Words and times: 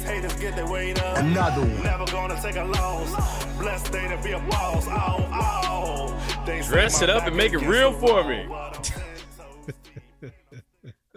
These 0.00 0.08
haters 0.08 0.32
get 0.36 0.56
their 0.56 0.66
weight 0.66 0.98
up. 1.02 1.18
Another 1.18 1.60
one. 1.60 1.82
Never 1.82 2.06
gonna 2.06 2.40
take 2.40 2.56
a 2.56 2.64
loss. 2.64 3.44
Blessed 3.58 3.92
day 3.92 4.08
to 4.08 4.16
be 4.22 4.30
a 4.32 4.38
boss. 4.38 4.86
Oh, 4.88 5.28
oh. 5.30 6.42
They 6.46 6.62
Dress 6.62 7.02
it 7.02 7.10
up 7.10 7.26
and 7.26 7.36
make 7.36 7.52
it 7.52 7.58
real 7.58 7.92
for 7.92 8.24
me. 8.24 8.46
but 8.48 8.76
I'm 8.78 8.82
10 8.82 9.02
toes 9.36 9.74
deep. 10.22 10.32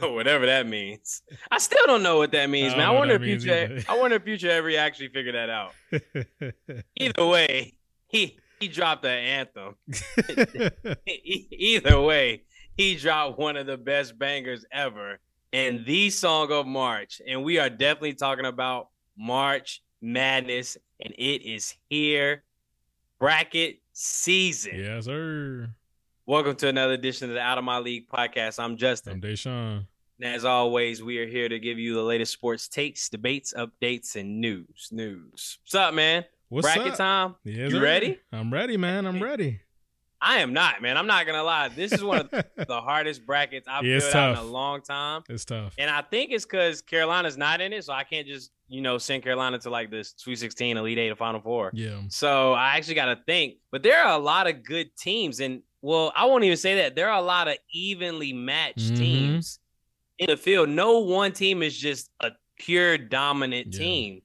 Or 0.02 0.13
whatever 0.13 0.45
that 0.48 0.67
means. 0.67 1.22
I 1.49 1.59
still 1.59 1.85
don't 1.85 2.03
know 2.03 2.17
what 2.17 2.34
that 2.34 2.49
means, 2.49 2.73
I 2.73 2.77
man. 2.77 2.85
I 2.88 2.91
don't 2.91 2.98
wonder 2.99 3.13
if 3.16 3.22
what 3.22 3.25
that 3.25 3.31
means 3.31 3.44
future. 3.45 3.73
either. 3.73 3.85
I 3.88 3.99
wonder 4.02 4.16
if 4.17 4.23
future 4.23 4.49
ever 4.49 4.75
actually 4.77 5.08
figured 5.09 5.36
that 5.36 5.50
out. 5.50 5.72
Either 6.97 7.25
way, 7.25 7.75
he 8.08 8.38
he 8.59 8.67
dropped 8.67 9.05
an 9.05 9.11
anthem. 9.11 9.75
Either 11.08 12.02
way, 12.02 12.44
he 12.75 12.95
dropped 12.97 13.39
one 13.39 13.55
of 13.55 13.66
the 13.66 13.77
best 13.77 14.20
bangers 14.20 14.66
ever 14.73 15.22
and 15.53 15.85
the 15.85 16.09
song 16.09 16.52
of 16.52 16.66
March. 16.66 17.21
And 17.27 17.43
we 17.43 17.59
are 17.59 17.70
definitely 17.70 18.13
talking 18.16 18.45
about 18.45 18.89
March 19.16 19.81
Madness, 20.02 20.77
and 20.99 21.13
it 21.17 21.44
is 21.44 21.75
here. 21.89 22.44
Bracket 23.20 23.80
season. 23.94 24.73
yes, 24.80 25.05
sir. 25.05 25.70
Welcome 26.25 26.55
to 26.58 26.67
another 26.67 26.94
edition 26.94 27.30
of 27.30 27.35
the 27.35 27.39
Out 27.41 27.58
of 27.58 27.63
My 27.63 27.77
League 27.80 28.09
podcast. 28.09 28.61
I'm 28.61 28.75
Justin. 28.75 29.13
I'm 29.13 29.21
Deshaun. 29.21 29.86
And 30.19 30.36
as 30.36 30.44
always, 30.44 31.02
we 31.03 31.19
are 31.19 31.28
here 31.28 31.47
to 31.47 31.59
give 31.59 31.80
you 31.80 31.94
the 31.94 32.02
latest 32.03 32.33
sports 32.33 32.67
takes, 32.67 33.08
debates, 33.09 33.53
updates, 33.53 34.16
and 34.16 34.41
news. 34.41 34.89
News. 34.91 35.59
What's 35.63 35.75
up, 35.75 35.94
man? 35.94 36.25
What's 36.50 36.66
Bracket 36.66 36.94
up? 36.94 36.97
time. 36.97 37.35
Yes, 37.44 37.72
You 37.72 37.78
sir. 37.78 37.81
ready? 37.81 38.19
I'm 38.31 38.52
ready, 38.52 38.75
man. 38.78 39.06
I'm 39.06 39.22
ready. 39.23 39.61
I 40.25 40.38
am 40.39 40.53
not, 40.53 40.81
man. 40.81 40.97
I'm 40.97 41.05
not 41.07 41.25
gonna 41.25 41.43
lie. 41.43 41.67
This 41.67 41.91
is 41.91 42.03
one 42.03 42.19
of 42.21 42.29
the 42.67 42.81
hardest 42.81 43.25
brackets 43.25 43.67
I've 43.67 43.83
Yeah, 43.83 43.99
filled 43.99 44.16
out 44.16 44.31
in 44.31 44.38
a 44.38 44.43
long 44.43 44.81
time. 44.81 45.23
It's 45.27 45.43
tough. 45.43 45.73
And 45.77 45.89
I 45.89 46.02
think 46.02 46.31
it's 46.31 46.45
because 46.45 46.81
Carolina's 46.81 47.38
not 47.38 47.59
in 47.59 47.73
it, 47.73 47.83
so 47.83 47.91
I 47.93 48.03
can't 48.05 48.25
just, 48.25 48.51
you 48.69 48.81
know, 48.81 48.97
send 48.97 49.21
Carolina 49.23 49.59
to 49.59 49.69
like 49.69 49.91
this 49.91 50.13
Sweet 50.16 50.38
16, 50.39 50.77
Elite 50.77 50.97
Eight, 50.97 51.09
or 51.11 51.16
Final 51.16 51.41
Four. 51.41 51.71
Yeah. 51.73 51.99
So 52.07 52.53
I 52.53 52.77
actually 52.77 52.95
got 52.95 53.05
to 53.13 53.19
think. 53.25 53.55
But 53.71 53.83
there 53.83 54.01
are 54.03 54.13
a 54.17 54.21
lot 54.23 54.47
of 54.47 54.63
good 54.63 54.95
teams, 54.95 55.41
and 55.41 55.61
well, 55.81 56.13
I 56.16 56.25
won't 56.25 56.45
even 56.45 56.55
say 56.57 56.75
that. 56.75 56.95
There 56.95 57.09
are 57.09 57.19
a 57.19 57.25
lot 57.25 57.49
of 57.49 57.57
evenly 57.73 58.31
matched 58.31 58.94
Mhm. 58.94 58.97
teams 58.97 59.59
in 60.17 60.27
the 60.27 60.38
field. 60.38 60.69
No 60.69 60.99
one 60.99 61.33
team 61.33 61.61
is 61.61 61.77
just 61.77 62.09
a 62.21 62.31
pure 62.57 62.97
dominant 62.97 63.73
Yeah. 63.73 63.79
team 63.79 64.21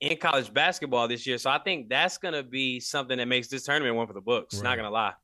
in 0.00 0.16
college 0.18 0.52
basketball 0.52 1.08
this 1.08 1.26
year. 1.26 1.38
So 1.38 1.50
I 1.50 1.58
think 1.58 1.88
that's 1.88 2.18
gonna 2.18 2.42
be 2.42 2.80
something 2.80 3.18
that 3.18 3.26
makes 3.26 3.48
this 3.48 3.64
tournament 3.64 3.96
one 3.96 4.06
for 4.06 4.12
the 4.12 4.20
books. 4.20 4.60
Not 4.60 4.76
gonna 4.76 4.90
lie. 4.90 5.14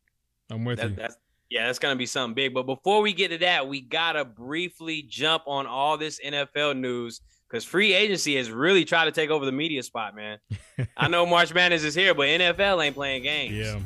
I'm 0.51 0.65
with 0.65 0.79
That, 0.79 0.91
you. 0.91 0.97
that's 0.97 1.17
yeah, 1.51 1.67
that's 1.67 1.79
gonna 1.79 1.97
be 1.97 2.07
something 2.07 2.35
big. 2.35 2.55
But 2.55 2.63
before 2.65 3.03
we 3.03 3.13
get 3.13 3.29
to 3.29 3.39
that, 3.39 3.69
we 3.69 3.81
gotta 3.83 4.25
briefly 4.25 5.03
jump 5.03 5.43
on 5.47 5.67
all 5.67 5.99
this 5.99 6.19
NFL 6.25 6.79
news 6.79 7.21
because 7.49 7.65
free 7.65 7.93
agency 7.93 8.37
has 8.37 8.51
really 8.51 8.85
tried 8.87 9.05
to 9.05 9.13
take 9.13 9.29
over 9.29 9.45
the 9.45 9.53
media 9.53 9.83
spot, 9.83 10.17
man. 10.17 10.39
I 10.97 11.09
know 11.09 11.27
March 11.27 11.53
Madness 11.53 11.85
is 11.85 11.95
here, 11.95 12.15
but 12.15 12.23
NFL 12.29 12.83
ain't 12.83 12.95
playing 12.95 13.23
games. 13.25 13.55
Yeah. 13.55 13.79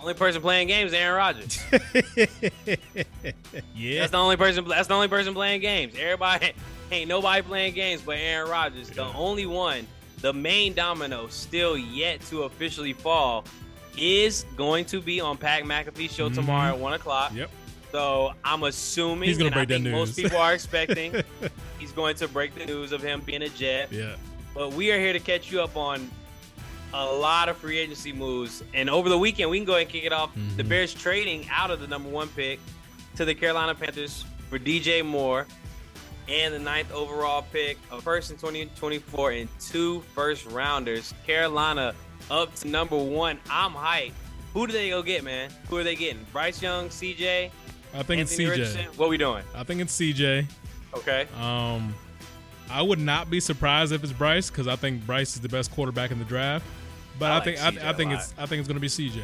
Only 0.00 0.14
person 0.14 0.40
playing 0.42 0.66
games 0.68 0.92
is 0.92 0.98
Aaron 0.98 1.16
Rodgers. 1.16 1.60
yeah. 3.74 4.00
That's 4.00 4.10
the 4.10 4.16
only 4.18 4.36
person. 4.36 4.66
That's 4.66 4.88
the 4.88 4.94
only 4.94 5.08
person 5.08 5.34
playing 5.34 5.60
games. 5.60 5.94
Everybody 5.98 6.52
ain't 6.90 7.08
nobody 7.08 7.42
playing 7.42 7.74
games 7.74 8.02
but 8.02 8.16
Aaron 8.16 8.50
Rodgers. 8.50 8.90
The 8.90 9.04
only 9.04 9.46
one, 9.46 9.86
the 10.22 10.32
main 10.32 10.72
domino, 10.72 11.26
still 11.28 11.76
yet 11.76 12.20
to 12.30 12.44
officially 12.44 12.92
fall, 12.94 13.44
is 13.98 14.46
going 14.56 14.86
to 14.86 15.00
be 15.02 15.20
on 15.20 15.36
Pat 15.36 15.64
McAfee's 15.64 16.14
show 16.14 16.30
Mhm. 16.30 16.34
tomorrow 16.34 16.72
at 16.72 16.78
one 16.78 16.94
o'clock. 16.94 17.32
Yep. 17.34 17.50
So 17.90 18.32
I'm 18.42 18.62
assuming 18.62 19.28
He's 19.28 19.36
and 19.38 19.48
I 19.48 19.50
break 19.50 19.68
that 19.68 19.82
think 19.82 19.90
most 19.94 20.16
people 20.16 20.38
are 20.38 20.54
expecting 20.54 21.12
he's 21.78 21.92
going 21.92 22.16
to 22.16 22.28
break 22.28 22.54
the 22.54 22.64
news 22.64 22.90
of 22.92 23.02
him 23.02 23.20
being 23.20 23.42
a 23.42 23.50
Jet. 23.50 23.88
Yeah. 23.92 24.14
But 24.54 24.72
we 24.72 24.90
are 24.92 24.98
here 24.98 25.12
to 25.12 25.20
catch 25.20 25.52
you 25.52 25.60
up 25.60 25.76
on 25.76 26.10
a 26.94 27.04
lot 27.04 27.48
of 27.50 27.56
free 27.58 27.78
agency 27.78 28.12
moves. 28.12 28.62
And 28.72 28.88
over 28.88 29.08
the 29.10 29.18
weekend, 29.18 29.50
we 29.50 29.58
can 29.58 29.66
go 29.66 29.72
ahead 29.74 29.82
and 29.82 29.90
kick 29.92 30.04
it 30.04 30.12
off. 30.12 30.30
The 30.56 30.62
Mhm. 30.62 30.68
Bears 30.68 30.94
trading 30.94 31.46
out 31.50 31.70
of 31.70 31.80
the 31.80 31.86
number 31.86 32.08
one 32.08 32.28
pick 32.28 32.60
to 33.16 33.24
the 33.26 33.34
Carolina 33.34 33.74
Panthers 33.74 34.24
for 34.48 34.58
DJ 34.58 35.02
Moore 35.02 35.46
and 36.28 36.54
the 36.54 36.58
ninth 36.58 36.92
overall 36.92 37.44
pick, 37.52 37.78
a 37.90 38.00
first 38.00 38.30
in 38.30 38.36
2024, 38.36 39.32
and 39.32 39.48
two 39.60 40.00
first 40.14 40.46
rounders. 40.46 41.14
Carolina 41.26 41.94
up 42.30 42.54
to 42.56 42.68
number 42.68 42.96
one. 42.96 43.38
I'm 43.50 43.72
hyped. 43.72 44.12
Who 44.54 44.66
do 44.66 44.72
they 44.72 44.90
go 44.90 45.02
get, 45.02 45.24
man? 45.24 45.50
Who 45.68 45.78
are 45.78 45.84
they 45.84 45.96
getting? 45.96 46.24
Bryce 46.32 46.60
Young, 46.60 46.88
CJ, 46.88 47.50
I 47.94 48.02
think 48.02 48.20
Anthony 48.20 48.20
it's 48.20 48.36
CJ. 48.36 48.50
Richardson? 48.50 48.84
What 48.96 49.08
we 49.08 49.16
doing? 49.16 49.42
I 49.54 49.64
think 49.64 49.80
it's 49.80 49.98
CJ. 49.98 50.46
Okay. 50.94 51.26
Um, 51.38 51.94
I 52.70 52.82
would 52.82 52.98
not 52.98 53.30
be 53.30 53.40
surprised 53.40 53.92
if 53.92 54.02
it's 54.02 54.12
Bryce 54.12 54.50
because 54.50 54.68
I 54.68 54.76
think 54.76 55.04
Bryce 55.06 55.34
is 55.34 55.40
the 55.40 55.48
best 55.48 55.70
quarterback 55.72 56.10
in 56.10 56.18
the 56.18 56.24
draft. 56.24 56.64
But 57.18 57.26
I 57.26 57.28
I, 57.30 57.34
like 57.34 57.44
think 57.44 57.84
I, 57.84 57.90
I 57.90 57.92
think 57.92 58.12
it's 58.12 58.34
I 58.38 58.46
think 58.46 58.60
it's 58.60 58.68
going 58.68 58.76
to 58.76 58.80
be 58.80 58.88
CJ. 58.88 59.22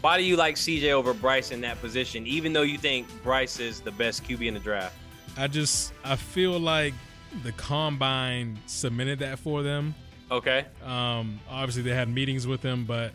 Why 0.00 0.18
do 0.18 0.24
you 0.24 0.36
like 0.36 0.56
CJ 0.56 0.90
over 0.90 1.14
Bryce 1.14 1.52
in 1.52 1.60
that 1.60 1.80
position, 1.80 2.26
even 2.26 2.52
though 2.52 2.62
you 2.62 2.76
think 2.76 3.06
Bryce 3.22 3.60
is 3.60 3.80
the 3.80 3.92
best 3.92 4.24
QB 4.24 4.46
in 4.46 4.54
the 4.54 4.60
draft? 4.60 4.96
I 5.36 5.46
just 5.48 5.92
I 6.04 6.16
feel 6.16 6.58
like 6.58 6.94
the 7.42 7.52
combine 7.52 8.58
submitted 8.66 9.20
that 9.20 9.38
for 9.38 9.62
them. 9.62 9.94
Okay. 10.30 10.64
Um, 10.84 11.40
obviously 11.50 11.82
they 11.82 11.94
had 11.94 12.08
meetings 12.08 12.46
with 12.46 12.62
him, 12.62 12.84
but 12.84 13.12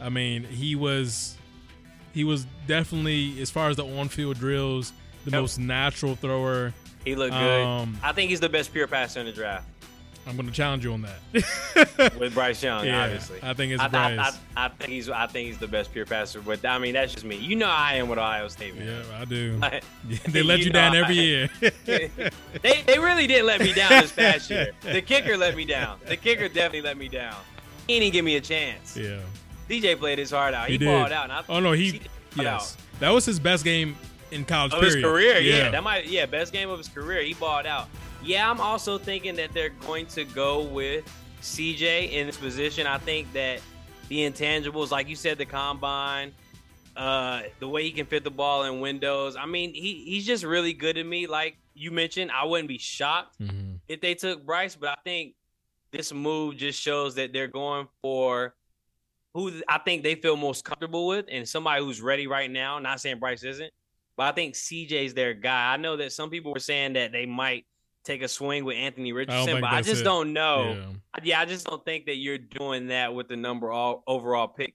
I 0.00 0.08
mean 0.08 0.44
he 0.44 0.74
was 0.76 1.36
he 2.14 2.24
was 2.24 2.46
definitely 2.66 3.40
as 3.40 3.50
far 3.50 3.68
as 3.68 3.76
the 3.76 3.84
on-field 3.84 4.38
drills 4.38 4.92
the 5.24 5.30
Yep. 5.32 5.40
most 5.40 5.58
natural 5.58 6.14
thrower. 6.16 6.72
He 7.04 7.14
looked 7.14 7.32
good. 7.32 7.64
Um, 7.64 7.98
I 8.02 8.12
think 8.12 8.30
he's 8.30 8.40
the 8.40 8.48
best 8.48 8.72
pure 8.72 8.86
passer 8.86 9.20
in 9.20 9.26
the 9.26 9.32
draft 9.32 9.66
I'm 10.28 10.36
going 10.36 10.46
to 10.46 10.52
challenge 10.52 10.84
you 10.84 10.92
on 10.92 11.02
that. 11.02 12.12
with 12.20 12.34
Bryce 12.34 12.62
Young, 12.62 12.84
yeah, 12.84 13.04
obviously. 13.04 13.38
I 13.42 13.54
think 13.54 13.72
it's 13.72 13.80
I, 13.82 13.86
I, 13.86 13.88
Bryce. 13.88 14.38
I, 14.56 14.66
I 14.66 14.68
think 14.68 14.90
he's 14.90 15.08
I 15.08 15.26
think 15.26 15.46
he's 15.48 15.56
the 15.58 15.66
best 15.68 15.90
pure 15.92 16.04
passer, 16.04 16.40
but 16.42 16.64
I 16.66 16.78
mean 16.78 16.92
that's 16.94 17.12
just 17.14 17.24
me. 17.24 17.36
You 17.36 17.56
know 17.56 17.66
I 17.68 17.94
am 17.94 18.08
with 18.08 18.18
Ohio 18.18 18.46
State, 18.48 18.76
man. 18.76 18.86
yeah, 18.86 19.20
I 19.20 19.24
do. 19.24 19.56
Like, 19.60 19.82
they 20.28 20.42
let 20.42 20.58
you, 20.58 20.66
you 20.66 20.70
down 20.72 20.92
know 20.92 21.00
every 21.02 21.18
I- 21.18 21.22
year. 21.22 21.48
they 22.62 22.82
they 22.86 22.98
really 22.98 23.26
didn't 23.26 23.46
let 23.46 23.60
me 23.60 23.72
down 23.72 23.88
this 23.90 24.12
past 24.12 24.50
year. 24.50 24.72
The 24.82 25.00
kicker 25.02 25.36
let 25.36 25.56
me 25.56 25.64
down. 25.64 25.98
The 26.06 26.16
kicker 26.16 26.48
definitely 26.48 26.82
let 26.82 26.96
me 26.98 27.08
down. 27.08 27.36
He 27.86 27.98
didn't 27.98 28.12
give 28.12 28.24
me 28.24 28.36
a 28.36 28.40
chance. 28.40 28.96
yeah. 28.96 29.20
DJ 29.68 29.98
played 29.98 30.18
his 30.18 30.30
heart 30.30 30.54
out. 30.54 30.66
He, 30.66 30.72
He 30.74 30.78
did. 30.78 30.86
balled 30.86 31.12
out. 31.12 31.24
And 31.24 31.32
I, 31.32 31.42
Oh 31.48 31.60
no, 31.60 31.72
he 31.72 31.84
he 31.90 31.98
balled 32.36 32.44
yes. 32.44 32.76
That 33.00 33.10
was 33.10 33.24
his 33.24 33.38
best 33.40 33.64
game 33.64 33.96
in 34.30 34.44
college 34.44 34.72
of 34.74 34.82
his 34.82 34.94
period. 34.96 35.04
career. 35.08 35.38
Yeah. 35.40 35.70
that 35.70 35.82
might 35.82 36.06
yeah 36.06 36.26
best 36.26 36.52
game 36.52 36.68
of 36.70 36.78
his 36.78 36.88
career. 36.88 37.22
He 37.22 37.34
balled 37.34 37.64
out. 37.66 37.88
Yeah, 38.22 38.50
I'm 38.50 38.60
also 38.60 38.98
thinking 38.98 39.36
that 39.36 39.52
they're 39.52 39.70
going 39.70 40.06
to 40.06 40.24
go 40.24 40.62
with 40.62 41.04
CJ 41.40 42.12
in 42.12 42.26
this 42.26 42.36
position. 42.36 42.86
I 42.86 42.98
think 42.98 43.32
that 43.32 43.60
the 44.08 44.20
intangibles, 44.28 44.90
like 44.90 45.08
you 45.08 45.16
said, 45.16 45.38
the 45.38 45.46
combine, 45.46 46.32
uh, 46.96 47.42
the 47.60 47.68
way 47.68 47.84
he 47.84 47.92
can 47.92 48.06
fit 48.06 48.24
the 48.24 48.30
ball 48.30 48.64
in 48.64 48.80
windows. 48.80 49.36
I 49.36 49.46
mean, 49.46 49.72
he 49.72 50.02
he's 50.04 50.26
just 50.26 50.44
really 50.44 50.72
good 50.72 50.96
to 50.96 51.04
me. 51.04 51.26
Like 51.26 51.56
you 51.74 51.90
mentioned, 51.92 52.30
I 52.32 52.44
wouldn't 52.44 52.68
be 52.68 52.78
shocked 52.78 53.38
Mhm. 53.40 53.78
if 53.88 54.00
they 54.00 54.14
took 54.14 54.44
Bryce, 54.44 54.74
but 54.74 54.90
I 54.90 54.96
think 55.04 55.34
this 55.92 56.12
move 56.12 56.56
just 56.56 56.80
shows 56.80 57.14
that 57.14 57.32
they're 57.32 57.46
going 57.46 57.86
for 58.02 58.54
who 59.32 59.62
I 59.68 59.78
think 59.78 60.02
they 60.02 60.16
feel 60.16 60.36
most 60.36 60.64
comfortable 60.64 61.06
with 61.06 61.26
and 61.30 61.48
somebody 61.48 61.84
who's 61.84 62.00
ready 62.00 62.26
right 62.26 62.50
now. 62.50 62.80
Not 62.80 63.00
saying 63.00 63.20
Bryce 63.20 63.44
isn't, 63.44 63.72
but 64.16 64.24
I 64.24 64.32
think 64.32 64.54
CJ's 64.56 65.14
their 65.14 65.34
guy. 65.34 65.72
I 65.72 65.76
know 65.76 65.96
that 65.98 66.12
some 66.12 66.30
people 66.30 66.52
were 66.52 66.58
saying 66.58 66.94
that 66.94 67.12
they 67.12 67.26
might 67.26 67.64
take 68.08 68.22
a 68.22 68.28
swing 68.28 68.64
with 68.64 68.76
Anthony 68.76 69.12
Richardson, 69.12 69.46
think 69.46 69.60
but 69.60 69.70
I 69.72 69.82
just 69.82 70.00
it. 70.00 70.04
don't 70.04 70.32
know. 70.32 70.72
Yeah. 71.16 71.20
Yeah, 71.22 71.40
I 71.40 71.44
just 71.44 71.66
don't 71.66 71.84
think 71.84 72.06
that 72.06 72.16
you're 72.16 72.38
doing 72.38 72.88
that 72.88 73.14
with 73.14 73.28
the 73.28 73.36
number 73.36 73.70
all 73.70 74.02
overall 74.06 74.48
pick. 74.48 74.74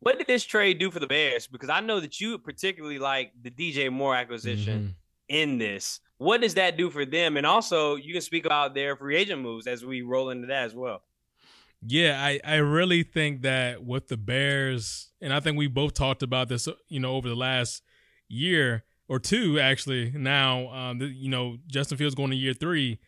What 0.00 0.18
did 0.18 0.26
this 0.26 0.44
trade 0.44 0.78
do 0.78 0.90
for 0.90 0.98
the 1.00 1.06
Bears? 1.06 1.46
Because 1.46 1.68
I 1.68 1.80
know 1.80 2.00
that 2.00 2.20
you 2.20 2.36
particularly 2.38 2.98
like 2.98 3.32
the 3.40 3.50
DJ 3.50 3.88
Moore 3.90 4.14
acquisition 4.16 4.80
Mhm. 4.80 4.94
in 5.28 5.58
this. 5.58 6.00
What 6.18 6.40
does 6.40 6.54
that 6.54 6.76
do 6.76 6.90
for 6.90 7.04
them? 7.04 7.36
And 7.36 7.46
also, 7.46 7.96
you 7.96 8.12
can 8.12 8.22
speak 8.22 8.44
about 8.46 8.74
their 8.74 8.96
free 8.96 9.16
agent 9.16 9.40
moves 9.42 9.66
as 9.66 9.84
we 9.84 10.02
roll 10.02 10.30
into 10.30 10.46
that 10.48 10.64
as 10.64 10.74
well. 10.74 11.02
Yeah, 11.86 12.22
I, 12.24 12.40
I 12.44 12.56
really 12.56 13.02
think 13.02 13.42
that 13.42 13.84
with 13.84 14.08
the 14.08 14.16
Bears, 14.16 15.10
and 15.20 15.32
I 15.32 15.40
think 15.40 15.56
we 15.58 15.66
both 15.66 15.94
talked 15.94 16.22
about 16.22 16.48
this, 16.48 16.68
you 16.88 17.00
know, 17.00 17.14
over 17.16 17.28
the 17.28 17.34
last 17.36 17.82
year 18.28 18.84
or 19.08 19.18
two, 19.18 19.58
actually. 19.60 20.12
Now, 20.14 20.68
um, 20.68 20.98
the, 20.98 21.06
you 21.06 21.28
know, 21.28 21.56
Justin 21.66 21.98
Fields 21.98 22.14
going 22.14 22.30
to 22.30 22.36
year 22.36 22.54
three, 22.54 22.98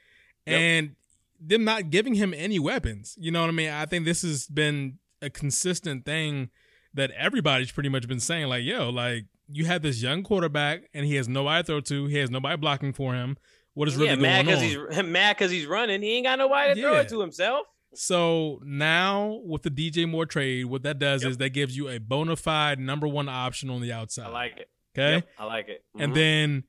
Yep. 0.46 0.60
and 0.60 0.96
them 1.40 1.64
not 1.64 1.90
giving 1.90 2.14
him 2.14 2.34
any 2.36 2.58
weapons. 2.58 3.16
You 3.18 3.30
know 3.30 3.40
what 3.40 3.48
I 3.48 3.52
mean? 3.52 3.70
I 3.70 3.86
think 3.86 4.04
this 4.04 4.22
has 4.22 4.46
been 4.46 4.98
a 5.22 5.30
consistent 5.30 6.04
thing 6.04 6.50
that 6.92 7.10
everybody's 7.12 7.72
pretty 7.72 7.88
much 7.88 8.06
been 8.06 8.20
saying, 8.20 8.46
like, 8.48 8.62
yo, 8.64 8.88
like 8.90 9.24
you 9.50 9.64
have 9.66 9.82
this 9.82 10.02
young 10.02 10.22
quarterback 10.22 10.82
and 10.94 11.04
he 11.06 11.16
has 11.16 11.28
nobody 11.28 11.62
to 11.62 11.66
throw 11.66 11.80
to, 11.80 12.06
he 12.06 12.16
has 12.18 12.30
nobody 12.30 12.56
blocking 12.56 12.92
for 12.92 13.14
him. 13.14 13.36
What 13.74 13.88
is 13.88 13.96
really 13.96 14.10
yeah, 14.10 14.14
mad 14.16 14.46
going 14.46 14.58
on? 14.58 14.62
He's 14.62 15.02
mad 15.04 15.36
because 15.36 15.50
he's 15.50 15.66
running. 15.66 16.00
He 16.02 16.16
ain't 16.16 16.26
got 16.26 16.38
nobody 16.38 16.74
to 16.74 16.80
throw 16.80 16.94
it 16.96 17.08
to 17.08 17.20
himself. 17.20 17.66
So 17.94 18.60
now 18.64 19.40
with 19.44 19.62
the 19.62 19.70
DJ 19.70 20.08
Moore 20.08 20.26
trade, 20.26 20.66
what 20.66 20.82
that 20.84 20.98
does 20.98 21.22
Yep. 21.22 21.30
is 21.30 21.36
that 21.38 21.50
gives 21.50 21.76
you 21.76 21.88
a 21.88 21.98
bona 21.98 22.36
fide 22.36 22.78
number 22.78 23.08
one 23.08 23.28
option 23.28 23.70
on 23.70 23.80
the 23.80 23.92
outside. 23.92 24.26
I 24.26 24.30
like 24.30 24.56
it. 24.56 24.68
Okay. 24.96 25.14
Yep, 25.16 25.28
I 25.38 25.44
like 25.44 25.68
it. 25.68 25.84
And 25.98 26.12
Mhm. 26.12 26.14
then 26.14 26.64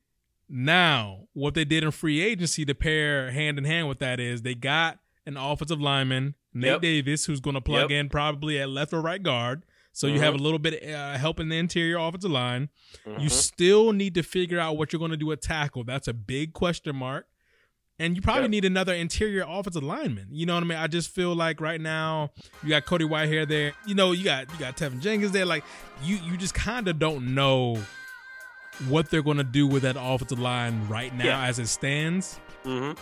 now 0.50 1.28
what 1.34 1.54
they 1.54 1.66
did 1.66 1.84
in 1.84 1.92
free 1.92 2.22
agency 2.22 2.66
to 2.66 2.76
pair 2.76 3.32
hand 3.32 3.58
in 3.58 3.66
hand 3.66 3.88
with 3.88 4.00
that 4.00 4.20
is 4.20 4.42
they 4.42 4.56
got 4.56 5.00
an 5.26 5.38
offensive 5.38 5.82
lineman, 5.82 6.36
Nate 6.54 6.72
Yep. 6.72 6.82
Davis, 6.82 7.26
who's 7.26 7.40
going 7.40 7.56
to 7.56 7.62
plug 7.62 7.92
Yep. 7.92 8.00
in 8.00 8.10
probably 8.10 8.60
at 8.60 8.70
left 8.70 8.94
or 8.94 9.02
right 9.02 9.22
guard. 9.22 9.64
So 9.92 10.08
you 10.08 10.20
have 10.20 10.34
a 10.34 10.38
little 10.38 10.60
bit 10.60 10.84
uh, 10.84 11.18
help 11.18 11.40
in 11.40 11.48
the 11.50 11.56
interior 11.56 11.98
offensive 11.98 12.30
line. 12.32 12.68
You 13.06 13.14
Mhm. 13.28 13.32
still 13.32 13.92
need 13.94 14.14
to 14.16 14.24
figure 14.24 14.60
out 14.60 14.76
what 14.78 14.92
you're 14.92 15.00
going 15.00 15.12
to 15.12 15.18
do 15.18 15.32
at 15.32 15.42
tackle. 15.42 15.84
That's 15.86 16.08
a 16.10 16.14
big 16.14 16.52
question 16.54 16.96
mark. 16.98 17.28
And 17.98 18.14
you 18.18 18.22
probably 18.22 18.44
Yep. 18.44 18.52
need 18.52 18.66
another 18.66 18.94
interior 18.94 19.46
offensive 19.48 19.84
lineman. 19.84 20.28
You 20.32 20.46
know 20.46 20.56
what 20.56 20.64
I 20.64 20.68
mean? 20.68 20.78
I 20.78 20.88
just 20.88 21.16
feel 21.16 21.34
like 21.34 21.62
right 21.62 21.80
now 21.80 22.32
you 22.62 22.68
got 22.70 22.86
Cody 22.86 23.06
Whitehair 23.06 23.48
there. 23.48 23.72
You 23.88 23.96
know, 23.96 24.12
you 24.12 24.26
got 24.26 24.52
you 24.52 24.60
got 24.60 24.76
Teven 24.76 25.00
Jenkins 25.00 25.32
there. 25.32 25.46
Like 25.46 25.64
you 26.04 26.18
you 26.18 26.36
just 26.36 26.54
kind 26.54 26.90
of 26.90 27.00
don't 27.00 27.34
know 27.34 27.82
what 28.88 29.10
they're 29.10 29.22
going 29.24 29.38
to 29.38 29.44
do 29.44 29.66
with 29.68 29.84
that 29.84 29.96
offensive 30.00 30.40
line 30.40 30.88
right 30.88 31.14
now 31.16 31.26
Yeah. 31.26 31.46
as 31.46 31.60
it 31.60 31.68
stands. 31.68 32.40
Mhm. 32.66 32.98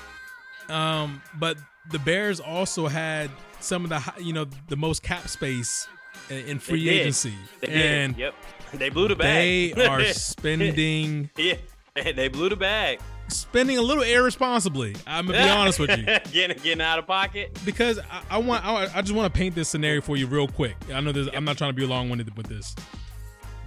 Um, 0.69 1.21
but 1.35 1.57
the 1.91 1.99
Bears 1.99 2.39
also 2.39 2.87
had 2.87 3.29
some 3.59 3.83
of 3.83 3.89
the 3.89 4.23
you 4.23 4.33
know 4.33 4.45
the 4.69 4.75
most 4.77 5.03
cap 5.03 5.27
space 5.27 5.87
in, 6.29 6.59
free 6.59 6.87
agency, 6.89 7.33
and 7.67 8.17
yep, 8.17 8.33
they 8.73 8.89
blew 8.89 9.07
the 9.09 9.15
bag. 9.15 9.75
they 9.75 9.85
are 9.87 10.03
spending 10.13 11.29
yeah, 11.37 11.55
they 12.15 12.27
blew 12.29 12.47
the 12.49 12.55
bag. 12.55 12.99
spending 13.27 13.77
a 13.77 13.81
little 13.81 14.03
irresponsibly. 14.03 14.95
I'm 15.05 15.25
gonna 15.27 15.43
be 15.43 15.49
honest 15.49 15.79
with 15.79 15.89
you 15.97 16.05
getting 16.31 16.57
getting 16.63 16.81
out 16.81 16.99
of 16.99 17.07
pocket. 17.07 17.57
because 17.65 17.99
I, 17.99 18.21
I 18.31 18.37
want 18.37 18.65
I, 18.65 18.83
I 18.95 19.01
just 19.01 19.13
want 19.13 19.33
to 19.33 19.37
paint 19.37 19.55
this 19.55 19.67
scenario 19.69 19.99
for 20.01 20.15
you 20.15 20.27
real 20.27 20.47
quick. 20.47 20.75
I 20.93 21.01
know 21.01 21.11
this, 21.11 21.27
I'm 21.33 21.43
not 21.45 21.57
trying 21.57 21.71
to 21.71 21.75
be 21.75 21.85
long 21.85 22.09
winded 22.09 22.35
with 22.37 22.47
this. 22.47 22.73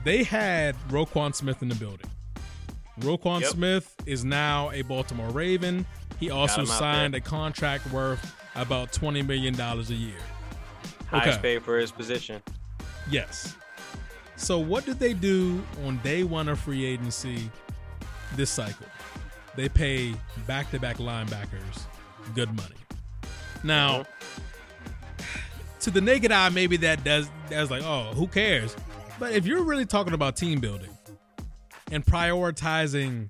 They 0.06 0.22
had 0.22 0.76
Roquan 0.88 1.34
Smith 1.34 1.62
in 1.62 1.68
the 1.68 1.74
building. 1.74 2.08
Roquan 3.00 3.40
Yep. 3.40 3.50
Smith 3.50 3.92
is 4.06 4.24
now 4.24 4.70
a 4.70 4.82
Baltimore 4.82 5.30
Raven. 5.30 5.84
He 6.20 6.30
also 6.30 6.64
signed 6.64 7.14
there. 7.14 7.18
a 7.18 7.20
contract 7.20 7.90
worth 7.90 8.32
about 8.54 8.92
twenty 8.92 9.20
million 9.22 9.56
dollars 9.56 9.90
a 9.90 9.94
year. 9.94 10.14
Highest 11.08 11.40
Okay. 11.40 11.54
paid 11.54 11.64
for 11.64 11.76
his 11.76 11.90
position. 11.90 12.40
Yes. 13.10 13.56
So 14.36 14.60
what 14.60 14.86
did 14.86 15.00
they 15.00 15.12
do 15.12 15.60
on 15.84 15.98
day 16.04 16.22
one 16.22 16.48
of 16.48 16.60
free 16.60 16.84
agency 16.84 17.50
this 18.36 18.48
cycle? 18.48 18.86
They 19.56 19.68
pay 19.68 20.14
back-to-back 20.46 20.98
linebackers 20.98 21.80
good 22.32 22.54
money. 22.54 22.76
Now, 23.64 24.04
mm-hmm. 24.04 25.22
to 25.80 25.90
the 25.90 26.00
naked 26.00 26.30
eye, 26.30 26.50
maybe 26.50 26.76
that 26.76 27.02
does 27.02 27.28
that's 27.48 27.72
like, 27.72 27.82
oh, 27.82 28.12
who 28.14 28.28
cares? 28.28 28.76
But 29.18 29.32
if 29.32 29.46
you're 29.46 29.62
really 29.62 29.86
talking 29.86 30.12
about 30.12 30.36
team 30.36 30.60
building 30.60 30.90
and 31.90 32.04
prioritizing 32.04 33.28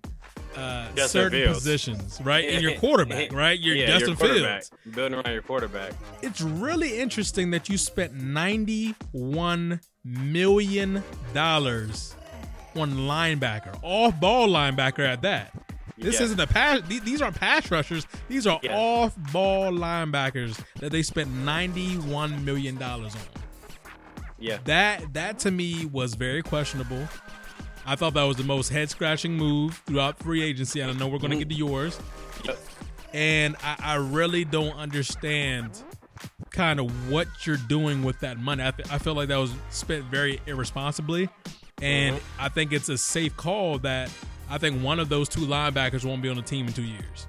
uh, 0.56 0.86
Justin 0.96 1.08
certain 1.08 1.42
Fields. 1.42 1.58
positions, 1.58 2.20
right, 2.24 2.44
and 2.48 2.62
your 2.62 2.74
quarterback, 2.80 3.32
right, 3.32 3.58
your 3.60 3.76
yeah, 3.76 3.86
Justin 3.98 4.16
your. 4.16 4.34
Fields, 4.34 4.70
building 4.94 5.14
around 5.18 5.32
your 5.32 5.42
quarterback. 5.42 5.92
it's 6.22 6.40
really 6.40 6.98
interesting 6.98 7.50
that 7.50 7.68
you 7.68 7.76
spent 7.76 8.14
ninety-one 8.14 9.80
million 10.04 11.02
dollars 11.34 12.14
on 12.74 12.92
linebacker, 12.92 13.78
off-ball 13.82 14.48
linebacker 14.48 15.00
at 15.06 15.22
that. 15.22 15.52
This 15.98 16.16
Yeah. 16.20 16.24
isn't 16.26 16.40
a 16.40 16.46
pass. 16.46 16.80
These, 16.88 17.00
these 17.02 17.22
aren't 17.22 17.36
pass 17.36 17.70
rushers. 17.70 18.06
These 18.28 18.46
are 18.46 18.60
Yeah. 18.62 18.76
off-ball 18.76 19.72
linebackers 19.72 20.58
that 20.80 20.90
they 20.90 21.02
spent 21.02 21.30
ninety-one 21.30 22.44
million 22.44 22.76
dollars 22.76 23.14
on. 23.14 23.20
Yeah, 24.38 24.58
That 24.64 25.14
that 25.14 25.38
to 25.40 25.50
me 25.50 25.86
was 25.86 26.14
very 26.14 26.42
questionable. 26.42 27.08
I 27.86 27.94
thought 27.96 28.14
that 28.14 28.24
was 28.24 28.36
the 28.36 28.44
most 28.44 28.68
head-scratching 28.68 29.36
move 29.36 29.80
throughout 29.86 30.18
free 30.18 30.42
agency. 30.42 30.80
And 30.80 30.90
I 30.90 30.94
know 30.94 31.06
we're 31.08 31.18
going 31.18 31.30
to 31.30 31.38
get 31.38 31.48
to 31.50 31.54
yours 31.54 31.98
Yep. 32.44 32.58
and 33.14 33.56
I, 33.62 33.76
I 33.78 33.94
really 33.94 34.44
don't 34.44 34.76
understand 34.76 35.82
kind 36.50 36.80
of 36.80 37.10
what 37.10 37.28
you're 37.46 37.56
doing 37.56 38.02
with 38.02 38.18
that 38.20 38.38
money. 38.38 38.64
I, 38.64 38.70
th- 38.72 38.90
I 38.90 38.98
feel 38.98 39.14
like 39.14 39.28
that 39.28 39.36
was 39.36 39.52
spent 39.70 40.04
very 40.06 40.40
irresponsibly, 40.46 41.28
and 41.82 42.16
uh-huh. 42.16 42.24
I 42.46 42.48
think 42.48 42.72
it's 42.72 42.88
a 42.88 42.96
safe 42.98 43.36
call 43.36 43.78
that 43.80 44.10
I 44.50 44.58
think 44.58 44.82
one 44.82 44.98
of 44.98 45.08
those 45.08 45.28
two 45.28 45.40
linebackers 45.42 46.04
won't 46.04 46.22
be 46.22 46.28
on 46.28 46.36
the 46.36 46.42
team 46.42 46.66
in 46.66 46.72
two 46.72 46.82
years. 46.82 47.26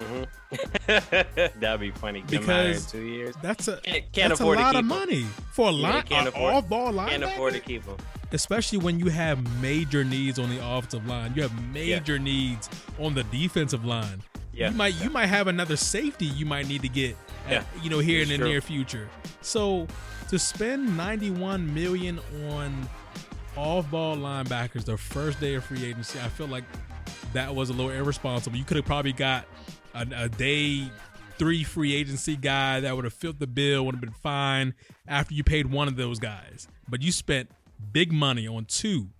Mm-hmm. 0.00 1.60
that'd 1.60 1.80
be 1.80 1.90
funny. 1.90 2.20
Come 2.20 2.28
Because 2.28 2.90
two 2.90 3.02
years. 3.02 3.34
That's 3.42 3.68
a 3.68 3.78
Can't- 3.80 4.04
can't 4.12 4.28
that's 4.30 4.40
afford 4.40 4.58
a 4.58 4.60
to 4.60 4.64
lot 4.66 4.72
keep 4.74 4.78
of 4.78 4.84
him. 4.84 4.86
money 4.88 5.26
for 5.52 5.68
a 5.68 5.72
Yeah, 5.72 5.88
line, 5.88 6.02
can't 6.04 6.28
afford- 6.28 6.54
off-ball 6.54 6.92
linebacker. 6.92 7.08
Can't 7.08 7.24
afford 7.24 7.52
to 7.54 7.60
keep 7.60 7.84
him. 7.84 7.96
especially 8.32 8.78
when 8.78 8.98
you 8.98 9.06
have 9.08 9.60
major 9.60 10.04
needs 10.04 10.38
on 10.38 10.50
the 10.50 10.58
offensive 10.64 11.06
line. 11.06 11.32
You 11.34 11.42
have 11.42 11.72
major 11.72 12.18
needs 12.18 12.68
on 12.98 13.14
the 13.14 13.24
defensive 13.24 13.84
line. 13.84 14.22
Yeah. 14.52 14.70
You 14.70 14.76
might 14.76 14.94
you 15.02 15.10
might 15.10 15.26
have 15.26 15.48
another 15.48 15.76
safety 15.76 16.24
you 16.26 16.46
might 16.46 16.66
need 16.66 16.82
to 16.82 16.88
get 16.88 17.16
at, 17.46 17.52
Yeah. 17.52 17.62
you 17.82 17.90
know 17.90 17.98
here 17.98 18.20
It's 18.22 18.30
in 18.30 18.36
the 18.38 18.42
true. 18.44 18.48
near 18.52 18.60
future. 18.60 19.08
So 19.42 19.86
to 20.28 20.38
spend 20.38 20.96
91 20.96 21.72
million 21.74 22.18
on 22.50 22.88
off-ball 23.56 24.16
linebackers 24.16 24.84
the 24.84 24.96
first 24.96 25.40
day 25.40 25.54
of 25.54 25.64
free 25.64 25.84
agency, 25.84 26.18
I 26.20 26.28
feel 26.28 26.46
like 26.48 26.64
that 27.32 27.54
was 27.54 27.70
a 27.70 27.72
little 27.72 27.90
irresponsible. 27.92 28.56
You 28.56 28.64
could 28.64 28.76
have 28.76 28.86
probably 28.86 29.12
got 29.12 29.44
a, 29.96 30.24
a 30.24 30.28
day 30.28 30.90
three 31.38 31.64
free 31.64 31.94
agency 31.94 32.36
guy 32.36 32.80
that 32.80 32.94
would 32.94 33.04
have 33.04 33.14
filled 33.14 33.38
the 33.38 33.46
bill, 33.46 33.84
would 33.86 33.94
have 33.94 34.00
been 34.00 34.10
fine 34.10 34.74
after 35.06 35.34
you 35.34 35.44
paid 35.44 35.70
one 35.70 35.88
of 35.88 35.96
those 35.96 36.18
guys. 36.18 36.68
But 36.88 37.02
you 37.02 37.12
spent 37.12 37.50
big 37.92 38.12
money 38.12 38.46
on 38.46 38.64
two. 38.64 39.10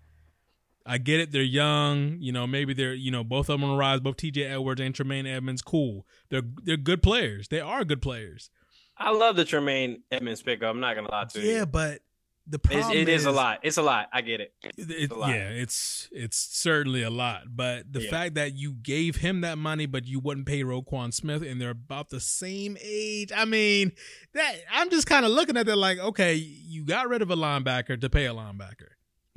I 0.84 0.98
get 0.98 1.18
it. 1.20 1.32
They're 1.32 1.42
young. 1.42 2.18
You 2.20 2.32
know, 2.32 2.46
maybe 2.46 2.72
they're, 2.72 2.94
you 2.94 3.10
know, 3.10 3.24
both 3.24 3.48
of 3.48 3.60
them 3.60 3.64
on 3.64 3.70
the 3.70 3.76
rise, 3.76 4.00
both 4.00 4.16
TJ 4.16 4.50
Edwards 4.50 4.80
and 4.80 4.94
Tremaine 4.94 5.26
Edmunds. 5.26 5.62
Cool. 5.62 6.06
They're 6.30 6.42
they're 6.62 6.76
good 6.76 7.02
players. 7.02 7.48
They 7.48 7.60
are 7.60 7.84
good 7.84 8.00
players. 8.00 8.50
I 8.96 9.10
love 9.10 9.36
the 9.36 9.44
Tremaine 9.44 10.02
Edmunds 10.10 10.42
pickup. 10.42 10.70
I'm 10.70 10.80
not 10.80 10.94
gonna 10.94 11.10
lie 11.10 11.24
to 11.24 11.40
you. 11.40 11.50
Yeah, 11.50 11.64
but 11.64 12.00
the 12.48 12.58
problem 12.58 12.96
it 12.96 13.08
is 13.08 13.24
a 13.24 13.32
lot. 13.32 13.58
It's 13.62 13.76
a 13.76 13.82
lot. 13.82 14.08
I 14.12 14.20
get 14.20 14.40
it. 14.40 14.52
It, 14.78 15.10
lot. 15.10 15.30
yeah, 15.30 15.48
it's 15.48 16.08
it's 16.12 16.36
certainly 16.36 17.02
a 17.02 17.10
lot. 17.10 17.42
But 17.56 17.92
the 17.92 18.02
Yeah. 18.02 18.10
fact 18.10 18.34
that 18.36 18.54
you 18.56 18.72
gave 18.74 19.16
him 19.16 19.40
that 19.40 19.58
money, 19.58 19.86
but 19.86 20.06
you 20.06 20.20
wouldn't 20.20 20.46
pay 20.46 20.62
Roquan 20.62 21.12
Smith, 21.12 21.42
and 21.42 21.60
they're 21.60 21.70
about 21.70 22.10
the 22.10 22.20
same 22.20 22.76
age. 22.82 23.32
I 23.34 23.44
mean, 23.44 23.92
that 24.34 24.54
I'm 24.72 24.90
just 24.90 25.06
kind 25.06 25.24
of 25.24 25.32
looking 25.32 25.56
at 25.56 25.66
that 25.66 25.76
like, 25.76 25.98
okay, 25.98 26.34
you 26.34 26.84
got 26.84 27.08
rid 27.08 27.22
of 27.22 27.30
a 27.30 27.36
linebacker 27.36 28.00
to 28.00 28.08
pay 28.10 28.26
a 28.26 28.32
linebacker. 28.34 28.90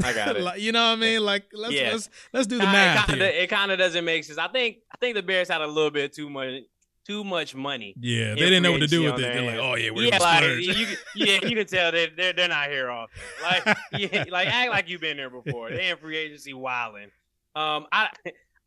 I 0.04 0.14
got 0.14 0.36
it. 0.38 0.42
Like, 0.44 0.62
you 0.62 0.72
know 0.72 0.90
what 0.92 0.98
I 0.98 1.02
mean? 1.02 1.22
Like, 1.26 1.46
let's 1.54 1.74
Yeah. 1.74 1.92
let's 1.94 2.10
let's 2.32 2.48
do 2.48 2.58
the 2.58 2.64
math 2.64 3.06
it 3.06 3.08
kind 3.08 3.22
of 3.22 3.28
here. 3.28 3.42
it 3.44 3.50
kind 3.50 3.72
of 3.72 3.80
doesn't 3.80 4.06
make 4.06 4.24
sense. 4.24 4.38
I 4.38 4.48
think 4.50 4.78
I 4.94 4.98
think 4.98 5.16
the 5.16 5.24
Bears 5.24 5.50
had 5.50 5.62
a 5.62 5.68
little 5.68 5.92
bit 5.92 6.14
too 6.14 6.30
much 6.30 6.64
too 7.06 7.24
much 7.24 7.56
money. 7.56 7.94
Yeah, 8.00 8.36
they 8.36 8.42
didn't 8.42 8.64
know 8.64 8.72
what 8.72 8.82
to 8.82 8.88
do 8.88 9.04
with 9.04 9.16
it. 9.16 9.22
They're 9.22 9.42
like, 9.42 9.60
oh 9.60 9.76
yeah, 9.76 9.92
we're 9.92 10.08
yeah, 10.08 10.18
like 10.18 10.44
you, 10.44 10.86
yeah, 11.16 11.40
you 11.44 11.56
can 11.56 11.66
tell 11.66 11.92
they 11.92 12.08
they're 12.16 12.34
they're 12.34 12.48
not 12.48 12.70
here 12.70 12.90
often. 12.90 13.20
Like 13.42 13.78
yeah, 13.98 14.26
like 14.30 14.48
act 14.48 14.72
like 14.72 14.90
you've 14.90 15.02
been 15.02 15.18
there 15.18 15.30
before. 15.30 15.70
They 15.70 15.90
in 15.90 15.98
free 15.98 16.18
agency 16.18 16.54
wilding. 16.54 17.10
Um, 17.56 17.88
I 17.92 18.10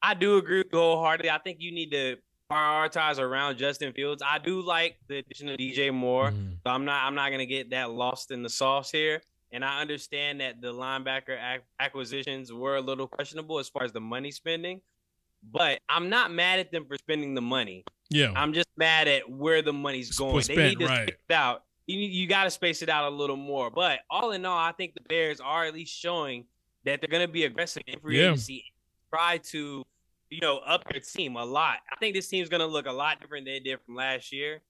I 0.03 0.15
do 0.15 0.37
agree 0.37 0.65
wholeheartedly. 0.73 1.31
I 1.31 1.39
think 1.39 1.59
you 1.61 1.73
need 1.73 1.91
to 1.93 2.17
prioritize 2.51 3.19
around 3.19 3.57
Justin 3.57 3.93
Fields. 3.93 4.23
I 4.27 4.39
do 4.39 4.61
like 4.61 4.97
the 5.09 5.19
addition 5.19 5.49
of 5.49 5.57
DJ 5.57 5.93
Moore. 5.93 6.31
Mhm. 6.31 6.59
So 6.65 6.71
I'm 6.71 6.85
not 6.85 7.05
I'm 7.05 7.15
not 7.15 7.31
gonna 7.31 7.47
get 7.47 7.71
that 7.71 7.91
lost 7.91 8.31
in 8.31 8.43
the 8.43 8.51
sauce 8.51 8.91
here. 8.91 9.23
And 9.53 9.65
I 9.65 9.83
understand 9.83 10.41
that 10.41 10.61
the 10.63 10.73
linebacker 10.73 11.39
ac- 11.39 11.65
acquisitions 11.79 12.53
were 12.53 12.77
a 12.77 12.81
little 12.81 13.07
questionable 13.07 13.59
as 13.59 13.69
far 13.69 13.85
as 13.85 13.93
the 13.93 14.01
money 14.01 14.31
spending, 14.31 14.81
but 15.43 15.79
I'm 15.91 16.09
not 16.09 16.33
mad 16.33 16.59
at 16.59 16.73
them 16.73 16.87
for 16.87 16.97
spending 16.97 17.35
the 17.35 17.43
money. 17.43 17.85
Yeah, 18.13 18.33
I'm 18.35 18.53
just 18.53 18.69
mad 18.77 19.09
at 19.09 19.29
where 19.31 19.63
the 19.63 19.73
money's 19.73 20.09
It's 20.11 20.19
going. 20.19 20.35
was 20.35 20.47
they 20.47 20.57
need 20.57 20.79
to 20.81 20.87
right. 20.87 21.09
space 21.09 21.17
it 21.29 21.33
out. 21.35 21.65
You 21.87 21.99
you 21.99 22.27
got 22.29 22.45
to 22.45 22.51
space 22.51 22.83
it 22.83 22.89
out 22.89 23.13
a 23.13 23.15
little 23.15 23.37
more. 23.37 23.71
But 23.71 24.01
all 24.11 24.31
in 24.33 24.45
all, 24.45 24.57
I 24.59 24.73
think 24.73 24.95
the 24.95 25.01
Bears 25.09 25.41
are 25.41 25.65
at 25.65 25.75
least 25.75 25.93
showing 25.99 26.45
that 26.85 27.01
they're 27.01 27.09
going 27.11 27.27
to 27.27 27.33
be 27.33 27.45
aggressive 27.45 27.83
in 27.87 27.99
free 28.01 28.19
Yeah. 28.21 28.27
agency. 28.29 28.65
Try 29.11 29.39
to, 29.51 29.83
you 30.31 30.41
know, 30.41 30.59
up 30.59 30.85
their 30.91 31.01
team 31.01 31.37
a 31.37 31.45
lot. 31.45 31.79
I 31.93 31.97
think 32.01 32.15
this 32.15 32.29
team's 32.29 32.49
going 32.49 32.61
to 32.61 32.67
look 32.67 32.87
a 32.87 32.93
lot 32.93 33.21
different 33.21 33.47
than 33.47 33.55
it 33.55 33.65
did 33.65 33.79
from 33.85 33.97
last 33.97 34.33
year. 34.33 34.63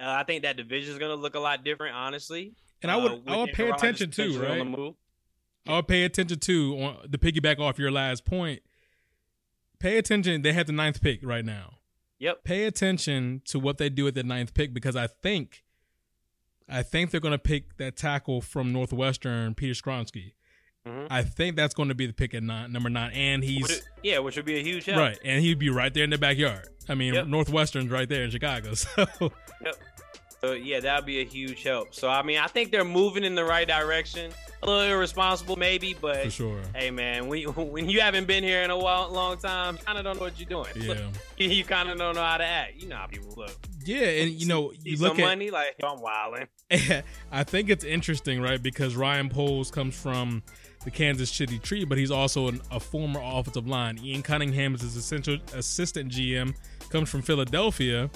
Uh, 0.00 0.04
I 0.06 0.24
think 0.24 0.42
that 0.42 0.56
division 0.56 0.92
is 0.92 0.98
going 0.98 1.10
to 1.10 1.20
look 1.20 1.34
a 1.34 1.40
lot 1.40 1.64
different, 1.64 1.94
honestly. 1.96 2.54
and 2.82 2.90
I 2.92 2.94
Uh, 2.96 3.02
would 3.02 3.12
with 3.12 3.28
I 3.28 3.36
would 3.38 3.52
pay 3.52 3.68
attention 3.70 4.10
too, 4.10 4.40
right? 4.40 4.94
I 5.66 5.76
would 5.76 5.88
pay 5.88 6.04
attention 6.04 6.38
to 6.38 6.78
on 6.80 6.96
the 7.08 7.18
piggyback 7.18 7.58
off 7.58 7.78
your 7.78 7.90
last 7.90 8.24
point. 8.24 8.62
Pay 9.78 9.96
attention. 9.98 10.42
They 10.42 10.52
have 10.52 10.66
the 10.66 10.72
ninth 10.72 11.00
pick 11.00 11.20
right 11.22 11.44
now. 11.44 11.77
Yep. 12.20 12.44
Pay 12.44 12.64
attention 12.64 13.42
to 13.46 13.58
what 13.58 13.78
they 13.78 13.88
do 13.88 14.06
at 14.08 14.14
the 14.14 14.22
ninth 14.24 14.54
pick 14.54 14.74
because 14.74 14.96
I 14.96 15.06
think 15.06 15.62
I 16.68 16.82
think 16.82 17.10
they're 17.10 17.20
going 17.20 17.32
to 17.32 17.38
pick 17.38 17.76
that 17.78 17.96
tackle 17.96 18.40
from 18.42 18.72
Northwestern, 18.72 19.54
Peter 19.54 19.72
Skoronski. 19.72 20.32
Mhm. 20.86 21.06
I 21.10 21.22
think 21.22 21.56
that's 21.56 21.74
going 21.74 21.88
to 21.88 21.94
be 21.94 22.06
the 22.06 22.12
pick 22.12 22.34
at 22.34 22.42
nine, 22.42 22.72
number 22.72 22.90
nine, 22.90 23.10
and 23.12 23.42
he's 23.42 23.62
Which- 23.68 23.80
yeah, 24.02 24.18
which 24.18 24.36
would 24.36 24.44
be 24.44 24.58
a 24.58 24.62
huge 24.62 24.84
help. 24.84 24.98
right, 24.98 25.18
and 25.24 25.42
he'd 25.42 25.58
be 25.58 25.70
right 25.70 25.92
there 25.94 26.04
in 26.04 26.10
the 26.10 26.18
backyard. 26.18 26.68
I 26.88 26.94
mean, 26.94 27.14
Yep. 27.14 27.26
Northwestern's 27.26 27.90
right 27.90 28.08
there 28.08 28.22
in 28.24 28.30
Chicago, 28.30 28.74
so 28.74 29.06
So 30.40 30.52
yeah, 30.52 30.80
that'd 30.80 31.04
be 31.06 31.20
a 31.20 31.24
huge 31.24 31.62
help. 31.62 31.94
So 31.94 32.08
I 32.08 32.22
mean, 32.22 32.38
I 32.38 32.46
think 32.46 32.70
they're 32.70 32.84
moving 32.84 33.24
in 33.24 33.34
the 33.34 33.44
right 33.44 33.66
direction. 33.66 34.30
A 34.62 34.66
little 34.66 34.82
irresponsible, 34.82 35.56
maybe, 35.56 35.94
but 36.00 36.24
for 36.24 36.30
sure. 36.30 36.60
hey, 36.74 36.90
man, 36.90 37.28
when 37.28 37.40
you, 37.42 37.50
when 37.52 37.88
you 37.88 38.00
haven't 38.00 38.26
been 38.26 38.42
here 38.42 38.62
in 38.62 38.70
a 38.70 38.78
while, 38.78 39.08
long 39.10 39.36
time, 39.38 39.76
you 39.76 39.84
kind 39.84 39.98
of 39.98 40.04
don't 40.04 40.16
know 40.16 40.22
what 40.22 40.38
you're 40.38 40.48
doing. 40.48 40.88
Look, 40.88 40.98
Yeah, 41.36 41.46
you 41.46 41.64
kind 41.64 41.88
of 41.88 41.98
don't 41.98 42.14
know 42.14 42.24
how 42.24 42.38
to 42.38 42.44
act. 42.44 42.74
You 42.76 42.88
know 42.88 42.96
how 42.96 43.06
people 43.06 43.32
look. 43.36 43.56
yeah, 43.84 44.04
and 44.06 44.30
you 44.32 44.46
know, 44.46 44.72
See 44.72 44.90
you 44.90 44.96
some 44.96 45.08
look 45.08 45.18
at 45.20 45.24
money, 45.24 45.50
like 45.50 45.76
I'm 45.82 46.00
wilding. 46.00 46.48
I 47.32 47.44
think 47.44 47.70
it's 47.70 47.84
interesting, 47.84 48.40
right? 48.42 48.62
Because 48.62 48.96
Ryan 48.96 49.28
Poles 49.28 49.70
comes 49.70 49.94
from 49.94 50.42
the 50.84 50.90
Kansas 50.90 51.30
City 51.30 51.58
Tree, 51.58 51.84
but 51.84 51.96
he's 51.98 52.10
also 52.10 52.48
an, 52.48 52.60
a 52.70 52.80
former 52.80 53.20
offensive 53.22 53.66
line. 53.66 53.98
Ian 54.02 54.22
Cunningham 54.22 54.74
is 54.74 54.82
his 54.82 54.96
essential 54.96 55.38
assistant 55.54 56.10
GM, 56.12 56.54
comes 56.90 57.08
from 57.08 57.22
Philadelphia 57.22 58.10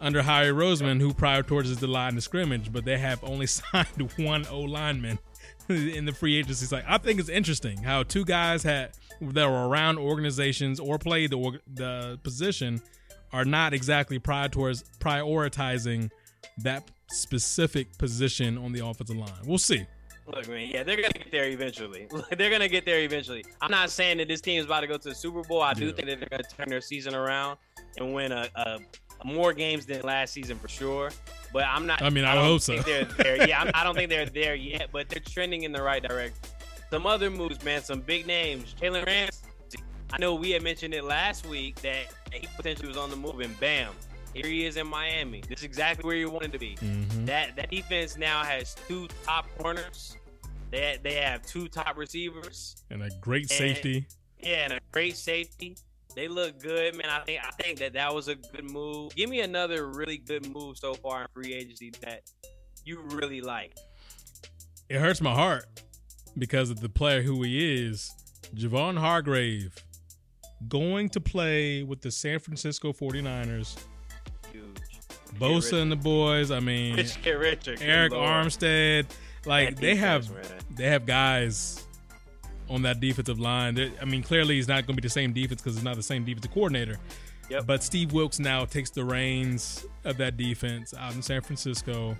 under 0.00 0.22
Howie 0.22 0.48
Roseman, 0.48 1.00
who 1.00 1.14
prioritizes 1.14 1.78
the 1.78 1.86
line 1.86 2.16
of 2.16 2.22
scrimmage, 2.22 2.72
but 2.72 2.84
they 2.84 2.98
have 2.98 3.22
only 3.24 3.46
signed 3.46 4.12
one 4.18 4.46
O 4.50 4.60
lineman 4.60 5.18
in 5.68 6.04
the 6.04 6.12
free 6.12 6.38
agency. 6.38 6.74
Like 6.74 6.84
I 6.86 6.98
think 6.98 7.20
it's 7.20 7.28
interesting 7.28 7.78
how 7.82 8.02
two 8.02 8.24
guys 8.24 8.62
had 8.62 8.90
that 9.20 9.48
were 9.48 9.68
around 9.68 9.98
organizations 9.98 10.80
or 10.80 10.98
played 10.98 11.30
the 11.30 11.38
org- 11.38 11.60
the 11.72 12.18
position 12.22 12.80
are 13.32 13.44
not 13.44 13.72
exactly 13.72 14.18
prioritis- 14.18 14.84
prioritizing 14.98 16.10
that 16.58 16.90
specific 17.10 17.96
position 17.98 18.58
on 18.58 18.72
the 18.72 18.84
offensive 18.84 19.16
line. 19.16 19.32
We'll 19.44 19.58
see. 19.58 19.86
Look, 20.26 20.48
man, 20.48 20.68
yeah, 20.70 20.82
they're 20.82 20.96
gonna 20.96 21.10
get 21.10 21.30
there 21.30 21.48
eventually. 21.48 22.08
they're 22.38 22.50
gonna 22.50 22.68
get 22.68 22.86
there 22.86 23.00
eventually. 23.00 23.44
I'm 23.60 23.70
not 23.70 23.90
saying 23.90 24.18
that 24.18 24.28
this 24.28 24.40
team 24.40 24.58
is 24.58 24.64
about 24.64 24.80
to 24.80 24.86
go 24.86 24.96
to 24.96 25.08
the 25.08 25.14
Super 25.14 25.42
Bowl. 25.42 25.60
I 25.60 25.74
do 25.74 25.92
think 25.92 26.08
that 26.08 26.18
they're 26.18 26.28
gonna 26.30 26.44
turn 26.44 26.68
their 26.68 26.80
season 26.80 27.14
around 27.14 27.58
and 27.98 28.14
win 28.14 28.32
a, 28.32 28.48
a 28.54 28.78
more 29.24 29.52
games 29.52 29.86
than 29.86 30.02
last 30.02 30.32
season 30.32 30.58
for 30.58 30.68
sure. 30.68 31.10
But 31.52 31.64
I'm 31.64 31.86
not. 31.86 32.02
I 32.02 32.10
mean, 32.10 32.24
I 32.24 32.34
don't 32.34 32.44
hope 32.44 32.60
so. 32.60 32.76
They're 32.78 33.04
there. 33.04 33.48
Yeah, 33.48 33.62
I'm, 33.62 33.70
I 33.74 33.84
don't 33.84 33.94
think 33.94 34.10
they're 34.10 34.26
there 34.42 34.54
yet, 34.54 34.88
but 34.92 35.08
they're 35.08 35.20
trending 35.20 35.62
in 35.62 35.72
the 35.72 35.82
right 35.82 36.02
direction. 36.02 36.38
Some 36.90 37.06
other 37.06 37.30
moves, 37.30 37.62
man. 37.64 37.82
Some 37.82 38.00
big 38.00 38.26
names. 38.26 38.74
Jalen 38.80 39.06
Ramsey. 39.06 39.38
I 40.12 40.18
know 40.18 40.34
we 40.34 40.50
had 40.50 40.62
mentioned 40.62 40.94
it 40.94 41.02
last 41.04 41.46
week 41.46 41.80
that 41.82 42.06
he 42.32 42.46
potentially 42.56 42.86
was 42.86 42.96
on 42.96 43.10
the 43.10 43.16
move, 43.16 43.40
and 43.40 43.58
bam, 43.58 43.92
here 44.34 44.46
he 44.46 44.64
is 44.66 44.76
in 44.76 44.86
Miami. 44.86 45.42
This 45.48 45.60
is 45.60 45.64
exactly 45.64 46.06
where 46.06 46.16
he 46.16 46.24
wanted 46.24 46.52
to 46.52 46.58
be. 46.58 46.76
Mm-hmm. 46.80 47.24
That 47.24 47.56
that 47.56 47.70
defense 47.70 48.16
now 48.16 48.42
has 48.44 48.74
two 48.86 49.08
top 49.24 49.46
corners. 49.58 50.16
They 50.70 50.98
they 51.02 51.14
have 51.14 51.42
two 51.42 51.68
top 51.68 51.96
receivers. 51.96 52.84
And 52.90 53.02
a 53.02 53.10
great 53.20 53.48
safety. 53.48 54.06
Yeah, 54.40 54.64
and 54.64 54.72
a 54.74 54.80
great 54.92 55.16
safety. 55.16 55.76
They 56.14 56.28
look 56.28 56.60
good, 56.60 56.96
man. 56.96 57.08
I 57.10 57.20
think 57.20 57.40
I 57.44 57.50
think 57.50 57.78
that 57.80 57.94
that 57.94 58.14
was 58.14 58.28
a 58.28 58.36
good 58.36 58.70
move. 58.70 59.14
Give 59.14 59.28
me 59.28 59.40
another 59.40 59.88
really 59.88 60.18
good 60.18 60.52
move 60.52 60.78
so 60.78 60.94
far 60.94 61.22
in 61.22 61.28
free 61.34 61.54
agency 61.54 61.92
that 62.02 62.22
you 62.84 63.00
really 63.00 63.40
like. 63.40 63.76
It 64.88 65.00
hurts 65.00 65.20
my 65.20 65.34
heart 65.34 65.64
because 66.38 66.70
of 66.70 66.80
the 66.80 66.88
player 66.88 67.22
who 67.22 67.42
he 67.42 67.86
is, 67.86 68.12
Javon 68.54 68.98
Hargrave, 68.98 69.74
going 70.68 71.08
to 71.10 71.20
play 71.20 71.82
with 71.82 72.00
the 72.00 72.10
San 72.10 72.38
Francisco 72.38 72.92
49ers. 72.92 73.76
Huge. 74.52 75.00
Bosa 75.38 75.80
and 75.80 75.90
the 75.90 75.96
boys. 75.96 76.50
I 76.50 76.60
mean, 76.60 76.96
Richard, 76.96 77.80
Arik 77.80 78.10
Lord. 78.10 78.46
Armstead. 78.46 79.06
Like 79.46 79.76
they 79.76 79.96
have 79.96 80.30
man. 80.30 80.44
they 80.70 80.84
have 80.84 81.04
guys 81.06 81.84
on 82.68 82.82
that 82.82 83.00
defensive 83.00 83.38
line. 83.38 83.74
They're- 83.74 83.92
I 84.00 84.04
mean, 84.04 84.22
clearly 84.22 84.56
he's 84.56 84.68
not 84.68 84.86
going 84.86 84.96
to 84.96 85.02
be 85.02 85.06
the 85.06 85.10
same 85.12 85.32
defense 85.32 85.60
because 85.60 85.74
he's 85.76 85.84
not 85.84 85.96
the 85.96 86.02
same 86.02 86.24
defensive 86.24 86.52
coordinator. 86.52 86.98
Yep. 87.50 87.66
But 87.66 87.82
Steve 87.82 88.12
Wilks 88.12 88.38
now 88.38 88.64
takes 88.64 88.90
the 88.90 89.04
reins 89.04 89.84
of 90.04 90.16
that 90.16 90.36
defense 90.36 90.94
out 90.98 91.14
in 91.14 91.20
San 91.22 91.42
Francisco. 91.42 92.16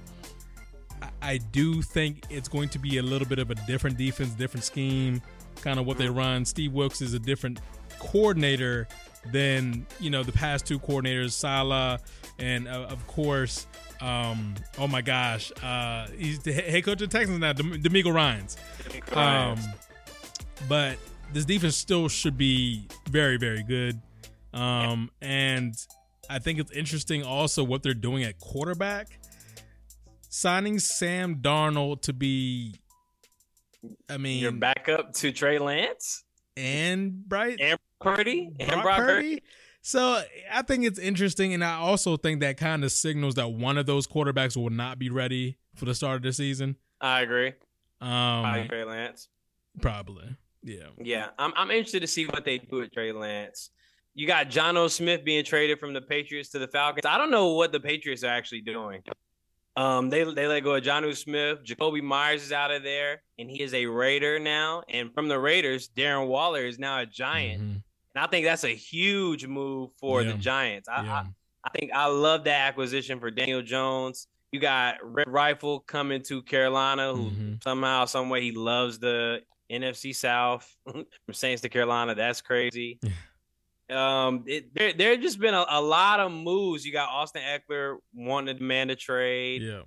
I, 1.00 1.08
I 1.22 1.38
do 1.38 1.80
think 1.80 2.24
it's 2.28 2.48
going 2.48 2.68
to 2.70 2.78
be 2.78 2.98
a 2.98 3.02
little 3.02 3.26
bit 3.26 3.38
of 3.38 3.50
a 3.50 3.54
different 3.66 3.96
defense, 3.96 4.30
different 4.34 4.64
scheme, 4.64 5.22
kind 5.62 5.78
of 5.78 5.86
what 5.86 5.96
they 5.96 6.08
run. 6.10 6.44
Steve 6.44 6.72
Wilks 6.74 7.00
is 7.00 7.14
a 7.14 7.18
different 7.18 7.60
coordinator 7.98 8.86
than 9.32 9.86
you 10.00 10.10
know 10.10 10.22
the 10.22 10.32
past 10.32 10.66
two 10.66 10.78
coordinators, 10.78 11.30
Saleh, 11.32 11.98
and 12.38 12.68
uh, 12.68 12.86
of 12.90 13.06
course, 13.06 13.66
um, 14.02 14.54
oh 14.78 14.86
my 14.86 15.00
gosh, 15.00 15.50
uh, 15.62 16.06
he's 16.18 16.40
the 16.40 16.52
head 16.52 16.84
coach 16.84 17.00
of 17.00 17.10
the 17.10 17.18
Texans 17.18 17.38
now, 17.40 17.54
DeMeco 17.54 18.12
Ryans. 18.12 18.58
Um, 19.12 19.58
but 20.68 20.98
this 21.32 21.44
defense 21.44 21.76
still 21.76 22.08
should 22.08 22.36
be 22.38 22.86
very, 23.08 23.36
very 23.36 23.62
good. 23.62 24.00
Um, 24.52 25.10
and 25.20 25.74
I 26.30 26.38
think 26.38 26.58
it's 26.58 26.70
interesting 26.70 27.24
also 27.24 27.64
what 27.64 27.82
they're 27.82 27.94
doing 27.94 28.22
at 28.24 28.38
quarterback. 28.38 29.18
Signing 30.28 30.78
Sam 30.78 31.36
Darnold 31.36 32.02
to 32.02 32.12
be, 32.12 32.74
I 34.08 34.16
mean, 34.16 34.40
your 34.42 34.52
backup 34.52 35.12
to 35.14 35.30
Trey 35.32 35.58
Lance 35.58 36.24
and 36.56 37.28
Bright 37.28 37.58
and 37.60 37.78
Purdy 38.00 38.50
and 38.58 38.68
Brock 38.70 38.82
Brock 38.82 38.96
Purdy. 38.98 39.28
Purdy. 39.36 39.42
So 39.82 40.22
I 40.50 40.62
think 40.62 40.86
it's 40.86 40.98
interesting, 40.98 41.52
and 41.52 41.62
I 41.62 41.74
also 41.74 42.16
think 42.16 42.40
that 42.40 42.56
kind 42.56 42.84
of 42.84 42.90
signals 42.90 43.34
that 43.34 43.52
one 43.52 43.76
of 43.76 43.84
those 43.86 44.06
quarterbacks 44.06 44.56
will 44.56 44.70
not 44.70 44.98
be 44.98 45.10
ready 45.10 45.58
for 45.76 45.84
the 45.84 45.94
start 45.94 46.16
of 46.16 46.22
the 46.22 46.32
season. 46.32 46.76
I 47.00 47.20
agree. 47.20 47.52
Probably 48.00 48.60
Um, 48.62 48.68
Trey 48.68 48.84
Lance. 48.84 49.28
probably, 49.82 50.36
yeah. 50.64 50.86
Yeah, 50.98 51.28
I'm 51.38 51.52
I'm 51.56 51.70
interested 51.70 52.00
to 52.00 52.06
see 52.06 52.26
what 52.26 52.44
they 52.44 52.58
do 52.58 52.76
with 52.78 52.92
Trey 52.92 53.12
Lance. 53.12 53.70
You 54.14 54.26
got 54.26 54.48
Jonnu 54.48 54.90
Smith 54.90 55.24
being 55.24 55.44
traded 55.44 55.78
from 55.80 55.92
the 55.92 56.00
Patriots 56.00 56.48
to 56.50 56.58
the 56.58 56.68
Falcons. 56.68 57.04
I 57.06 57.18
don't 57.18 57.30
know 57.30 57.48
what 57.54 57.72
the 57.72 57.80
Patriots 57.80 58.22
are 58.24 58.28
actually 58.28 58.60
doing. 58.62 59.02
Um, 59.76 60.08
they 60.08 60.22
they 60.24 60.46
let 60.46 60.60
go 60.60 60.74
of 60.76 60.84
Jonnu 60.84 61.16
Smith. 61.16 61.58
Jakobi 61.64 62.00
Meyers 62.02 62.42
is 62.44 62.52
out 62.52 62.70
of 62.70 62.82
there, 62.84 63.22
and 63.38 63.50
he 63.50 63.60
is 63.62 63.74
a 63.74 63.86
Raider 63.86 64.38
now. 64.38 64.82
And 64.88 65.12
from 65.12 65.28
the 65.28 65.38
Raiders, 65.38 65.88
Darren 65.96 66.28
Waller 66.28 66.64
is 66.64 66.78
now 66.78 67.00
a 67.00 67.06
Giant, 67.06 67.60
Mhm. 67.60 67.82
and 68.14 68.24
I 68.24 68.26
think 68.28 68.44
that's 68.46 68.64
a 68.64 68.74
huge 68.74 69.46
move 69.46 69.90
for 69.98 70.22
Yeah. 70.22 70.32
the 70.32 70.38
Giants. 70.38 70.88
I, 70.88 71.04
Yeah. 71.04 71.12
I 71.14 71.24
I 71.66 71.70
think 71.70 71.92
I 71.92 72.06
love 72.06 72.44
that 72.44 72.68
acquisition 72.68 73.18
for 73.20 73.30
Daniel 73.30 73.62
Jones. 73.62 74.28
You 74.52 74.60
got 74.60 74.96
Red 75.02 75.28
Rifle 75.28 75.80
coming 75.80 76.22
to 76.24 76.42
Carolina, 76.42 77.14
who 77.14 77.30
Mhm. 77.30 77.64
somehow, 77.64 78.04
some 78.04 78.28
way, 78.28 78.42
he 78.42 78.52
loves 78.52 78.98
the 78.98 79.42
NFC 79.70 80.14
South 80.14 80.70
from 80.90 81.04
Saints 81.32 81.62
to 81.62 81.68
Carolina. 81.68 82.14
That's 82.14 82.40
crazy. 82.40 82.98
um, 83.90 84.44
it, 84.46 84.74
there 84.74 84.92
there 84.92 85.16
just 85.16 85.38
been 85.38 85.54
a, 85.54 85.64
a 85.68 85.80
lot 85.80 86.20
of 86.20 86.32
moves. 86.32 86.84
You 86.86 86.92
got 86.92 87.08
Austin 87.08 87.42
Ekeler 87.42 87.96
wanting 88.14 88.54
to 88.54 88.58
demand 88.58 88.90
a 88.90 88.96
trade. 88.96 89.62
Yeah. 89.62 89.82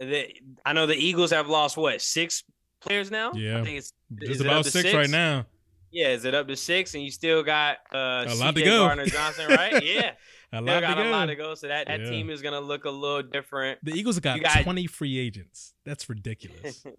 The- 0.00 0.34
I 0.64 0.72
know 0.72 0.86
the 0.86 0.94
Eagles 0.96 1.30
have 1.30 1.48
lost 1.48 1.76
what 1.76 2.00
six 2.02 2.44
players 2.80 3.10
now. 3.10 3.32
Yeah. 3.34 3.60
I 3.60 3.64
think 3.64 3.78
it's 3.78 3.92
Just 4.20 4.32
is 4.32 4.40
it 4.40 4.46
about 4.46 4.66
six, 4.66 4.92
right 4.92 5.08
now. 5.10 5.46
Yeah, 5.92 6.08
is 6.08 6.24
it 6.24 6.34
up 6.34 6.48
to 6.48 6.56
six? 6.56 6.94
And 6.94 7.02
you 7.02 7.10
still 7.10 7.42
got 7.42 7.78
uh, 7.94 8.26
A 8.28 8.34
lot 8.34 8.54
to 8.54 8.62
go. 8.62 8.84
Gardner 8.86 9.06
Johnson, 9.06 9.46
right? 9.48 9.82
Yeah, 9.84 10.12
A 10.52 10.60
lot 10.60 10.80
to 10.80 10.94
go. 10.94 11.02
a 11.02 11.10
lot 11.10 11.26
to 11.26 11.36
go. 11.36 11.54
So 11.54 11.68
that, 11.68 11.86
that 11.86 12.00
Yeah. 12.00 12.10
team 12.10 12.28
is 12.28 12.42
gonna 12.42 12.60
look 12.60 12.84
a 12.84 12.90
little 12.90 13.22
different. 13.22 13.78
The 13.82 13.92
Eagles 13.92 14.18
got, 14.20 14.40
got- 14.42 14.62
20 14.62 14.86
free 14.88 15.18
agents. 15.18 15.72
That's 15.86 16.08
ridiculous. 16.08 16.84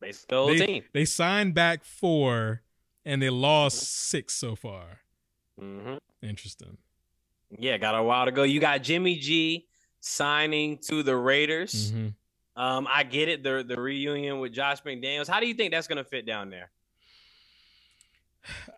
Basically, 0.00 0.34
the 0.34 0.36
whole 0.40 0.48
they, 0.48 0.66
team. 0.66 0.84
they 0.92 1.04
signed 1.04 1.54
back 1.54 1.84
four 1.84 2.62
and 3.04 3.20
they 3.20 3.30
lost 3.30 3.82
six 4.08 4.34
so 4.34 4.54
far. 4.54 5.00
hmm 5.58 5.96
Interesting. 6.22 6.78
Yeah, 7.58 7.78
got 7.78 7.94
a 7.94 8.02
while 8.02 8.26
to 8.26 8.32
go. 8.32 8.42
You 8.42 8.60
got 8.60 8.82
Jimmy 8.82 9.16
G 9.16 9.66
signing 10.00 10.78
to 10.88 11.02
the 11.02 11.16
Raiders. 11.16 11.92
Mhm. 11.92 12.14
Um, 12.56 12.86
I 12.90 13.04
get 13.04 13.28
it. 13.28 13.42
The 13.42 13.64
the 13.66 13.80
reunion 13.80 14.40
with 14.40 14.52
Josh 14.52 14.82
McDaniels. 14.82 15.28
How 15.28 15.40
do 15.40 15.46
you 15.46 15.54
think 15.54 15.72
that's 15.72 15.86
gonna 15.86 16.04
fit 16.04 16.26
down 16.26 16.50
there? 16.50 16.70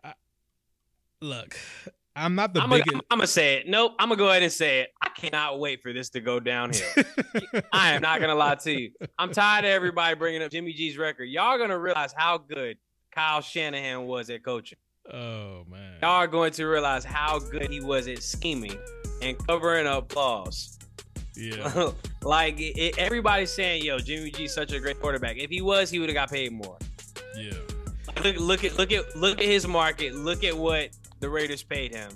Look, 1.21 1.57
I'm 2.15 2.35
not 2.35 2.53
the 2.53 2.61
I'm 2.61 2.69
biggest. 2.69 2.91
gonna, 2.91 3.03
I'm 3.09 3.17
gonna 3.19 3.27
say 3.27 3.55
it. 3.57 3.67
Nope. 3.67 3.93
I'm 3.99 4.09
gonna 4.09 4.17
go 4.17 4.29
ahead 4.29 4.43
and 4.43 4.51
say 4.51 4.81
it. 4.81 4.89
I 5.01 5.09
cannot 5.09 5.59
wait 5.59 5.81
for 5.81 5.93
this 5.93 6.09
to 6.11 6.19
go 6.19 6.39
downhill. 6.39 6.87
I 7.71 7.93
am 7.93 8.01
not 8.01 8.19
gonna 8.19 8.35
lie 8.35 8.55
to 8.55 8.71
you. 8.71 8.91
I'm 9.17 9.31
tired 9.31 9.63
of 9.65 9.71
everybody 9.71 10.15
bringing 10.15 10.41
up 10.43 10.51
Jimmy 10.51 10.73
G's 10.73 10.97
record. 10.97 11.25
Y'all 11.25 11.57
gonna 11.57 11.79
realize 11.79 12.13
how 12.15 12.37
good 12.37 12.77
Kyle 13.13 13.41
Shanahan 13.41 14.03
was 14.05 14.29
at 14.29 14.43
coaching. 14.43 14.77
oh 15.11 15.63
man. 15.69 15.97
Y'all 16.01 16.11
are 16.11 16.27
going 16.27 16.51
to 16.53 16.65
realize 16.65 17.05
how 17.05 17.39
good 17.39 17.69
he 17.69 17.79
was 17.79 18.07
at 18.07 18.21
scheming 18.21 18.77
and 19.21 19.37
covering 19.47 19.87
up 19.87 20.11
flaws. 20.11 20.77
Yeah. 21.35 21.91
like 22.23 22.55
it, 22.59 22.97
everybody's 22.97 23.51
saying, 23.51 23.85
"Yo, 23.85 23.99
Jimmy 23.99 24.31
G's 24.31 24.53
such 24.53 24.73
a 24.73 24.79
great 24.81 24.99
quarterback. 24.99 25.37
If 25.37 25.49
he 25.49 25.61
was, 25.61 25.89
he 25.89 25.99
would 25.99 26.09
have 26.09 26.15
got 26.15 26.29
paid 26.29 26.51
more." 26.51 26.77
Yeah. 27.37 27.53
Look, 28.23 28.35
look 28.37 28.63
at 28.65 28.77
look 28.77 28.91
at 28.91 29.15
look 29.15 29.39
at 29.39 29.45
his 29.45 29.65
market. 29.65 30.13
Look 30.13 30.43
at 30.43 30.55
what 30.55 30.89
the 31.21 31.29
Raiders 31.29 31.63
paid 31.63 31.93
him. 31.95 32.11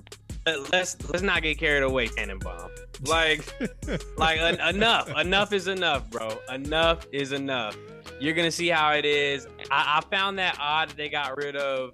let's 0.71 0.97
let's 1.09 1.21
not 1.23 1.41
get 1.41 1.57
carried 1.57 1.83
away, 1.83 2.07
Tannenbaum. 2.07 2.69
Like, 3.05 3.41
like 4.17 4.39
en- 4.39 4.75
enough, 4.75 5.09
enough 5.17 5.53
is 5.53 5.67
enough, 5.67 6.09
bro. 6.09 6.37
Enough 6.51 7.07
is 7.11 7.31
enough. 7.31 7.77
You're 8.19 8.33
gonna 8.33 8.51
see 8.51 8.67
how 8.67 8.91
it 8.93 9.05
is. 9.05 9.47
I, 9.71 9.99
I 9.99 10.15
found 10.15 10.37
that 10.39 10.57
odd 10.59 10.89
they 10.91 11.09
got 11.09 11.37
rid 11.37 11.55
of 11.55 11.93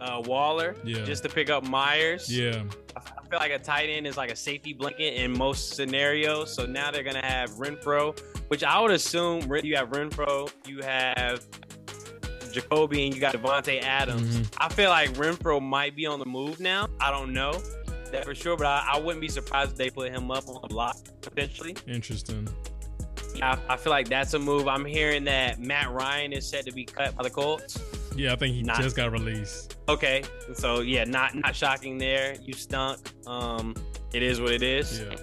uh, 0.00 0.22
Waller 0.24 0.76
Yeah. 0.84 1.04
just 1.04 1.22
to 1.24 1.28
pick 1.28 1.50
up 1.50 1.66
Meyers. 1.68 2.34
Yeah. 2.34 2.62
I 2.96 3.00
I 3.00 3.30
feel 3.30 3.38
like 3.40 3.52
a 3.52 3.58
tight 3.58 3.90
end 3.90 4.06
is 4.06 4.16
like 4.16 4.30
a 4.30 4.36
safety 4.36 4.72
blanket 4.72 5.14
in 5.22 5.36
most 5.36 5.74
scenarios. 5.76 6.54
So 6.54 6.64
now 6.64 6.90
they're 6.90 7.02
gonna 7.02 7.24
have 7.24 7.50
Renfrow, 7.50 8.18
which 8.48 8.64
I 8.64 8.80
would 8.80 8.90
assume 8.92 9.42
you 9.62 9.76
have 9.76 9.90
Renfrow, 9.90 10.50
you 10.66 10.80
have 10.80 11.46
Jakobi, 12.52 13.06
and 13.06 13.14
you 13.14 13.20
got 13.20 13.34
Davante 13.34 13.82
Adams. 13.82 14.38
Mhm. 14.38 14.54
I 14.58 14.68
feel 14.68 14.90
like 14.90 15.10
Renfrow 15.14 15.60
might 15.62 15.94
be 15.96 16.06
on 16.06 16.18
the 16.18 16.26
move 16.26 16.60
now. 16.60 16.88
I 17.00 17.10
don't 17.10 17.32
know 17.32 17.60
that 18.12 18.24
for 18.24 18.34
sure, 18.34 18.56
but 18.56 18.66
I, 18.66 18.94
I 18.94 18.98
wouldn't 19.00 19.20
be 19.20 19.28
surprised 19.28 19.72
if 19.72 19.76
they 19.76 19.90
put 19.90 20.10
him 20.10 20.30
up 20.30 20.48
on 20.48 20.60
the 20.62 20.68
block 20.68 20.96
potentially. 21.20 21.76
Interesting. 21.86 22.48
I, 23.42 23.58
I 23.68 23.76
feel 23.76 23.90
like 23.90 24.08
that's 24.08 24.34
a 24.34 24.38
move. 24.38 24.66
I'm 24.66 24.84
hearing 24.84 25.24
that 25.24 25.60
Matt 25.60 25.90
Ryan 25.92 26.32
is 26.32 26.48
set 26.48 26.64
to 26.66 26.72
be 26.72 26.84
cut 26.84 27.14
by 27.16 27.22
the 27.22 27.30
Colts. 27.30 27.78
Yeah, 28.16 28.32
I 28.32 28.36
think 28.36 28.54
he 28.54 28.62
Not- 28.62 28.80
just 28.80 28.96
got 28.96 29.12
released. 29.12 29.76
Okay, 29.88 30.24
so 30.54 30.80
yeah, 30.80 31.04
not 31.04 31.34
not 31.36 31.54
shocking 31.54 31.98
there. 31.98 32.34
You 32.42 32.52
stunk. 32.54 32.98
Um, 33.28 33.74
it 34.12 34.22
is 34.22 34.40
what 34.40 34.52
it 34.52 34.62
is. 34.62 35.00
Yeah. 35.00 35.14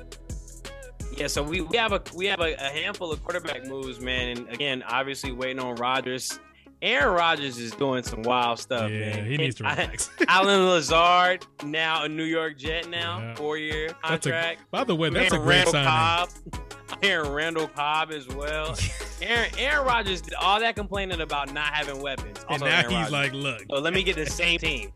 Yeah, 1.17 1.27
so 1.27 1.43
we, 1.43 1.61
we 1.61 1.77
have 1.77 1.91
a 1.93 2.01
we 2.15 2.25
have 2.27 2.39
a, 2.41 2.53
a 2.55 2.69
handful 2.69 3.11
of 3.11 3.23
quarterback 3.23 3.65
moves, 3.65 3.99
man. 4.01 4.37
And 4.37 4.49
again, 4.49 4.83
obviously 4.83 5.31
waiting 5.31 5.59
on 5.59 5.75
Rodgers. 5.75 6.39
Aaron 6.81 7.15
Rodgers 7.15 7.57
is 7.57 7.71
doing 7.71 8.03
some 8.03 8.21
wild 8.21 8.59
stuff, 8.59 8.91
yeah, 8.91 9.15
man. 9.15 9.25
he 9.25 9.37
needs 9.37 9.55
to 9.55 9.63
relax. 9.63 10.09
Allen 10.27 10.65
Lazard 10.67 11.45
now 11.63 12.03
a 12.03 12.09
New 12.09 12.23
York 12.25 12.57
Jet 12.57 12.89
now, 12.89 13.19
Yeah. 13.19 13.35
four 13.35 13.57
year 13.57 13.87
That's 14.07 14.25
a- 14.27 14.29
contract. 14.31 14.61
By 14.71 14.83
the 14.83 14.95
way, 14.95 15.09
that's 15.09 15.33
a 15.33 15.37
great 15.37 15.65
Randall 15.65 15.71
signing. 15.73 15.87
Cobb. 15.89 16.29
Aaron 17.03 17.31
Randall 17.31 17.67
Cobb 17.69 18.11
as 18.11 18.27
well. 18.27 18.77
Aaron 19.21 19.49
Aaron 19.57 19.85
Rodgers 19.87 20.21
did 20.21 20.33
all 20.35 20.59
that 20.59 20.75
complaining 20.75 21.21
about 21.21 21.51
not 21.53 21.73
having 21.73 22.01
weapons. 22.01 22.37
And 22.49 22.61
Also 22.61 22.65
now 22.65 22.71
Aaron 22.79 22.89
he's 22.91 23.11
Rodgers. 23.11 23.11
like, 23.11 23.33
look, 23.33 23.61
So 23.71 23.79
let 23.79 23.93
me 23.93 24.03
get 24.03 24.15
the 24.15 24.25
same 24.27 24.59
team. 24.59 24.91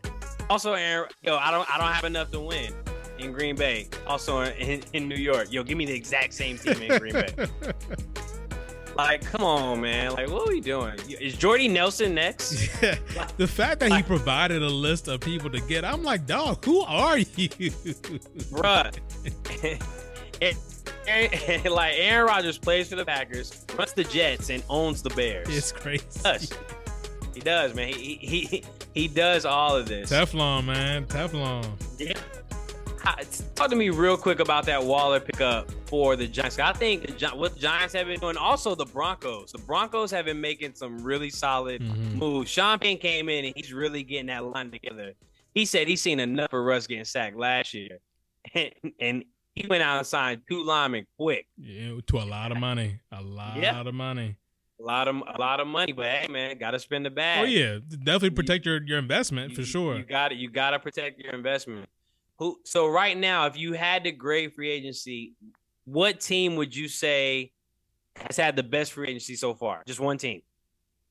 Also, 0.50 0.74
Aaron, 0.74 1.10
yo, 1.24 1.38
I 1.38 1.50
don't, 1.52 1.70
I 1.74 1.78
don't 1.78 1.92
have 1.92 2.04
enough 2.06 2.32
to 2.32 2.40
win 2.40 2.74
in 3.18 3.32
Green 3.32 3.56
Bay. 3.56 3.88
Also 4.08 4.42
in, 4.42 4.82
in 4.94 5.08
New 5.10 5.16
York, 5.16 5.52
yo, 5.52 5.64
give 5.64 5.78
me 5.78 5.86
the 5.86 5.94
exact 5.94 6.34
same 6.34 6.58
team 6.58 6.82
in 6.82 6.98
Green 7.00 7.14
Bay. 7.14 7.34
Like, 9.00 9.22
come 9.26 9.44
on, 9.44 9.80
man. 9.82 10.14
Like, 10.14 10.30
what 10.30 10.48
are 10.48 10.52
we 10.52 10.60
doing? 10.60 11.00
Is 11.22 11.36
Jordy 11.38 11.68
Nelson 11.70 12.14
next? 12.16 12.70
Yeah. 12.82 12.98
the 13.38 13.48
fact 13.48 13.80
that 13.80 13.92
he 13.92 14.04
provided 14.04 14.62
a 14.62 14.68
list 14.70 15.08
of 15.08 15.20
people 15.22 15.50
to 15.52 15.60
get, 15.62 15.84
I'm 15.86 16.04
like, 16.04 16.26
dog, 16.26 16.64
who 16.66 16.82
are 16.82 17.18
you? 17.18 17.50
Bruh. 18.52 18.94
It- 20.42 21.72
like 21.72 21.96
Aaron 21.98 22.28
Rodgers 22.28 22.58
plays 22.60 22.90
for 22.90 22.96
the 22.96 23.04
Packers, 23.06 23.66
runs 23.78 23.94
the 23.94 24.04
Jets, 24.04 24.50
and 24.52 24.62
owns 24.70 25.02
the 25.02 25.10
Bears. 25.10 25.48
it's 25.50 25.72
crazy. 25.72 26.06
He 27.34 27.40
does, 27.40 27.74
man. 27.74 27.88
He 27.94 28.16
he 28.22 28.42
he, 28.46 28.64
he 28.94 29.08
does 29.08 29.44
all 29.46 29.76
of 29.76 29.88
this. 29.88 30.12
Teflon, 30.12 30.66
man, 30.66 31.06
Teflon. 31.06 31.66
Yeah. 31.98 32.14
Talk 33.56 33.70
to 33.70 33.76
me 33.76 33.90
real 33.90 34.18
quick 34.18 34.40
about 34.40 34.66
that 34.66 34.84
Waller 34.84 35.20
pickup 35.20 35.70
for 35.88 36.16
the 36.16 36.28
Giants. 36.28 36.60
I 36.60 36.74
think 36.74 37.10
what 37.34 37.54
the 37.56 37.60
Giants 37.60 37.94
have 37.94 38.08
been 38.08 38.20
doing, 38.20 38.38
also 38.38 38.76
the 38.76 38.86
Broncos. 38.86 39.52
The 39.52 39.58
Broncos 39.60 40.12
have 40.12 40.26
been 40.26 40.40
making 40.42 40.76
some 40.76 41.02
really 41.04 41.30
solid 41.30 41.82
Mhm. 41.82 42.16
moves. 42.16 42.50
Sean 42.50 42.80
Payton 42.80 42.98
came 43.02 43.30
in 43.30 43.46
and 43.46 43.54
he's 43.56 43.74
really 43.74 44.04
getting 44.04 44.28
that 44.28 44.44
line 44.46 44.72
together. 44.72 45.14
He 45.54 45.66
said 45.66 45.88
he's 45.88 46.02
seen 46.02 46.20
enough 46.20 46.54
of 46.54 46.62
Russ 46.64 46.88
getting 46.88 47.06
sacked 47.06 47.36
last 47.36 47.74
year, 47.74 48.00
and, 48.54 48.72
and 49.00 49.24
he 49.56 49.68
went 49.68 49.84
out 49.84 49.98
and 49.98 50.08
signed 50.08 50.42
two 50.50 50.64
linemen 50.64 51.06
quick. 51.18 51.48
Yeah, 51.58 51.94
to 52.08 52.18
a 52.18 52.26
lot 52.26 52.52
of 52.52 52.58
money, 52.60 53.00
a 53.12 53.22
lot 53.22 53.58
Yeah. 53.58 53.80
of 53.82 53.94
money. 53.94 54.36
A 54.80 54.84
lot 54.84 55.10
of 55.10 55.16
a 55.18 55.38
lot 55.38 55.60
of 55.60 55.68
money, 55.68 55.92
but 55.92 56.06
hey, 56.06 56.28
man, 56.30 56.58
got 56.58 56.72
to 56.72 56.80
spend 56.80 57.06
the 57.06 57.10
bag. 57.10 57.42
Oh 57.42 57.46
yeah, 57.46 57.80
definitely 57.90 58.30
protect 58.30 58.66
your 58.66 58.82
your 58.84 58.98
investment 58.98 59.54
for 59.54 59.64
sure. 59.66 59.98
You 59.98 60.04
got 60.04 60.32
it. 60.32 60.38
You 60.38 60.50
got 60.50 60.70
to 60.70 60.80
protect 60.80 61.20
your 61.20 61.34
investment. 61.34 61.90
Who? 62.40 62.60
So 62.66 62.88
right 62.88 63.18
now, 63.18 63.46
if 63.46 63.58
you 63.58 63.74
had 63.74 64.04
to 64.06 64.12
grade 64.12 64.54
free 64.54 64.70
agency, 64.72 65.34
what 65.86 66.20
team 66.20 66.56
would 66.56 66.76
you 66.76 66.88
say 66.88 67.52
has 68.16 68.38
had 68.38 68.56
the 68.56 68.64
best 68.64 68.94
free 68.94 69.08
agency 69.10 69.36
so 69.36 69.54
far? 69.54 69.84
Just 69.86 70.00
one 70.00 70.18
team. 70.18 70.42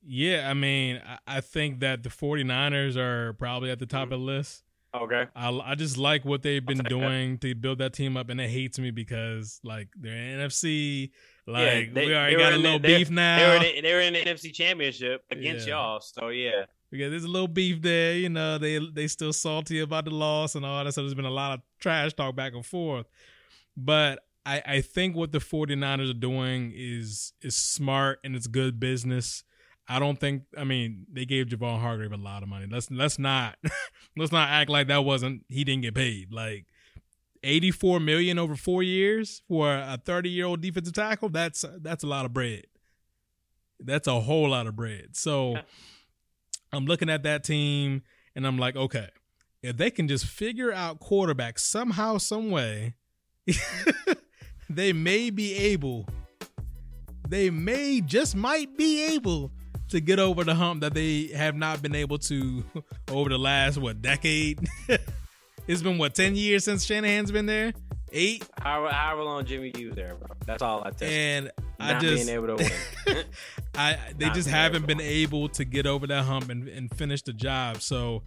Yeah, 0.06 0.48
I 0.48 0.54
mean, 0.54 1.02
I, 1.26 1.40
think 1.40 1.80
that 1.80 2.02
the 2.02 2.08
49ers 2.08 2.96
are 2.96 3.32
probably 3.34 3.70
at 3.70 3.78
the 3.78 3.86
top 3.86 4.04
Mm-hmm. 4.06 4.12
of 4.14 4.20
the 4.20 4.24
list. 4.24 4.62
Okay. 4.94 5.24
I, 5.36 5.50
I 5.50 5.74
just 5.74 5.98
like 5.98 6.24
what 6.24 6.42
they've 6.42 6.64
been 6.64 6.78
take 6.78 6.84
that. 6.84 6.88
doing 6.88 7.38
to 7.38 7.54
build 7.54 7.78
that 7.78 7.92
team 7.92 8.16
up, 8.16 8.30
and 8.30 8.40
it 8.40 8.48
hates 8.48 8.78
me 8.78 8.90
because 8.90 9.60
like 9.62 9.88
they're 10.00 10.12
NFC, 10.38 11.10
like 11.46 11.92
they- 11.92 12.06
we 12.06 12.14
already 12.14 12.36
they 12.36 12.42
got 12.42 12.52
a 12.54 12.56
little 12.56 12.78
beef 12.78 13.08
They 13.08 13.14
now. 13.14 13.48
were 13.50 13.56
in 13.56 13.62
the, 13.62 13.80
they 13.82 13.92
were 13.94 14.00
in 14.00 14.12
the 14.14 14.20
NFC 14.24 14.54
Championship 14.54 15.22
against 15.30 15.66
Yeah. 15.66 15.74
y'all. 15.74 16.00
So 16.00 16.28
yeah. 16.28 16.64
Yeah, 16.90 17.08
there's 17.08 17.24
a 17.24 17.28
little 17.28 17.48
beef 17.48 17.82
there. 17.82 18.14
You 18.14 18.30
know, 18.30 18.58
they 18.58 18.78
they 18.78 19.08
still 19.08 19.32
salty 19.32 19.80
about 19.80 20.06
the 20.06 20.10
loss 20.10 20.54
and 20.54 20.64
all 20.64 20.82
that. 20.84 20.94
So 20.94 21.02
there's 21.02 21.14
been 21.14 21.24
a 21.24 21.30
lot 21.30 21.52
of 21.52 21.60
trash 21.78 22.14
talk 22.14 22.34
back 22.34 22.54
and 22.54 22.64
forth. 22.64 23.06
But 23.76 24.20
I, 24.46 24.62
I 24.64 24.80
think 24.80 25.14
what 25.14 25.32
the 25.32 25.38
49ers 25.38 26.10
are 26.10 26.14
doing 26.14 26.72
is 26.74 27.34
is 27.42 27.54
smart 27.54 28.20
and 28.24 28.34
it's 28.34 28.46
good 28.46 28.80
business. 28.80 29.44
I 29.86 29.98
don't 29.98 30.18
think 30.18 30.44
I 30.56 30.64
mean 30.64 31.06
they 31.12 31.26
gave 31.26 31.46
Javon 31.46 31.80
Hargrave 31.80 32.12
a 32.12 32.16
lot 32.16 32.42
of 32.42 32.48
money. 32.48 32.66
Let's 32.70 32.90
let's 32.90 33.18
not 33.18 33.58
let's 34.16 34.32
not 34.32 34.48
act 34.48 34.70
like 34.70 34.88
that 34.88 35.04
wasn't 35.04 35.44
he 35.48 35.64
didn't 35.64 35.82
get 35.82 35.94
paid. 35.94 36.32
Like 36.32 36.64
84 37.42 38.00
million 38.00 38.38
over 38.38 38.56
4 38.56 38.82
years 38.82 39.42
for 39.46 39.70
a 39.70 40.00
30-year-old 40.04 40.60
defensive 40.60 40.94
tackle, 40.94 41.28
that's 41.28 41.64
that's 41.80 42.02
a 42.02 42.06
lot 42.06 42.24
of 42.24 42.32
bread. 42.32 42.64
That's 43.78 44.08
a 44.08 44.18
whole 44.20 44.48
lot 44.50 44.66
of 44.66 44.74
bread. 44.74 45.10
So 45.12 45.58
I'm 46.72 46.86
looking 46.86 47.08
at 47.08 47.22
that 47.22 47.44
team 47.44 48.02
and 48.34 48.46
I'm 48.46 48.58
like, 48.58 48.76
okay, 48.76 49.08
if 49.62 49.76
they 49.76 49.90
can 49.90 50.08
just 50.08 50.26
figure 50.26 50.72
out 50.72 51.00
quarterback 51.00 51.58
somehow, 51.58 52.18
some 52.18 52.50
way, 52.50 52.94
they 54.70 54.92
may 54.92 55.30
be 55.30 55.54
able, 55.54 56.06
they 57.28 57.50
may 57.50 58.00
just 58.00 58.36
might 58.36 58.76
be 58.76 59.14
able 59.14 59.50
to 59.88 60.00
get 60.00 60.18
over 60.18 60.44
the 60.44 60.54
hump 60.54 60.82
that 60.82 60.94
they 60.94 61.28
have 61.28 61.56
not 61.56 61.80
been 61.80 61.94
able 61.94 62.18
to 62.18 62.62
over 63.10 63.28
the 63.28 63.38
last 63.38 63.78
what 63.78 64.02
decade. 64.02 64.60
it's 65.66 65.82
been 65.82 65.98
what 65.98 66.14
ten 66.14 66.36
years 66.36 66.64
since 66.64 66.84
Shanahan's 66.84 67.32
been 67.32 67.46
there, 67.46 67.72
eight, 68.12 68.46
However, 68.60 68.92
however 68.92 69.22
long 69.22 69.44
Jimmy 69.46 69.72
was 69.86 69.94
there, 69.94 70.14
bro. 70.14 70.28
That's 70.46 70.62
all 70.62 70.82
I 70.84 70.90
tell 70.90 71.10
you. 71.10 71.50
I 71.78 71.92
Not 71.92 72.02
just 72.02 72.26
being 72.26 72.36
able 72.36 72.56
to 72.56 72.70
win. 73.06 73.24
I 73.74 73.98
they 74.16 74.26
Not 74.26 74.34
just 74.34 74.48
haven't 74.48 74.86
been 74.86 75.00
able 75.00 75.48
to 75.50 75.64
get 75.64 75.86
over 75.86 76.06
that 76.06 76.24
hump 76.24 76.50
and, 76.50 76.68
and 76.68 76.90
finish 76.94 77.22
the 77.22 77.32
job. 77.32 77.82
So 77.82 78.22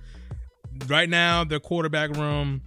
right 0.87 1.09
now, 1.09 1.43
their 1.43 1.59
quarterback 1.59 2.11
room, 2.11 2.61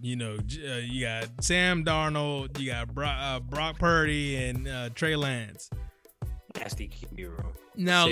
you 0.00 0.16
know, 0.16 0.36
uh, 0.36 0.76
you 0.76 1.02
got 1.04 1.28
Sam 1.40 1.84
Darnold, 1.84 2.58
you 2.58 2.70
got 2.70 2.94
Brock, 2.94 3.16
uh, 3.20 3.40
Brock 3.40 3.78
Purdy, 3.78 4.36
and 4.36 4.68
uh, 4.68 4.88
Trey 4.90 5.16
Lance. 5.16 5.68
Nasty 6.56 6.88
QB 6.88 7.18
room. 7.18 7.52
Now 7.76 8.08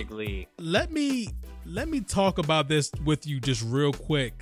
let 0.58 0.90
me 0.90 1.28
let 1.66 1.88
me 1.88 2.00
talk 2.00 2.38
about 2.38 2.68
this 2.68 2.90
with 3.04 3.26
you 3.26 3.40
just 3.40 3.62
real 3.62 3.92
quick. 3.92 4.32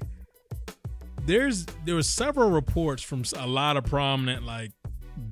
There's 1.26 1.66
there 1.84 1.94
were 1.94 2.02
several 2.02 2.50
reports 2.50 3.02
from 3.02 3.24
a 3.36 3.46
lot 3.46 3.76
of 3.76 3.84
prominent 3.84 4.44
like 4.44 4.72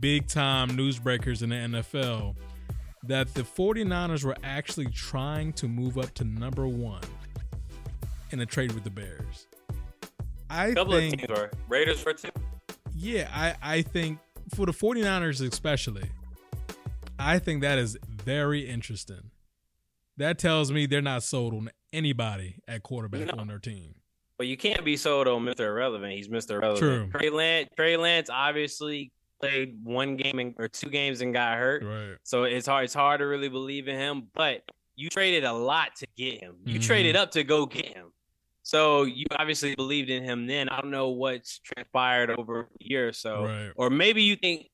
big 0.00 0.26
time 0.26 0.70
newsbreakers 0.70 1.42
in 1.42 1.50
the 1.50 1.56
NFL 1.82 2.36
that 3.04 3.32
the 3.34 3.42
49ers 3.42 4.24
were 4.24 4.36
actually 4.42 4.86
trying 4.86 5.52
to 5.54 5.68
move 5.68 5.96
up 5.98 6.12
to 6.14 6.24
number 6.24 6.66
1 6.66 7.00
in 8.32 8.40
a 8.40 8.46
trade 8.46 8.72
with 8.72 8.84
the 8.84 8.90
Bears. 8.90 9.46
I 10.50 10.66
A 10.68 10.74
couple 10.74 10.94
think 10.94 11.14
of 11.14 11.20
teams 11.28 11.38
were 11.38 11.50
Raiders 11.68 12.00
for 12.00 12.12
two. 12.12 12.28
yeah, 12.94 13.28
I, 13.32 13.54
I 13.76 13.82
think 13.82 14.18
for 14.54 14.66
the 14.66 14.72
49ers 14.72 15.46
especially, 15.46 16.08
I 17.18 17.38
think 17.38 17.62
that 17.62 17.78
is 17.78 17.96
very 18.08 18.68
interesting. 18.68 19.30
That 20.16 20.38
tells 20.38 20.72
me 20.72 20.86
they're 20.86 21.02
not 21.02 21.22
sold 21.22 21.52
on 21.54 21.70
anybody 21.92 22.56
at 22.66 22.82
quarterback 22.82 23.26
No. 23.34 23.40
on 23.40 23.48
their 23.48 23.58
team. 23.58 23.94
But 24.38 24.46
you 24.48 24.56
can't 24.56 24.84
be 24.84 24.96
sold 24.96 25.28
on 25.28 25.44
Mr. 25.44 25.60
Irrelevant. 25.60 26.12
He's 26.12 26.28
Mr. 26.28 26.52
Irrelevant. 26.56 26.78
True. 26.78 27.10
Trey 27.20 27.30
Lance, 27.30 27.68
Trey 27.76 27.96
Lance 27.96 28.28
obviously 28.30 29.12
played 29.40 29.78
one 29.82 30.16
game 30.16 30.38
and, 30.38 30.54
or 30.58 30.68
two 30.68 30.88
games 30.88 31.20
and 31.20 31.32
got 31.34 31.56
hurt. 31.58 31.84
Right. 31.84 32.16
So 32.22 32.44
it's 32.44 32.66
hard. 32.66 32.84
It's 32.84 32.94
hard 32.94 33.20
to 33.20 33.26
really 33.26 33.48
believe 33.48 33.88
in 33.88 33.96
him. 33.96 34.28
But 34.34 34.62
you 34.94 35.08
traded 35.10 35.44
a 35.44 35.52
lot 35.52 35.94
to 35.96 36.06
get 36.16 36.40
him. 36.40 36.56
You 36.64 36.78
Mhm. 36.78 36.86
traded 36.86 37.16
up 37.16 37.30
to 37.32 37.44
go 37.44 37.66
get 37.66 37.86
him. 37.86 38.12
So 38.62 39.04
you 39.04 39.26
obviously 39.30 39.74
believed 39.76 40.10
in 40.10 40.24
him 40.24 40.46
then. 40.46 40.68
I 40.68 40.80
don't 40.80 40.90
know 40.90 41.10
what's 41.10 41.58
transpired 41.60 42.30
over 42.30 42.60
a 42.62 42.66
year 42.84 43.08
or 43.08 43.12
so. 43.12 43.44
Right. 43.44 43.72
Or 43.76 43.90
maybe 43.90 44.22
you 44.22 44.36
think 44.36 44.70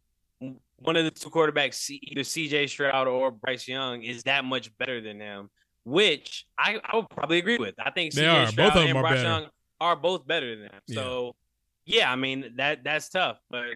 one 0.77 0.97
of 0.97 1.05
the 1.05 1.11
two 1.11 1.29
quarterbacks, 1.31 1.91
either 1.91 2.23
CJ 2.23 2.69
Stroud 2.69 3.07
or 3.07 3.31
Bryce 3.31 3.69
Young, 3.69 4.03
is 4.03 4.23
that 4.25 4.45
much 4.45 4.77
better 4.79 5.01
than 5.01 5.21
him, 5.21 5.51
which 5.85 6.47
I, 6.59 6.81
I 6.85 6.97
would 6.97 7.11
probably 7.11 7.39
agree 7.39 7.59
with. 7.59 7.75
I 7.79 7.91
think 7.91 8.13
CJ. 8.15 8.51
Stroud 8.51 8.57
Both 8.57 8.77
of 8.77 8.87
them 8.89 8.97
and 8.97 9.01
Bryce 9.03 9.15
better. 9.17 9.29
Young 9.29 9.47
are 9.81 9.97
both 9.97 10.27
better 10.27 10.55
than 10.57 10.65
them. 10.69 10.81
Yeah. 10.87 10.95
So 10.95 11.37
Yeah, 11.85 12.11
I 12.13 12.17
mean 12.17 12.55
that 12.57 12.85
that's 12.85 13.09
tough, 13.09 13.39
but 13.51 13.75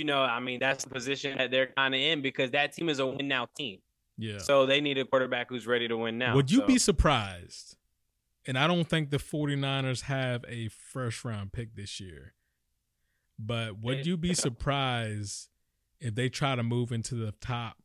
you 0.00 0.06
know, 0.06 0.22
I 0.22 0.40
mean 0.40 0.60
that's 0.60 0.84
the 0.84 0.90
position 0.90 1.36
that 1.36 1.50
they're 1.50 1.66
kind 1.76 1.94
of 1.94 2.00
in 2.00 2.22
because 2.22 2.52
that 2.52 2.72
team 2.72 2.88
is 2.88 3.00
a 3.00 3.06
win 3.06 3.28
now 3.28 3.48
team. 3.54 3.80
Yeah. 4.16 4.38
So 4.38 4.64
they 4.64 4.80
need 4.80 4.96
a 4.96 5.04
quarterback 5.04 5.50
who's 5.50 5.66
ready 5.66 5.88
to 5.88 5.96
win 5.98 6.16
now. 6.16 6.34
Would 6.34 6.50
you 6.50 6.60
so. 6.60 6.66
be 6.66 6.78
surprised? 6.78 7.76
And 8.46 8.58
I 8.58 8.66
don't 8.66 8.88
think 8.88 9.10
the 9.10 9.18
49ers 9.18 10.02
have 10.02 10.42
a 10.48 10.68
first 10.68 11.22
round 11.22 11.52
pick 11.52 11.76
this 11.76 12.00
year. 12.00 12.32
But 13.38 13.78
would 13.78 14.06
you 14.06 14.16
be 14.16 14.32
surprised 14.46 15.48
if 16.00 16.14
they 16.14 16.30
try 16.30 16.56
to 16.56 16.62
move 16.62 16.92
into 16.92 17.14
the 17.14 17.32
top 17.32 17.76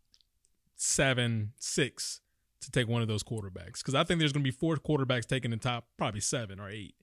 seven, 0.78 1.52
six 1.58 2.22
to 2.62 2.72
take 2.72 2.88
one 2.88 3.02
of 3.02 3.10
those 3.10 3.24
quarterbacks? 3.24 3.80
Because 3.80 3.94
I 3.94 4.06
think 4.06 4.20
there's 4.20 4.32
going 4.32 4.46
to 4.46 4.50
be 4.50 4.56
four 4.56 4.78
quarterbacks 4.78 5.26
taking 5.26 5.52
the 5.52 5.58
top, 5.58 5.88
probably 5.98 6.22
seven 6.22 6.62
or 6.62 6.70
eight. 6.70 6.96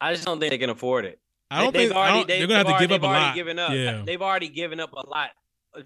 I 0.00 0.14
just 0.14 0.24
don't 0.24 0.40
think 0.40 0.52
they 0.52 0.58
can 0.58 0.70
afford 0.70 1.04
it. 1.04 1.20
I 1.50 1.62
don't 1.62 1.72
they've 1.72 1.88
think 1.88 1.96
already, 1.96 2.18
don't, 2.18 2.28
they've, 2.28 2.38
they're 2.40 2.46
going 2.48 2.64
to 2.64 2.70
have 2.72 2.80
to 2.80 2.86
give 2.88 2.94
up 2.94 3.02
a 3.02 3.06
lot. 3.12 3.34
Given 3.34 3.58
up. 3.58 3.72
Yeah. 3.72 4.02
They've 4.04 4.22
already 4.22 4.48
given 4.48 4.80
up 4.80 4.92
a 4.92 5.06
lot 5.08 5.30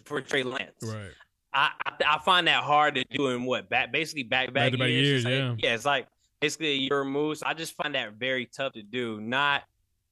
for 0.04 0.20
Trey 0.20 0.42
Lance. 0.42 0.72
Right. 0.82 1.10
I, 1.52 1.70
I, 1.84 1.92
I 2.06 2.18
find 2.18 2.46
that 2.46 2.62
hard 2.62 2.94
to 2.96 3.04
do 3.10 3.28
in 3.28 3.44
what 3.44 3.68
back 3.68 3.90
basically 3.92 4.22
back 4.22 4.52
back 4.52 4.72
years. 4.72 4.90
years, 4.90 5.24
It's 5.24 5.24
like- 5.24 5.34
yeah. 5.34 5.54
yeah, 5.70 5.74
it's 5.74 5.84
like 5.84 6.06
basically 6.40 6.68
a 6.72 6.76
year 6.76 6.98
removed. 7.00 7.38
So 7.40 7.46
I 7.46 7.54
just 7.54 7.74
find 7.74 7.94
that 7.94 8.12
very 8.14 8.46
tough 8.46 8.74
to 8.74 8.82
do. 8.82 9.20
Not 9.20 9.62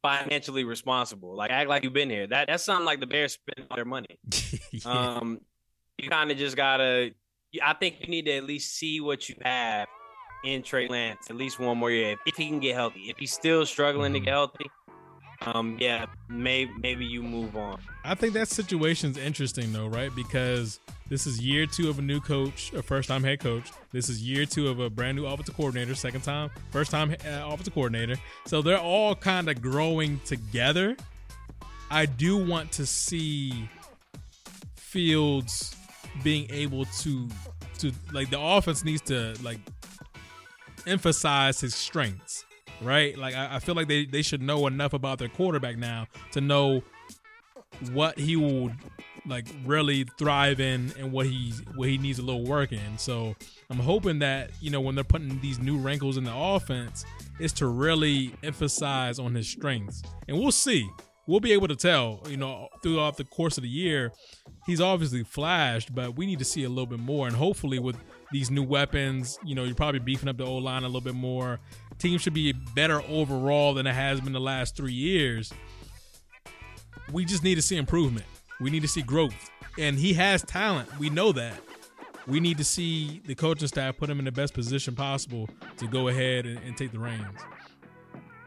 financially 0.02 0.64
responsible. 0.64 1.35
Like 1.37 1.50
act 1.50 1.68
like 1.68 1.85
you've 1.85 1.92
been 1.92 2.11
here. 2.11 2.26
That 2.26 2.48
that's 2.48 2.64
something 2.64 2.87
like 2.87 3.00
the 3.00 3.06
Bears 3.06 3.35
spend 3.35 3.66
all 3.70 3.76
their 3.76 3.85
money. 3.85 4.18
yeah. 4.72 4.80
Um, 4.85 5.40
you 5.98 6.09
kind 6.09 6.30
of 6.30 6.37
just 6.38 6.56
gotta. 6.56 7.11
I 7.62 7.72
think 7.74 8.00
you 8.00 8.09
need 8.09 8.26
to 8.26 8.32
at 8.32 8.44
least 8.44 8.74
see 8.76 9.00
what 9.00 9.28
you 9.28 9.37
have 9.42 9.88
in 10.44 10.62
Trey 10.62 10.87
Lance 10.88 11.28
at 11.30 11.37
least 11.37 11.59
one 11.59 11.78
more 11.78 11.90
year 11.90 12.12
if, 12.12 12.18
if 12.26 12.37
he 12.37 12.46
can 12.48 12.61
get 12.61 12.74
healthy. 12.74 13.04
If 13.09 13.16
he's 13.18 13.32
still 13.32 13.64
struggling 13.66 14.12
to 14.12 14.20
Mhm. 14.20 14.24
get 14.24 14.30
healthy, 14.32 14.66
um, 15.42 15.77
yeah, 15.81 16.07
maybe 16.29 16.70
maybe 16.81 17.05
you 17.05 17.22
move 17.22 17.57
on. 17.57 17.81
I 18.05 18.14
think 18.14 18.33
that 18.35 18.49
situation's 18.49 19.18
interesting 19.18 19.72
though, 19.72 19.87
right? 19.87 20.14
Because 20.14 20.81
this 21.09 21.27
is 21.27 21.40
year 21.40 21.66
two 21.66 21.88
of 21.88 21.99
a 21.99 22.03
new 22.03 22.20
coach, 22.20 22.72
a 22.72 22.83
first 22.83 23.09
time 23.09 23.22
head 23.22 23.40
coach. 23.40 23.70
This 23.92 24.09
is 24.09 24.22
year 24.22 24.46
two 24.46 24.68
of 24.68 24.81
a 24.81 24.90
brand 24.90 25.16
new 25.16 25.27
offensive 25.27 25.57
coordinator, 25.57 25.94
second 25.94 26.22
time, 26.22 26.51
first 26.70 26.90
time 26.90 27.12
uh, 27.27 27.42
offensive 27.46 27.75
coordinator. 27.75 28.16
So 28.46 28.62
they're 28.62 28.79
all 28.79 29.14
kind 29.14 29.49
of 29.49 29.61
growing 29.61 30.20
together. 30.25 30.96
I 31.90 32.07
do 32.07 32.37
want 32.37 32.72
to 32.72 32.87
see 32.87 33.68
Fields 34.75 35.77
being 36.22 36.49
able 36.51 36.87
to 36.87 37.29
to 37.79 37.92
like 38.12 38.31
the 38.31 38.40
offense 38.40 38.85
needs 38.85 39.03
to 39.03 39.35
like 39.42 39.59
emphasize 40.87 41.61
his 41.61 41.75
strengths, 41.75 42.44
right? 42.81 43.17
Like 43.17 43.35
I, 43.35 43.57
I 43.57 43.59
feel 43.59 43.75
like 43.75 43.89
they, 43.89 44.07
they 44.07 44.23
should 44.23 44.43
know 44.43 44.67
enough 44.67 44.93
about 44.93 45.19
their 45.19 45.29
quarterback 45.29 45.77
now 45.77 46.07
to 46.33 46.41
know 46.41 46.83
what 47.93 48.19
he 48.19 48.37
will 48.37 48.71
like 49.27 49.47
really 49.65 50.05
thrive 50.19 50.61
in 50.61 50.93
and 50.99 51.12
what 51.12 51.27
he 51.27 51.53
what 51.75 51.89
he 51.89 51.99
needs 51.99 52.19
a 52.19 52.23
little 52.23 52.45
work 52.45 52.73
in. 52.73 52.99
So 52.99 53.35
I'm 53.71 53.79
hoping 53.79 54.21
that 54.21 54.51
you 54.61 54.71
know 54.71 54.81
when 54.81 54.95
they're 54.95 55.05
putting 55.05 55.41
these 55.41 55.59
new 55.59 55.77
wrinkles 55.77 56.17
in 56.17 56.25
the 56.25 56.35
offense, 56.35 57.05
is 57.39 57.53
to 57.55 57.67
really 57.67 58.35
emphasize 58.43 59.19
on 59.19 59.35
his 59.35 59.49
strengths, 59.49 60.03
and 60.29 60.39
we'll 60.39 60.53
see. 60.53 60.89
We'll 61.29 61.41
be 61.41 61.51
able 61.51 61.67
to 61.67 61.75
tell, 61.75 62.23
you 62.29 62.37
know, 62.37 62.69
throughout 62.85 63.17
the 63.17 63.25
course 63.25 63.59
of 63.59 63.65
the 63.65 63.69
year. 63.69 64.12
He's 64.65 64.81
obviously 64.81 65.25
flashed, 65.25 65.93
but 65.93 66.17
we 66.17 66.25
need 66.25 66.39
to 66.39 66.45
see 66.45 66.62
a 66.62 66.69
little 66.69 66.87
bit 66.87 67.01
more. 67.01 67.27
And 67.27 67.35
hopefully, 67.35 67.81
with 67.81 67.97
these 68.31 68.49
new 68.49 68.62
weapons, 68.62 69.37
you 69.45 69.57
know, 69.57 69.65
you're 69.65 69.75
probably 69.75 69.99
beefing 69.99 70.29
up 70.29 70.37
the 70.37 70.45
old 70.45 70.62
line 70.62 70.85
a 70.85 70.87
little 70.87 71.01
bit 71.01 71.17
more. 71.17 71.59
Team 71.98 72.18
should 72.18 72.35
be 72.35 72.52
better 72.52 73.02
overall 73.09 73.74
than 73.74 73.87
it 73.87 73.94
has 73.94 74.20
been 74.20 74.32
the 74.32 74.40
last 74.40 74.76
three 74.76 74.92
years 74.92 75.52
we 77.12 77.24
just 77.24 77.42
need 77.42 77.54
to 77.56 77.62
see 77.62 77.76
improvement. 77.76 78.26
We 78.61 78.70
need 78.70 78.82
to 78.82 78.88
see 78.88 79.02
growth. 79.02 79.50
And 79.78 79.98
he 79.98 80.14
has 80.14 80.42
talent. 80.42 80.88
We 80.98 81.11
know 81.11 81.32
that. 81.32 81.61
We 82.26 82.40
need 82.40 82.59
to 82.59 82.64
see 82.64 83.20
the 83.26 83.35
coaching 83.35 83.68
staff 83.68 83.96
put 83.96 84.11
him 84.11 84.18
in 84.18 84.24
the 84.24 84.32
best 84.32 84.54
position 84.54 84.94
possible 84.96 85.48
to 85.76 85.87
go 85.87 86.09
ahead 86.09 86.46
and, 86.46 86.59
and 86.64 86.76
take 86.76 86.90
the 86.90 86.98
reins. 86.98 87.24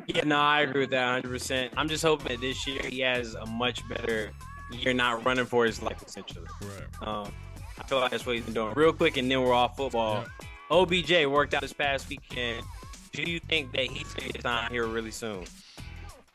Yeah, 0.07 0.23
no, 0.23 0.37
I 0.37 0.61
agree 0.61 0.81
with 0.81 0.89
that 0.89 1.23
100%. 1.23 1.69
I'm 1.77 1.87
just 1.87 2.03
hoping 2.03 2.27
that 2.29 2.41
this 2.41 2.65
year 2.67 2.81
he 2.83 2.99
has 3.01 3.35
a 3.35 3.45
much 3.45 3.87
better 3.87 4.31
year 4.71 4.93
not 4.93 5.23
running 5.23 5.45
for 5.45 5.65
his 5.65 5.81
life, 5.81 6.03
essentially. 6.05 6.47
Right. 6.61 7.07
Um, 7.07 7.31
I 7.77 7.83
feel 7.83 7.99
like 7.99 8.11
that's 8.11 8.25
what 8.25 8.35
he's 8.35 8.43
been 8.43 8.53
doing. 8.53 8.73
Real 8.75 8.91
quick, 8.91 9.17
and 9.17 9.31
then 9.31 9.41
we're 9.41 9.53
off 9.53 9.77
football. 9.77 10.25
OBJ 10.71 11.25
worked 11.27 11.53
out 11.53 11.61
this 11.61 11.73
past 11.73 12.09
weekend. 12.09 12.65
Do 13.11 13.23
you 13.23 13.39
think 13.39 13.71
that 13.73 13.85
he's 13.87 14.13
going 14.13 14.31
to 14.31 14.41
sign 14.41 14.71
here 14.71 14.85
really 14.85 15.11
soon? 15.11 15.45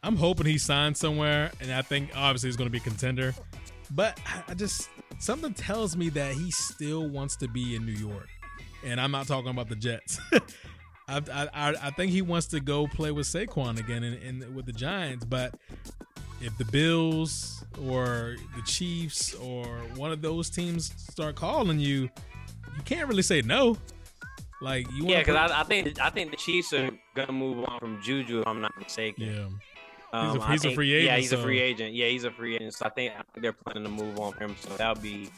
I'm 0.02 0.16
hoping 0.16 0.46
he 0.46 0.58
signs 0.58 0.98
somewhere, 0.98 1.50
and 1.60 1.72
I 1.72 1.82
think 1.82 2.10
obviously 2.14 2.48
he's 2.48 2.56
going 2.56 2.66
to 2.66 2.72
be 2.72 2.78
a 2.78 2.80
contender. 2.82 3.34
But 3.90 4.18
I- 4.48 4.54
just 4.54 4.88
something 5.18 5.54
tells 5.54 5.96
me 5.96 6.08
that 6.10 6.34
he 6.34 6.50
still 6.50 7.08
wants 7.08 7.36
to 7.36 7.48
be 7.48 7.74
in 7.76 7.86
New 7.86 7.92
York, 7.92 8.28
and 8.84 9.00
I'm 9.00 9.10
not 9.10 9.26
talking 9.26 9.50
about 9.50 9.68
the 9.68 9.76
Jets. 9.76 10.18
I, 11.08 11.20
I 11.30 11.74
I- 11.82 11.90
think 11.90 12.12
he 12.12 12.22
wants 12.22 12.46
to 12.48 12.60
go 12.60 12.86
play 12.86 13.12
with 13.12 13.26
Saquon 13.26 13.78
again 13.78 14.02
and 14.04 14.54
with 14.54 14.66
the 14.66 14.72
Giants. 14.72 15.24
But 15.24 15.54
if 16.40 16.56
the 16.58 16.64
Bills 16.66 17.64
or 17.86 18.36
the 18.56 18.62
Chiefs 18.66 19.34
or 19.34 19.66
one 19.96 20.12
of 20.12 20.20
those 20.22 20.50
teams 20.50 20.92
start 20.96 21.34
calling 21.36 21.78
you, 21.78 22.02
you 22.76 22.82
can't 22.84 23.08
really 23.08 23.22
say 23.22 23.40
no. 23.42 23.76
Like 24.60 24.86
you, 24.92 25.06
Yeah, 25.08 25.18
because 25.20 25.50
I, 25.50 25.60
I 25.60 25.64
think 25.64 26.00
I 26.00 26.10
think 26.10 26.30
the 26.30 26.36
Chiefs 26.36 26.72
are 26.72 26.90
gonna 27.14 27.32
move 27.32 27.64
on 27.68 27.78
from 27.80 28.02
Juju. 28.02 28.40
If 28.40 28.46
I'm 28.46 28.60
not 28.60 28.72
mistaken. 28.78 29.24
yeah. 29.24 29.48
Um, 30.12 30.26
He's 30.30 30.36
a- 30.36 30.44
I 30.46 30.52
he's 30.52 30.64
a 30.64 30.70
free 30.74 30.92
agent. 30.94 31.06
Yeah, 31.10 31.16
he's 31.16 31.32
a 31.32 31.42
free 31.42 31.60
agent. 31.60 31.94
Yeah, 31.94 32.06
he's 32.06 32.24
a 32.24 32.30
free 32.30 32.54
agent. 32.54 32.74
So 32.74 32.86
I 32.86 32.90
think, 32.90 33.12
I 33.12 33.22
think 33.32 33.42
they're 33.42 33.52
planning 33.52 33.82
to 33.82 33.88
move 33.90 34.18
on 34.20 34.32
from 34.34 34.50
him. 34.50 34.56
So 34.60 34.70
that'll 34.76 35.02
be 35.02 35.28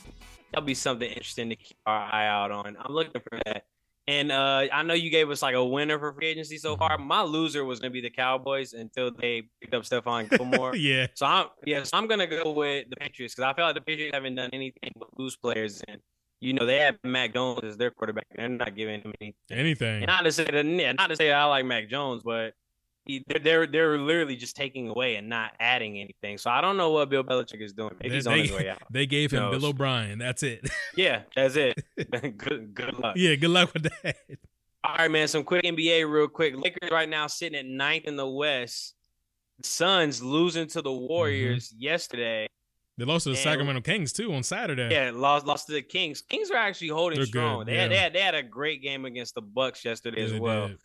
that'll 0.53 0.67
be 0.67 0.75
something 0.75 1.09
interesting 1.09 1.49
to 1.49 1.57
keep 1.57 1.79
our 1.87 1.99
eye 1.99 2.27
out 2.27 2.51
on. 2.51 2.77
I'm 2.79 2.93
looking 2.93 3.21
for 3.23 3.39
that. 3.47 3.65
And 4.09 4.31
uh, 4.31 4.67
I 4.73 4.83
know 4.85 4.95
you 4.95 5.11
gave 5.11 5.31
us 5.31 5.43
like 5.43 5.55
a 5.57 5.65
winner 5.65 5.99
for 5.99 6.13
free 6.13 6.27
agency 6.27 6.59
so 6.59 6.77
far. 6.77 6.97
My 6.99 7.23
loser 7.23 7.65
was 7.65 7.81
gonna 7.81 7.91
be 7.91 8.03
the 8.03 8.11
Cowboys 8.11 8.73
until 8.75 9.11
they 9.11 9.45
picked 9.63 9.75
up 9.75 9.83
Stephon 9.85 10.29
Gilmore. 10.31 10.77
yeah. 10.77 11.07
So 11.15 11.25
I'm 11.27 11.47
yeah, 11.65 11.83
so 11.83 11.97
I'm 11.97 12.07
gonna 12.07 12.27
go 12.27 12.53
with 12.53 12.89
the 12.91 12.97
Patriots 12.97 13.35
because 13.35 13.51
I 13.51 13.55
feel 13.57 13.65
like 13.65 13.75
the 13.77 13.81
Patriots 13.81 14.15
haven't 14.15 14.35
done 14.37 14.51
anything 14.53 14.93
but 14.99 15.09
lose 15.19 15.37
players, 15.37 15.83
and 15.89 16.01
you 16.41 16.53
know 16.53 16.67
they 16.67 16.79
have 16.79 16.97
Mac 17.05 17.35
Jones 17.35 17.61
as 17.65 17.77
their 17.77 17.91
quarterback. 17.91 18.27
They're 18.35 18.49
not 18.49 18.77
giving 18.77 19.01
him 19.01 19.13
any. 19.21 19.35
Anything. 19.51 20.03
And 20.03 20.07
not 20.07 20.23
to 20.23 20.33
say 20.33 20.45
that, 20.45 20.65
not 20.97 21.09
to 21.09 21.17
say 21.17 21.33
I 21.33 21.45
like 21.45 21.65
Mac 21.65 21.89
Jones, 21.89 22.23
but 22.25 22.53
he, 23.07 23.25
they're, 23.29 23.39
they're 23.39 23.67
they're 23.67 23.99
literally 23.99 24.37
just 24.37 24.57
taking 24.57 24.89
away 24.89 25.17
and 25.17 25.29
not 25.29 25.53
adding 25.61 25.99
anything. 25.99 26.39
So 26.39 26.51
I 26.51 26.61
don't 26.61 26.77
know 26.77 26.91
what 26.91 27.09
Bill 27.09 27.25
Belichick 27.25 27.63
is 27.63 27.73
doing. 27.73 27.93
Maybe 28.01 28.11
They- 28.11 28.15
he's 28.17 28.27
on 28.27 28.35
they- 28.35 28.43
his 28.43 28.53
way 28.53 28.69
out. 28.69 28.83
They 28.91 29.07
gave 29.07 29.31
him? 29.31 29.51
Bill 29.51 29.67
O'Brien. 29.67 30.19
That's 30.19 30.43
it. 30.43 30.69
Yeah, 30.97 31.23
that's 31.35 31.57
it. 31.57 31.83
good 32.39 32.75
good 32.75 32.99
luck. 32.99 33.17
yeah, 33.17 33.35
good 33.35 33.51
luck 33.51 33.73
with 33.75 33.85
that. 33.85 34.17
All 34.83 34.97
right, 34.97 35.11
man. 35.11 35.29
Some 35.29 35.45
quick 35.45 35.63
NBA, 35.65 36.11
real 36.11 36.29
quick. 36.29 36.55
Lakers 36.57 36.91
right 36.91 37.09
now 37.09 37.27
sitting 37.27 37.59
at 37.59 37.67
ninth 37.67 38.05
in 38.05 38.17
the 38.17 38.27
West. 38.27 38.95
Suns 39.63 40.23
losing 40.23 40.69
to 40.69 40.83
the 40.83 40.91
mm-hmm. 40.91 41.07
Warriors 41.07 41.75
yesterday. 41.77 42.49
They 42.99 43.05
lost 43.05 43.25
to 43.25 43.31
the 43.31 43.35
And- 43.37 43.43
Sacramento 43.45 43.83
Kings 43.83 44.13
too 44.13 44.33
on 44.33 44.43
Saturday. 44.43 44.89
Yeah, 44.91 45.11
lost 45.15 45.47
lost 45.47 45.67
to 45.67 45.73
the 45.75 45.83
Kings. 45.83 46.23
Kings 46.23 46.51
are 46.51 46.57
actually 46.57 46.89
holding 46.89 47.19
They're 47.19 47.27
strong. 47.27 47.59
good, 47.59 47.67
They 47.69 47.77
had, 47.77 47.91
yeah. 47.91 47.97
they 47.97 48.03
had 48.03 48.13
they 48.15 48.21
had 48.21 48.35
a 48.35 48.43
great 48.43 48.81
game 48.83 49.05
against 49.05 49.35
the 49.35 49.43
Bucks 49.43 49.85
yesterday 49.85 50.21
Yeah, 50.27 50.35
as 50.35 50.41
well. 50.41 50.69
did. 50.69 50.79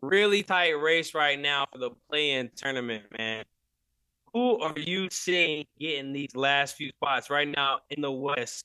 Really 0.00 0.42
tight 0.42 0.70
race 0.80 1.12
right 1.14 1.38
now 1.38 1.66
for 1.72 1.78
the 1.78 1.90
play-in 2.08 2.50
tournament, 2.56 3.04
man. 3.18 3.44
Who 4.32 4.60
are 4.60 4.78
you 4.78 5.08
seeing 5.10 5.66
getting 5.80 6.12
these 6.12 6.36
last 6.36 6.76
few 6.76 6.90
spots 6.90 7.30
right 7.30 7.48
now 7.48 7.80
in 7.90 8.00
the 8.02 8.12
West? 8.12 8.64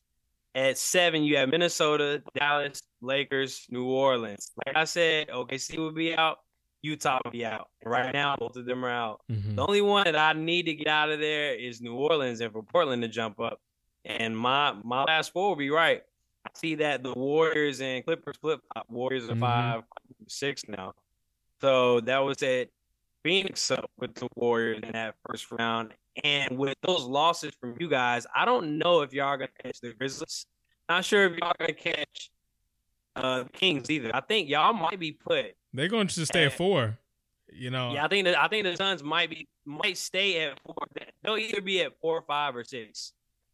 At 0.56 0.78
seven, 0.78 1.24
you 1.24 1.38
have 1.38 1.50
Minnesota, 1.50 2.22
Dallas, 2.36 2.84
Lakers, 3.02 3.66
New 3.72 3.86
Orleans. 3.86 4.52
Like 4.68 4.76
I 4.78 4.84
said, 4.84 5.30
OKC 5.30 5.78
will 5.78 5.92
be 5.92 6.16
out, 6.16 6.38
Utah 6.84 7.20
will 7.24 7.32
be 7.32 7.46
out. 7.46 7.70
And 7.82 7.90
right 7.90 8.14
now, 8.14 8.36
both 8.36 8.56
of 8.58 8.66
them 8.66 8.86
are 8.86 8.92
out. 8.92 9.22
Mhm. 9.32 9.56
The 9.56 9.66
only 9.66 9.82
one 9.82 10.04
that 10.04 10.16
I 10.16 10.34
need 10.34 10.64
to 10.64 10.74
get 10.74 10.88
out 10.88 11.10
of 11.10 11.20
there 11.20 11.56
is 11.56 11.82
New 11.82 11.96
Orleans 11.96 12.42
and 12.42 12.52
for 12.52 12.62
Portland 12.62 13.02
to 13.02 13.08
jump 13.08 13.40
up. 13.40 13.60
And 14.06 14.38
my 14.38 14.74
my 14.84 15.04
last 15.04 15.32
four 15.32 15.50
will 15.50 15.56
be 15.56 15.70
right. 15.70 16.04
I 16.46 16.50
see 16.54 16.76
that 16.76 17.02
the 17.04 17.14
Warriors 17.14 17.80
and 17.80 18.04
Clippers 18.04 18.36
flip 18.38 18.60
flop. 18.74 18.90
Warriors 18.90 19.30
are 19.30 19.34
Mhm. 19.36 19.40
five, 19.40 19.84
six 20.28 20.68
now. 20.68 20.94
So 21.62 22.02
that 22.02 22.20
was 22.20 22.44
at 22.44 22.68
Phoenix 23.24 23.72
up 23.72 23.90
with 23.98 24.14
the 24.16 24.28
Warriors 24.36 24.82
in 24.84 24.92
that 24.92 25.16
first 25.26 25.50
round. 25.52 25.94
And 26.22 26.58
with 26.60 26.76
those 26.82 27.06
losses 27.06 27.54
from 27.62 27.78
you 27.80 27.88
guys, 27.88 28.28
I 28.36 28.44
don't 28.44 28.78
know 28.78 29.02
if 29.02 29.14
y'all 29.14 29.28
are 29.28 29.38
gonna 29.38 29.50
catch 29.64 29.80
the 29.80 29.94
Grizzlies. 29.94 30.46
Not 30.90 31.06
sure 31.06 31.26
if 31.28 31.38
y'all 31.38 31.54
gonna 31.58 31.74
catch 31.74 32.30
uh 33.16 33.44
Kings 33.54 33.90
either. 33.90 34.12
I 34.14 34.22
think 34.22 34.50
y'all 34.50 34.74
might 34.74 35.00
be 35.00 35.12
put 35.12 35.56
They're 35.74 35.88
going 35.90 36.08
to 36.08 36.26
stay 36.26 36.46
at 36.46 36.52
Eh. 36.54 36.56
four. 36.56 36.98
You 37.56 37.70
know, 37.70 37.94
yeah, 37.94 38.06
I 38.06 38.08
think 38.08 38.26
that 38.26 38.38
I 38.40 38.48
think 38.48 38.64
the 38.66 38.76
Suns 38.76 39.04
might 39.04 39.30
be 39.30 39.48
might 39.66 39.98
stay 39.98 40.44
at 40.46 40.60
four. 40.66 40.76
They'll 41.24 41.38
either 41.38 41.62
be 41.62 41.82
at 41.84 41.92
four, 42.02 42.24
five, 42.24 42.56
or 42.56 42.64
six. 42.64 43.14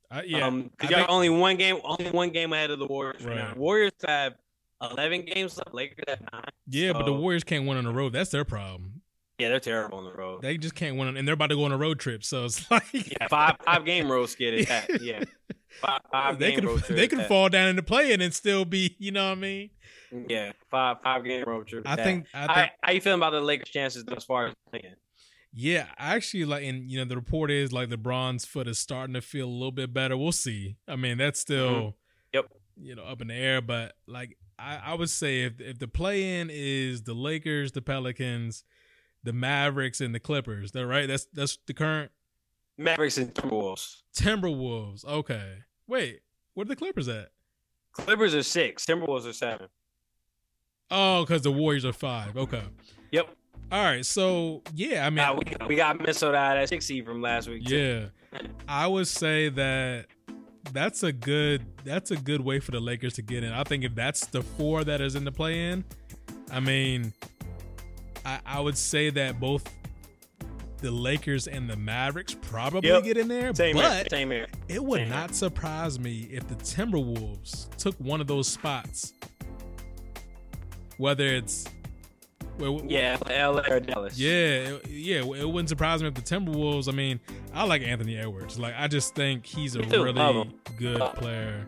I, 0.09 0.23
yeah. 0.23 0.47
um, 0.47 0.59
I 0.59 0.69
because 0.69 0.89
y'all 0.91 0.99
think- 1.01 1.09
only 1.11 1.29
one 1.29 1.57
game, 1.57 1.79
only 1.83 2.09
one 2.09 2.29
game 2.29 2.53
ahead 2.53 2.71
of 2.71 2.79
the 2.79 2.87
Warriors. 2.87 3.23
Right. 3.25 3.35
now. 3.35 3.53
Warriors 3.57 3.91
have 4.07 4.35
eleven 4.81 5.23
games 5.25 5.57
left. 5.57 5.73
Lakers 5.73 6.05
have 6.07 6.21
nine. 6.31 6.43
yeah, 6.67 6.93
but 6.93 7.03
the 7.05 7.13
Warriors 7.13 7.43
can't 7.43 7.67
win 7.67 7.77
on 7.77 7.83
the 7.83 7.91
road. 7.91 8.13
That's 8.13 8.29
their 8.29 8.45
problem. 8.45 9.01
Yeah, 9.37 9.49
they're 9.49 9.59
terrible 9.59 9.97
on 9.99 10.05
the 10.05 10.13
road. 10.13 10.41
They 10.41 10.57
just 10.57 10.75
can't 10.75 10.95
win, 10.97 11.15
and 11.17 11.27
they're 11.27 11.33
about 11.33 11.47
to 11.47 11.55
go 11.55 11.63
on 11.65 11.71
a 11.73 11.77
road 11.77 11.99
trip. 11.99 12.23
So 12.23 12.45
it's 12.45 12.69
like 12.71 12.83
yeah, 12.93 13.27
five 13.27 13.57
five 13.65 13.83
game 13.85 14.09
road 14.09 14.27
skid. 14.29 14.67
Yeah, 15.01 15.23
five, 15.81 16.01
five 16.11 16.39
they 16.39 16.53
could 16.53 16.83
they 16.89 17.07
could 17.07 17.25
fall 17.25 17.49
down 17.49 17.67
into 17.69 17.83
play 17.83 18.13
and 18.13 18.33
still 18.33 18.65
be, 18.65 18.95
you 18.99 19.11
know 19.11 19.29
what 19.29 19.37
I 19.37 19.41
mean? 19.41 19.69
Yeah, 20.27 20.51
five 20.71 20.97
five 21.03 21.23
game 21.23 21.43
road 21.45 21.67
trip. 21.67 21.83
I 21.85 21.95
think. 21.95 22.25
I 22.33 22.47
think 22.47 22.49
How, 22.57 22.69
how 22.81 22.91
you 22.91 23.01
feeling 23.01 23.19
about 23.19 23.31
the 23.31 23.41
Lakers' 23.41 23.69
chances 23.69 24.03
as 24.15 24.23
far 24.23 24.47
as 24.47 24.55
playing? 24.69 24.95
Yeah, 25.53 25.87
actually 25.97 26.45
like, 26.45 26.63
and 26.63 26.89
you 26.91 26.99
know, 26.99 27.05
the 27.05 27.15
report 27.15 27.49
is 27.51 27.73
like 27.73 27.89
the 27.89 27.97
bronze 27.97 28.45
foot 28.45 28.67
is 28.67 28.77
starting 28.77 29.13
to 29.15 29.21
feel 29.21 29.47
a 29.47 29.49
little 29.49 29.71
bit 29.71 29.93
better. 29.93 30.15
We'll 30.15 30.31
see. 30.31 30.77
I 30.87 30.95
mean, 30.95 31.17
that's 31.17 31.39
still, 31.39 31.69
Mhm. 31.69 31.93
Yep. 32.33 32.45
you 32.77 32.95
know, 32.95 33.03
up 33.03 33.21
in 33.21 33.27
the 33.27 33.33
air. 33.35 33.61
But 33.61 33.93
like, 34.07 34.37
I, 34.59 34.77
I 34.77 34.93
would 34.93 35.09
say 35.09 35.43
if 35.43 35.59
if 35.59 35.79
the 35.79 35.87
play 35.87 36.39
in 36.39 36.49
is 36.51 37.03
the 37.03 37.13
Lakers, 37.15 37.71
the 37.71 37.81
Pelicans, 37.81 38.63
the 39.23 39.33
Mavericks, 39.33 40.01
and 40.01 40.13
the 40.13 40.19
Clippers, 40.19 40.71
that 40.73 40.85
right? 40.85 41.07
That's 41.07 41.25
that's 41.33 41.57
the 41.65 41.73
current 41.73 42.11
Mavericks 42.79 43.17
and 43.17 43.33
Timberwolves. 43.33 43.97
Timberwolves. 44.15 45.05
Okay, 45.05 45.59
wait, 45.87 46.21
where 46.53 46.63
are 46.63 46.67
the 46.67 46.75
Clippers 46.75 47.07
at? 47.07 47.29
Clippers 47.91 48.33
are 48.33 48.43
six. 48.43 48.85
Timberwolves 48.85 49.27
are 49.27 49.33
seven. 49.33 49.67
Oh, 50.89 51.23
because 51.23 51.41
the 51.43 51.51
Warriors 51.51 51.85
are 51.85 51.93
five. 51.93 52.35
Okay. 52.37 52.63
Yep. 53.11 53.29
All 53.71 53.83
right. 53.83 54.05
So 54.05 54.63
yeah, 54.73 55.05
I 55.05 55.09
mean, 55.09 55.17
Nah, 55.17 55.33
we, 55.33 55.67
we 55.67 55.75
got 55.75 55.99
Minnesota 55.99 56.37
out 56.37 56.57
at 56.57 56.69
six 56.69 56.85
seed 56.85 57.05
from 57.05 57.21
last 57.21 57.47
week. 57.49 57.65
too. 57.65 58.07
Yeah, 58.33 58.39
I 58.67 58.87
would 58.87 59.07
say 59.07 59.49
that 59.49 60.05
that's 60.73 61.03
a 61.03 61.11
good 61.11 61.65
that's 61.83 62.11
a 62.11 62.15
good 62.15 62.41
way 62.41 62.59
for 62.59 62.71
the 62.71 62.79
Lakers 62.79 63.13
to 63.15 63.21
get 63.21 63.43
in. 63.43 63.51
I 63.51 63.63
think 63.63 63.83
if 63.83 63.93
that's 63.93 64.25
the 64.27 64.41
four 64.41 64.83
that 64.83 65.01
is 65.01 65.15
in 65.15 65.25
the 65.25 65.31
play 65.31 65.69
in, 65.69 65.83
I 66.51 66.59
mean, 66.59 67.13
I, 68.25 68.39
I 68.45 68.59
would 68.59 68.77
say 68.77 69.09
that 69.11 69.39
both 69.39 69.67
the 70.81 70.91
Lakers 70.91 71.47
and 71.47 71.69
the 71.69 71.75
Mavericks 71.75 72.35
probably 72.41 72.89
Yep. 72.89 73.03
get 73.03 73.17
in 73.17 73.27
there, 73.27 73.53
Same 73.53 73.75
here. 73.75 73.83
but 73.85 74.09
Same 74.09 74.31
here. 74.31 74.47
it 74.67 74.83
would 74.83 75.01
Same. 75.01 75.09
not 75.09 75.35
surprise 75.35 75.99
me 75.99 76.27
if 76.31 76.47
the 76.47 76.55
Timberwolves 76.55 77.69
took 77.77 77.95
one 77.99 78.21
of 78.21 78.27
those 78.27 78.47
spots, 78.47 79.13
whether 80.97 81.25
it's 81.25 81.65
well, 82.57 82.81
Yeah, 82.85 83.17
LA 83.29 83.61
or 83.69 83.79
Dallas. 83.79 84.17
yeah, 84.19 84.77
yeah. 84.89 85.19
It 85.23 85.47
wouldn't 85.49 85.69
surprise 85.69 86.01
me 86.01 86.09
if 86.09 86.13
the 86.15 86.21
Timberwolves. 86.21 86.89
I 86.89 86.91
mean, 86.91 87.19
I 87.53 87.63
like 87.63 87.81
Anthony 87.83 88.17
Edwards. 88.17 88.59
Like, 88.59 88.73
I 88.77 88.87
just 88.87 89.15
think 89.15 89.45
he's 89.45 89.75
a. 89.75 89.79
Love 89.81 89.91
really 89.91 90.49
good 90.77 90.99
Love 90.99 91.15
player. 91.15 91.65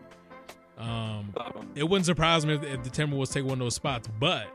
Um, 0.76 1.32
Um, 1.36 1.70
it 1.74 1.84
wouldn't 1.84 2.04
surprise 2.06 2.44
me 2.44 2.54
if, 2.54 2.62
if 2.64 2.82
the 2.82 2.90
Timberwolves 2.90 3.32
take 3.32 3.44
one 3.44 3.54
of 3.54 3.58
those 3.60 3.74
spots. 3.74 4.08
But 4.20 4.48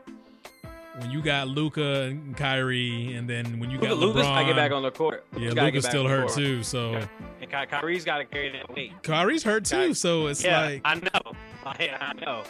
when 1.00 1.10
you 1.10 1.22
got 1.22 1.48
Luka 1.48 2.02
and 2.02 2.36
Kyrie, 2.36 3.14
and 3.14 3.28
then 3.28 3.58
when 3.60 3.70
you 3.70 3.78
got 3.78 3.90
Luka, 3.90 4.04
Luka's 4.18 4.22
LeBron, 4.22 4.34
gotta 4.34 4.46
get 4.46 4.56
back 4.56 4.72
on 4.72 4.82
the 4.82 4.90
court. 4.90 5.24
yeah, 5.36 5.50
Luka's 5.50 5.84
still 5.84 6.06
hurt 6.08 6.26
court. 6.28 6.36
too. 6.38 6.62
So 6.62 6.92
Yeah. 6.92 7.06
And 7.40 7.50
Ky- 7.50 7.66
Kyrie's 7.66 8.04
got 8.04 8.18
to 8.18 8.24
carry 8.24 8.50
that 8.50 8.68
weight. 8.74 8.92
Kyrie's 9.02 9.42
hurt 9.42 9.64
too. 9.64 9.94
So 9.94 10.26
it's 10.26 10.42
yeah, 10.44 10.60
like 10.66 10.82
I 10.84 10.94
know. 10.96 11.32
I, 11.64 11.90
I 12.00 12.12
know. 12.24 12.42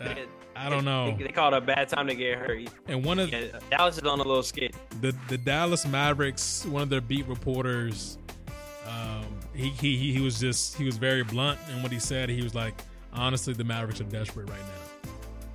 I, 0.00 0.16
I 0.54 0.68
don't 0.68 0.84
know. 0.84 1.16
They, 1.16 1.24
they 1.24 1.32
called 1.32 1.54
it 1.54 1.58
a 1.58 1.60
bad 1.60 1.88
time 1.88 2.06
to 2.08 2.14
get 2.14 2.38
hurt. 2.38 2.68
And 2.86 3.04
one 3.04 3.18
of 3.18 3.30
Yeah, 3.32 3.58
Dallas 3.70 3.96
is 3.98 4.04
on 4.04 4.20
a 4.20 4.22
little 4.22 4.42
skid. 4.42 4.74
the 5.00 5.14
the 5.28 5.38
Dallas 5.38 5.86
Mavericks, 5.86 6.64
one 6.66 6.82
of 6.82 6.88
their 6.90 7.00
beat 7.00 7.26
reporters, 7.26 8.18
um, 8.86 9.24
he, 9.54 9.68
he 9.70 9.96
he 9.96 10.12
he 10.14 10.20
was 10.20 10.38
just 10.38 10.76
he 10.76 10.84
was 10.84 10.96
very 10.96 11.22
blunt 11.24 11.58
in 11.74 11.82
what 11.82 11.90
he 11.92 11.98
said. 11.98 12.28
He 12.28 12.42
was 12.42 12.54
like, 12.54 12.74
honestly, 13.12 13.54
the 13.54 13.64
Mavericks 13.64 14.00
are 14.00 14.04
desperate 14.04 14.48
right 14.48 14.58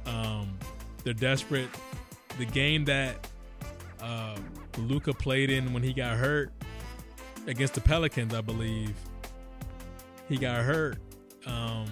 now. 0.06 0.12
Um, 0.12 0.58
they're 1.04 1.14
desperate. 1.14 1.68
The 2.38 2.46
game 2.46 2.86
that 2.86 3.28
uh, 4.02 4.36
Luka 4.78 5.14
played 5.14 5.50
in 5.50 5.74
when 5.74 5.84
he 5.84 5.94
got 5.94 6.18
hurt 6.18 6.52
against 7.48 7.74
the 7.74 7.82
Pelicans, 7.82 8.34
I 8.34 8.42
believe, 8.42 8.96
he 10.30 10.38
got 10.38 10.64
hurt. 10.64 10.98
Um, 11.46 11.88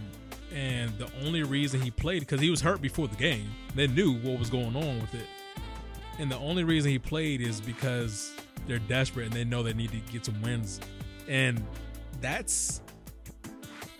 and 0.53 0.97
the 0.97 1.09
only 1.25 1.43
reason 1.43 1.81
he 1.81 1.91
played 1.91 2.21
because 2.21 2.39
he 2.39 2.49
was 2.49 2.61
hurt 2.61 2.81
before 2.81 3.07
the 3.07 3.15
game. 3.15 3.49
They 3.73 3.87
knew 3.87 4.13
what 4.19 4.39
was 4.39 4.49
going 4.49 4.75
on 4.75 5.01
with 5.01 5.13
it. 5.15 5.27
And 6.19 6.31
the 6.31 6.37
only 6.37 6.63
reason 6.63 6.91
he 6.91 6.99
played 6.99 7.41
is 7.41 7.59
because 7.59 8.31
they're 8.67 8.79
desperate 8.79 9.25
and 9.25 9.33
they 9.33 9.43
know 9.43 9.63
they 9.63 9.73
need 9.73 9.91
to 9.91 9.99
get 10.11 10.25
some 10.25 10.41
wins. 10.41 10.79
And 11.27 11.65
that's 12.21 12.81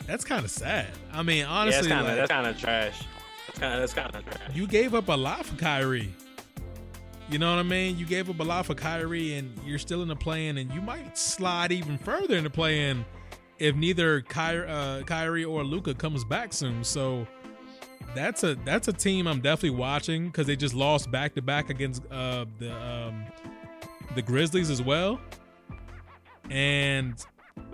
that's 0.05 0.23
kind 0.23 0.45
of 0.45 0.51
sad. 0.51 0.87
I 1.11 1.23
mean, 1.23 1.45
honestly, 1.45 1.87
that's 1.87 1.87
kind 1.87 2.01
of 2.01 2.07
like, 2.07 2.15
that's 2.17 2.31
kind 2.31 2.47
of 2.47 2.57
trash. 2.57 3.03
That's 3.47 3.59
kind 3.59 3.73
of 3.73 3.79
that's 3.79 3.93
kind 3.93 4.15
of 4.15 4.25
trash. 4.25 4.55
you 4.55 4.67
gave 4.67 4.93
up 4.93 5.09
a 5.09 5.17
lot 5.17 5.45
for 5.45 5.55
Kyrie. 5.55 6.13
You 7.29 7.39
know 7.39 7.49
what 7.49 7.59
I 7.59 7.63
mean? 7.63 7.97
You 7.97 8.05
gave 8.05 8.29
up 8.29 8.39
a 8.39 8.43
lot 8.43 8.65
for 8.65 8.75
Kyrie, 8.75 9.33
and 9.35 9.51
you're 9.65 9.79
still 9.79 10.01
in 10.01 10.07
the 10.07 10.15
play-in, 10.15 10.57
and 10.57 10.71
you 10.71 10.81
might 10.81 11.17
slide 11.17 11.71
even 11.71 11.97
further 11.97 12.35
in 12.35 12.43
the 12.43 12.49
play-in 12.49 13.03
if 13.59 13.75
neither 13.75 14.21
Kyrie, 14.21 14.67
uh, 14.67 15.03
Kyrie 15.03 15.45
or 15.45 15.63
Luka 15.63 15.93
comes 15.93 16.23
back 16.23 16.53
soon. 16.53 16.83
So 16.83 17.27
that's 18.13 18.43
a 18.43 18.55
that's 18.65 18.87
a 18.87 18.93
team 18.93 19.27
I'm 19.27 19.41
definitely 19.41 19.77
watching 19.77 20.27
because 20.27 20.47
they 20.47 20.55
just 20.55 20.73
lost 20.73 21.11
back 21.11 21.35
to 21.35 21.41
back 21.41 21.69
against 21.69 22.03
uh, 22.11 22.45
the 22.59 22.73
um, 22.75 23.25
the 24.15 24.21
Grizzlies 24.21 24.69
as 24.69 24.81
well. 24.81 25.19
And 26.49 27.25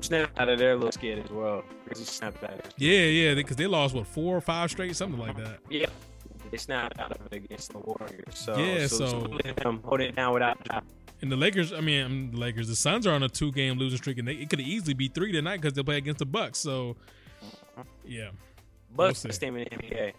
Snap 0.01 0.31
out 0.39 0.49
of 0.49 0.59
their 0.59 0.75
little 0.75 0.91
skid 0.91 1.19
as 1.19 1.29
well. 1.31 1.63
Grizzlies 1.85 2.09
snapped 2.09 2.43
out 2.43 2.73
yeah, 2.77 3.01
yeah, 3.01 3.33
because 3.33 3.55
they 3.55 3.67
lost 3.67 3.95
what 3.95 4.07
four 4.07 4.37
or 4.37 4.41
five 4.41 4.69
straight, 4.71 4.95
something 4.95 5.19
like 5.19 5.35
that. 5.37 5.59
Yeah. 5.69 5.87
They 6.51 6.57
not 6.67 6.97
out 6.99 7.11
of 7.11 7.25
it 7.31 7.35
against 7.35 7.71
the 7.71 7.79
Warriors. 7.79 8.23
So, 8.33 8.57
Yeah, 8.57 8.87
so, 8.87 9.07
so- 9.07 9.37
them 9.63 9.81
holding 9.83 10.09
it 10.09 10.15
down 10.15 10.33
without 10.33 10.57
And 11.21 11.31
the 11.31 11.35
Lakers, 11.35 11.71
I 11.71 11.79
mean, 11.81 12.31
the 12.31 12.37
Lakers, 12.37 12.67
the 12.67 12.75
Suns 12.75 13.07
are 13.07 13.13
on 13.13 13.23
a 13.23 13.29
two 13.29 13.51
game 13.51 13.77
losing 13.77 13.97
streak, 13.97 14.17
and 14.17 14.27
they, 14.27 14.33
it 14.33 14.49
could 14.49 14.59
easily 14.59 14.93
be 14.93 15.07
three 15.07 15.31
tonight 15.31 15.57
because 15.61 15.73
they 15.73 15.83
play 15.83 15.97
against 15.97 16.19
the 16.19 16.25
Bucks. 16.25 16.59
So, 16.59 16.97
yeah, 18.05 18.29
Bucks 18.95 19.19
see. 19.19 19.29
best 19.29 19.39
team 19.41 19.55
in 19.55 19.63
the 19.65 19.69
NBA. 19.77 20.13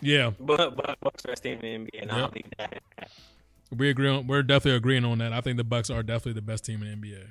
yeah, 0.00 0.30
But, 0.40 0.76
but 0.76 0.98
Bucks 1.00 1.22
best 1.22 1.42
team 1.42 1.58
in 1.60 1.84
the 1.84 1.90
NBA. 1.90 2.02
And 2.02 2.10
I 2.10 2.18
don't 2.18 2.32
think 2.32 2.52
that. 2.58 2.82
we 3.76 3.90
agree. 3.90 4.08
On, 4.08 4.26
we're 4.26 4.42
definitely 4.42 4.76
agreeing 4.78 5.04
on 5.04 5.18
that. 5.18 5.32
I 5.32 5.40
think 5.40 5.56
the 5.56 5.64
Bucks 5.64 5.90
are 5.90 6.02
definitely 6.02 6.32
the 6.34 6.42
best 6.42 6.64
team 6.64 6.82
in 6.82 7.00
the 7.00 7.08
NBA. 7.08 7.22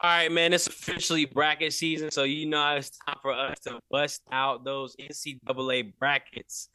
All 0.00 0.10
right, 0.10 0.30
man. 0.30 0.52
It's 0.52 0.66
officially 0.66 1.24
bracket 1.24 1.72
season, 1.72 2.10
so 2.10 2.24
you 2.24 2.44
know 2.46 2.76
it's 2.76 2.90
time 3.06 3.16
for 3.22 3.32
us 3.32 3.58
to 3.60 3.78
bust 3.90 4.20
out 4.30 4.64
those 4.64 4.94
NCAA 4.96 5.92
brackets. 5.98 6.68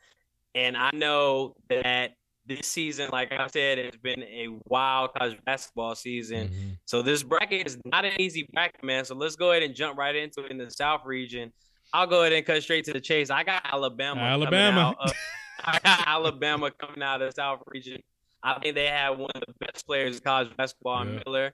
And 0.60 0.76
I 0.76 0.90
know 0.94 1.56
that 1.70 2.12
this 2.46 2.68
season, 2.68 3.10
like 3.14 3.32
I 3.32 3.48
said, 3.48 3.78
it's 3.78 3.96
been 3.98 4.24
a 4.24 4.48
wild 4.66 5.14
college 5.14 5.38
basketball 5.46 5.96
season. 5.96 6.50
Mhm. 6.50 6.78
So 6.86 7.02
this 7.02 7.24
bracket 7.24 7.66
is 7.68 7.78
not 7.86 8.04
an 8.06 8.20
easy 8.20 8.46
bracket, 8.52 8.84
man. 8.84 9.06
So 9.06 9.16
let's 9.16 9.36
go 9.38 9.52
ahead 9.52 9.64
and 9.64 9.74
jump 9.76 9.98
right 9.98 10.16
into 10.16 10.44
it 10.44 10.52
in 10.52 10.58
the 10.58 10.70
South 10.70 11.02
region. 11.06 11.54
I'll 11.94 12.08
go 12.08 12.22
ahead 12.22 12.34
and 12.34 12.46
cut 12.46 12.62
straight 12.62 12.86
to 12.86 12.94
the 12.94 13.00
chase. 13.00 13.30
I 13.30 13.44
got 13.44 13.62
Alabama. 13.72 14.22
Alabama. 14.22 14.96
of- 15.00 15.14
I 15.64 15.80
got 15.84 16.08
Alabama 16.08 16.72
coming 16.72 17.04
out 17.04 17.22
of 17.22 17.30
the 17.30 17.36
South 17.36 17.62
region. 17.68 18.02
I 18.44 18.58
think 18.60 18.76
they 18.76 18.88
have 18.88 19.18
one 19.18 19.32
of 19.36 19.42
the 19.48 19.54
best 19.66 19.86
players 19.86 20.18
in 20.18 20.24
college 20.24 20.56
basketball, 20.58 21.06
Yeah. 21.06 21.20
Miller. 21.26 21.54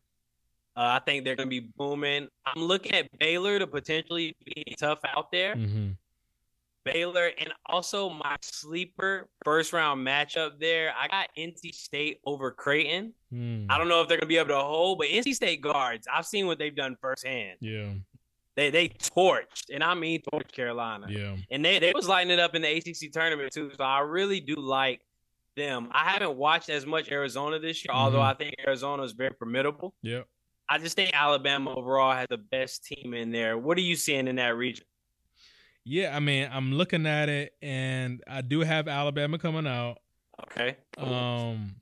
Uh, 0.78 1.00
I 1.00 1.00
think 1.06 1.26
they're 1.26 1.36
going 1.36 1.50
to 1.50 1.62
be 1.62 1.68
booming. 1.78 2.28
I'm 2.46 2.62
looking 2.62 2.94
at 2.94 3.08
Baylor 3.20 3.60
to 3.60 3.68
potentially 3.68 4.36
be 4.46 4.76
tough 4.80 5.00
out 5.06 5.32
there. 5.32 5.56
Mhm. 5.56 5.96
Baylor 6.86 7.32
and 7.40 7.52
also 7.66 8.10
my 8.10 8.38
sleeper 8.42 9.28
first 9.44 9.74
round 9.74 10.06
matchup 10.06 10.60
there. 10.60 10.94
I 10.98 11.08
got 11.08 11.30
NC 11.38 11.74
State 11.74 12.20
over 12.26 12.52
Creighton. 12.52 13.14
Mm. 13.34 13.66
I 13.70 13.78
don't 13.78 13.88
know 13.90 14.02
if 14.02 14.08
they're 14.08 14.18
gonna 14.20 14.28
be 14.28 14.38
able 14.38 14.50
to 14.50 14.60
hold, 14.60 15.00
but 15.00 15.08
NC 15.08 15.34
State 15.36 15.62
guards, 15.62 16.08
I've 16.12 16.26
seen 16.26 16.48
what 16.48 16.60
they've 16.60 16.76
done 16.76 16.96
firsthand. 17.02 17.58
Yeah, 17.60 17.94
They 18.56 18.70
they 18.70 18.90
torched, 18.90 19.66
and 19.74 19.84
I 19.84 19.94
mean 19.96 20.22
torched 20.32 20.52
Carolina. 20.52 21.08
yeah, 21.10 21.36
And 21.52 21.66
they 21.66 21.80
they 21.80 21.92
was 21.94 22.08
lighting 22.08 22.32
it 22.32 22.40
up 22.40 22.56
in 22.56 22.62
the 22.62 22.70
ACC 22.78 23.12
tournament 23.12 23.52
too. 23.52 23.72
So 23.76 23.84
I 23.84 24.00
really 24.00 24.40
do 24.40 24.56
like 24.56 25.02
them. 25.58 25.90
I 25.92 26.12
haven't 26.12 26.38
watched 26.38 26.70
as 26.70 26.86
much 26.86 27.10
Arizona 27.12 27.60
this 27.60 27.84
year, 27.84 27.94
although 27.94 28.20
Mhm. 28.20 28.32
I 28.32 28.34
think 28.36 28.56
Arizona 28.66 29.04
is 29.04 29.14
very 29.14 29.34
formidable. 29.40 29.96
yeah. 30.02 30.22
I 30.68 30.80
just 30.80 30.96
think 30.96 31.12
Alabama 31.14 31.76
overall 31.76 32.14
has 32.14 32.26
the 32.28 32.38
best 32.40 32.84
team 32.86 33.14
in 33.14 33.32
there. 33.32 33.56
What 33.56 33.78
are 33.78 33.82
you 33.82 33.96
seeing 33.96 34.28
in 34.28 34.38
that 34.38 34.56
region? 34.56 34.86
Yeah, 35.86 36.16
I 36.16 36.20
mean, 36.20 36.50
I'm 36.52 36.74
looking 36.74 37.06
at 37.06 37.30
it, 37.30 37.54
and 37.62 38.22
I 38.28 38.42
do 38.42 38.62
have 38.62 38.88
Alabama 38.88 39.38
coming 39.38 39.68
out. 39.68 40.00
Okay. 40.52 40.76
Um, 40.98 41.76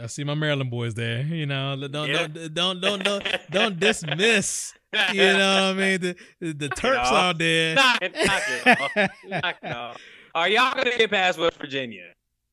I 0.00 0.06
see 0.08 0.24
my 0.24 0.34
Maryland 0.34 0.70
boys 0.70 0.94
there. 0.94 1.22
You 1.22 1.46
know, 1.46 1.76
don't 1.88 2.08
Yeah. 2.10 2.26
don't 2.26 2.52
don't 2.54 2.80
don't 2.80 3.04
don't 3.04 3.26
don't 3.50 3.80
dismiss. 3.80 4.74
You 5.12 5.24
know, 5.32 5.74
what 5.74 5.82
I 5.82 5.98
mean, 5.98 6.00
the 6.00 6.52
the, 6.52 6.70
off. 7.00 7.12
out 7.12 7.38
there. 7.38 7.74
knock 7.74 7.98
it, 8.00 8.14
knock 8.14 8.42
it 8.48 8.80
off. 8.80 9.10
Knock 9.42 9.56
it 9.60 9.72
off. 9.74 9.96
Are 10.36 10.48
y'all 10.48 10.72
gonna 10.72 10.96
get 10.96 11.10
past 11.10 11.36
West 11.36 11.56
Virginia? 11.58 12.12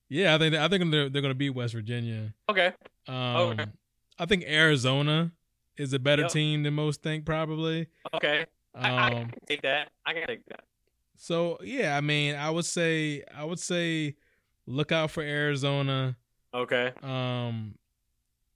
Yeah, 0.09 0.33
I 0.33 0.39
think 0.39 0.55
I 0.55 0.67
think 0.67 0.89
they're 0.89 1.07
they're 1.09 1.21
gonna 1.21 1.35
beat 1.35 1.51
West 1.51 1.75
Virginia. 1.75 2.33
Okay. 2.49 2.73
Um, 3.07 3.15
Okay. 3.15 3.65
I 4.17 4.25
think 4.25 4.43
Arizona 4.45 5.31
is 5.77 5.93
a 5.93 5.99
better 5.99 6.23
Yep. 6.23 6.31
team 6.31 6.63
than 6.63 6.73
most 6.73 7.03
think, 7.03 7.25
probably. 7.25 7.85
Okay. 8.11 8.45
I, 8.73 8.89
I 8.89 9.07
Um, 9.11 9.29
can 9.29 9.39
take 9.47 9.61
that. 9.61 9.91
I 10.03 10.13
can 10.13 10.25
take 10.25 10.43
that. 10.47 10.63
So 11.23 11.59
yeah, 11.63 11.95
I 11.95 12.01
mean, 12.01 12.33
I 12.35 12.49
would 12.49 12.65
say 12.65 13.21
I 13.35 13.43
would 13.45 13.59
say 13.59 14.15
look 14.65 14.91
out 14.91 15.11
for 15.11 15.21
Arizona. 15.21 16.17
Okay. 16.51 16.91
Um, 17.03 17.75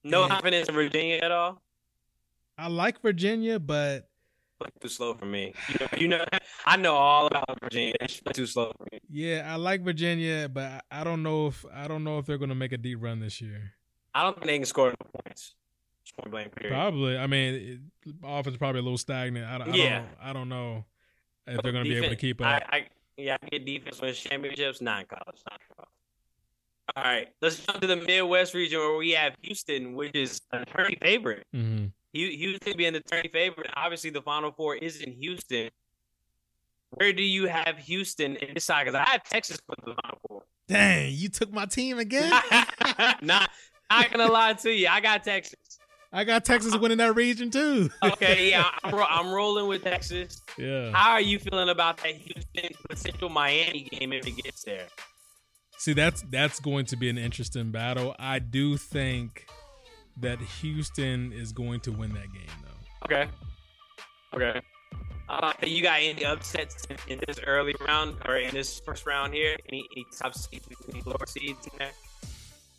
No 0.04 0.28
confidence 0.28 0.68
in 0.68 0.74
Virginia 0.74 1.18
at 1.22 1.32
all. 1.32 1.62
I 2.58 2.68
like 2.68 3.02
Virginia, 3.04 3.60
but 3.60 4.08
too 4.82 4.88
slow 4.90 5.14
for 5.14 5.26
me. 5.26 5.54
You 5.70 5.76
know, 5.80 5.88
you 5.98 6.08
know, 6.08 6.26
I 6.66 6.78
know 6.78 6.96
all 6.96 7.28
about 7.28 7.46
Virginia. 7.62 7.94
Play 8.00 8.34
too 8.34 8.48
slow 8.48 8.72
for 8.76 8.88
me. 8.92 9.00
yeah, 9.12 9.48
I 9.48 9.58
like 9.58 9.84
Virginia, 9.84 10.50
but 10.52 10.84
I- 10.90 11.04
don't 11.04 11.22
know 11.22 11.48
if 11.48 11.64
I 11.72 11.88
don't 11.88 12.04
know 12.04 12.18
if 12.18 12.26
they're 12.26 12.40
gonna 12.40 12.56
make 12.56 12.72
a 12.72 12.78
deep 12.78 12.98
run 13.02 13.20
this 13.20 13.42
year. 13.42 13.74
I 14.16 14.24
don't 14.24 14.34
think 14.36 14.48
they 14.48 14.58
can 14.58 14.66
score 14.66 14.90
no 14.90 15.22
points. 15.24 15.54
Point 16.18 16.32
blank 16.32 16.56
period. 16.56 16.74
Probably. 16.74 17.18
I 17.18 17.28
mean, 17.28 17.54
it, 18.06 18.16
offense 18.24 18.58
probably 18.58 18.80
a 18.80 18.84
little 18.84 18.98
stagnant. 18.98 19.46
I, 19.46 19.58
don't- 19.60 19.74
I 19.74 19.76
Yeah. 19.76 20.00
don't. 20.00 20.10
I 20.22 20.34
don't 20.34 20.50
know 20.50 20.86
if 21.48 21.62
they're 21.62 21.72
gonna 21.72 21.84
be 21.84 21.96
able 21.98 22.10
to 22.10 22.16
keep 22.16 22.42
up. 22.42 22.48
I, 22.48 22.76
I, 22.78 22.86
yeah, 23.18 23.38
I 23.42 23.48
get 23.48 23.66
defense 23.66 24.02
wins 24.02 24.18
championships, 24.20 24.82
not 24.82 25.02
in 25.02 25.06
college. 25.08 25.42
Not 25.50 25.60
in 25.70 25.76
college. 25.76 25.90
All 26.96 27.04
right, 27.04 27.28
let's 27.42 27.60
jump 27.66 27.82
to 27.82 27.88
the 27.88 27.96
Midwest 27.96 28.54
region 28.54 28.80
where 28.80 28.96
we 28.98 29.12
have 29.12 29.34
Houston, 29.42 29.96
which 29.96 30.16
is 30.16 30.40
an 30.52 30.62
attorney 30.62 30.98
favorite. 31.02 31.46
hmm 31.54 31.86
Hu- 32.14 32.30
Houston 32.30 32.78
being 32.78 32.94
the 32.94 33.00
attorney 33.00 33.30
favorite. 33.34 33.70
Obviously, 33.76 34.10
the 34.10 34.22
Final 34.22 34.52
Four 34.52 34.76
is 34.76 35.02
in 35.02 35.12
Houston. 35.14 35.70
Where 36.92 37.12
do 37.12 37.24
you 37.24 37.48
have 37.48 37.78
Houston 37.80 38.38
in 38.38 38.54
this 38.54 38.64
side? 38.64 38.86
Because 38.86 38.96
I 38.96 39.10
have 39.10 39.24
Texas 39.24 39.58
for 39.66 39.76
the 39.84 39.96
Final 40.02 40.20
Four. 40.28 40.44
Dang, 40.68 41.12
you 41.14 41.28
took 41.30 41.52
my 41.52 41.66
team 41.66 41.98
again. 42.00 42.30
not, 43.22 43.50
not 43.90 44.12
gonna 44.12 44.32
lie 44.32 44.54
to 44.54 44.72
you, 44.72 44.88
I 44.88 45.02
got 45.02 45.24
Texas. 45.24 45.56
I 46.16 46.24
got 46.24 46.46
Texas 46.46 46.78
winning 46.78 47.00
that 47.00 47.14
region 47.16 47.52
too. 47.52 47.90
Okay, 48.04 48.50
yeah, 48.50 48.70
I'm, 48.84 48.96
ro- 48.96 49.06
I'm 49.10 49.32
rolling 49.32 49.68
with 49.68 49.84
Texas. 49.84 50.42
yeah. 50.58 50.92
How 50.94 51.12
are 51.12 51.22
you 51.22 51.40
feeling 51.40 51.68
about 51.68 51.98
that 51.98 52.16
Houston 52.16 52.70
potential 52.88 53.28
Miami 53.30 53.90
game 53.92 54.14
if 54.14 54.26
it 54.26 54.38
gets 54.38 54.64
there? 54.64 54.88
See, 55.78 55.92
that's 55.94 56.24
that's 56.32 56.62
going 56.62 56.86
to 56.86 56.96
be 56.96 57.10
an 57.10 57.18
interesting 57.18 57.72
battle. 57.72 58.16
I 58.18 58.40
do 58.40 58.78
think 58.78 59.46
that 60.22 60.40
Houston 60.40 61.34
is 61.34 61.52
going 61.52 61.82
to 61.82 61.92
win 61.92 62.14
that 62.14 62.32
game, 62.32 62.48
though. 62.64 63.06
Okay. 63.06 63.30
Okay. 64.34 64.62
Uh, 65.28 65.52
you 65.64 65.82
got 65.82 66.00
any 66.00 66.24
upsets 66.24 66.86
in, 66.90 66.98
in 67.08 67.20
this 67.28 67.40
early 67.46 67.76
round 67.86 68.16
or 68.26 68.38
in 68.38 68.54
this 68.54 68.80
first 68.86 69.06
round 69.06 69.34
here? 69.34 69.58
Any, 69.70 69.84
any 69.96 70.06
top 70.18 70.34
seeds, 70.34 70.66
any 70.94 71.02
lower 71.06 71.26
seeds 71.28 71.68
in 71.68 71.78
there? 71.80 71.92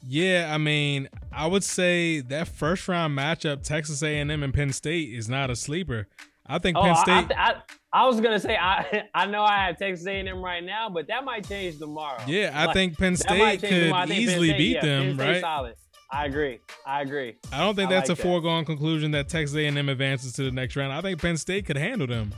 Yeah, 0.03 0.51
I 0.53 0.59
mean, 0.59 1.09
I 1.33 1.47
would 1.47 1.65
say 1.65 2.21
that 2.23 2.49
first 2.49 2.87
round 2.89 3.17
matchup, 3.17 3.63
Texas 3.63 4.03
A&M 4.03 4.31
and 4.31 4.53
Penn 4.55 4.73
State, 4.73 5.13
is 5.15 5.29
not 5.29 5.51
a 5.51 5.57
sleeper. 5.57 6.07
I 6.47 6.59
think 6.59 6.77
Oh, 6.77 6.83
Penn 6.83 6.97
State. 6.97 7.33
I, 7.37 7.51
I, 7.51 7.55
I 7.93 8.07
was 8.07 8.21
gonna 8.21 8.39
say 8.39 8.57
I 8.57 9.05
I 9.15 9.27
know 9.27 9.43
I 9.43 9.67
have 9.67 9.79
Texas 9.79 10.07
A&M 10.07 10.43
right 10.43 10.63
now, 10.63 10.89
but 10.89 11.09
that 11.09 11.25
might 11.25 11.49
change 11.49 11.79
tomorrow. 11.79 12.19
yeah, 12.27 12.53
I 12.55 12.67
Like, 12.67 12.75
think 12.75 12.99
Penn 12.99 13.17
State 13.17 13.61
change 13.61 13.85
tomorrow. 13.85 14.03
I 14.03 14.07
could 14.07 14.17
easily 14.17 14.49
State- 14.51 14.59
beat 14.59 14.75
yeah, 14.77 14.81
them, 14.85 15.17
right? 15.17 15.41
Solid. 15.41 15.75
I 16.09 16.27
agree. 16.27 16.61
I 16.87 17.03
agree. 17.03 17.35
I 17.53 17.59
don't 17.59 17.75
think 17.75 17.91
I 17.91 17.95
that's 17.95 18.09
like 18.09 18.19
a 18.19 18.23
that. 18.23 18.29
foregone 18.29 18.65
conclusion 18.65 19.11
that 19.11 19.29
Texas 19.29 19.57
A&M 19.57 19.89
advances 19.89 20.35
to 20.35 20.45
the 20.45 20.53
next 20.53 20.77
round. 20.77 20.93
I 20.93 21.01
think 21.01 21.21
Penn 21.21 21.37
State 21.37 21.67
could 21.67 21.77
handle 21.77 22.07
them. 22.07 22.33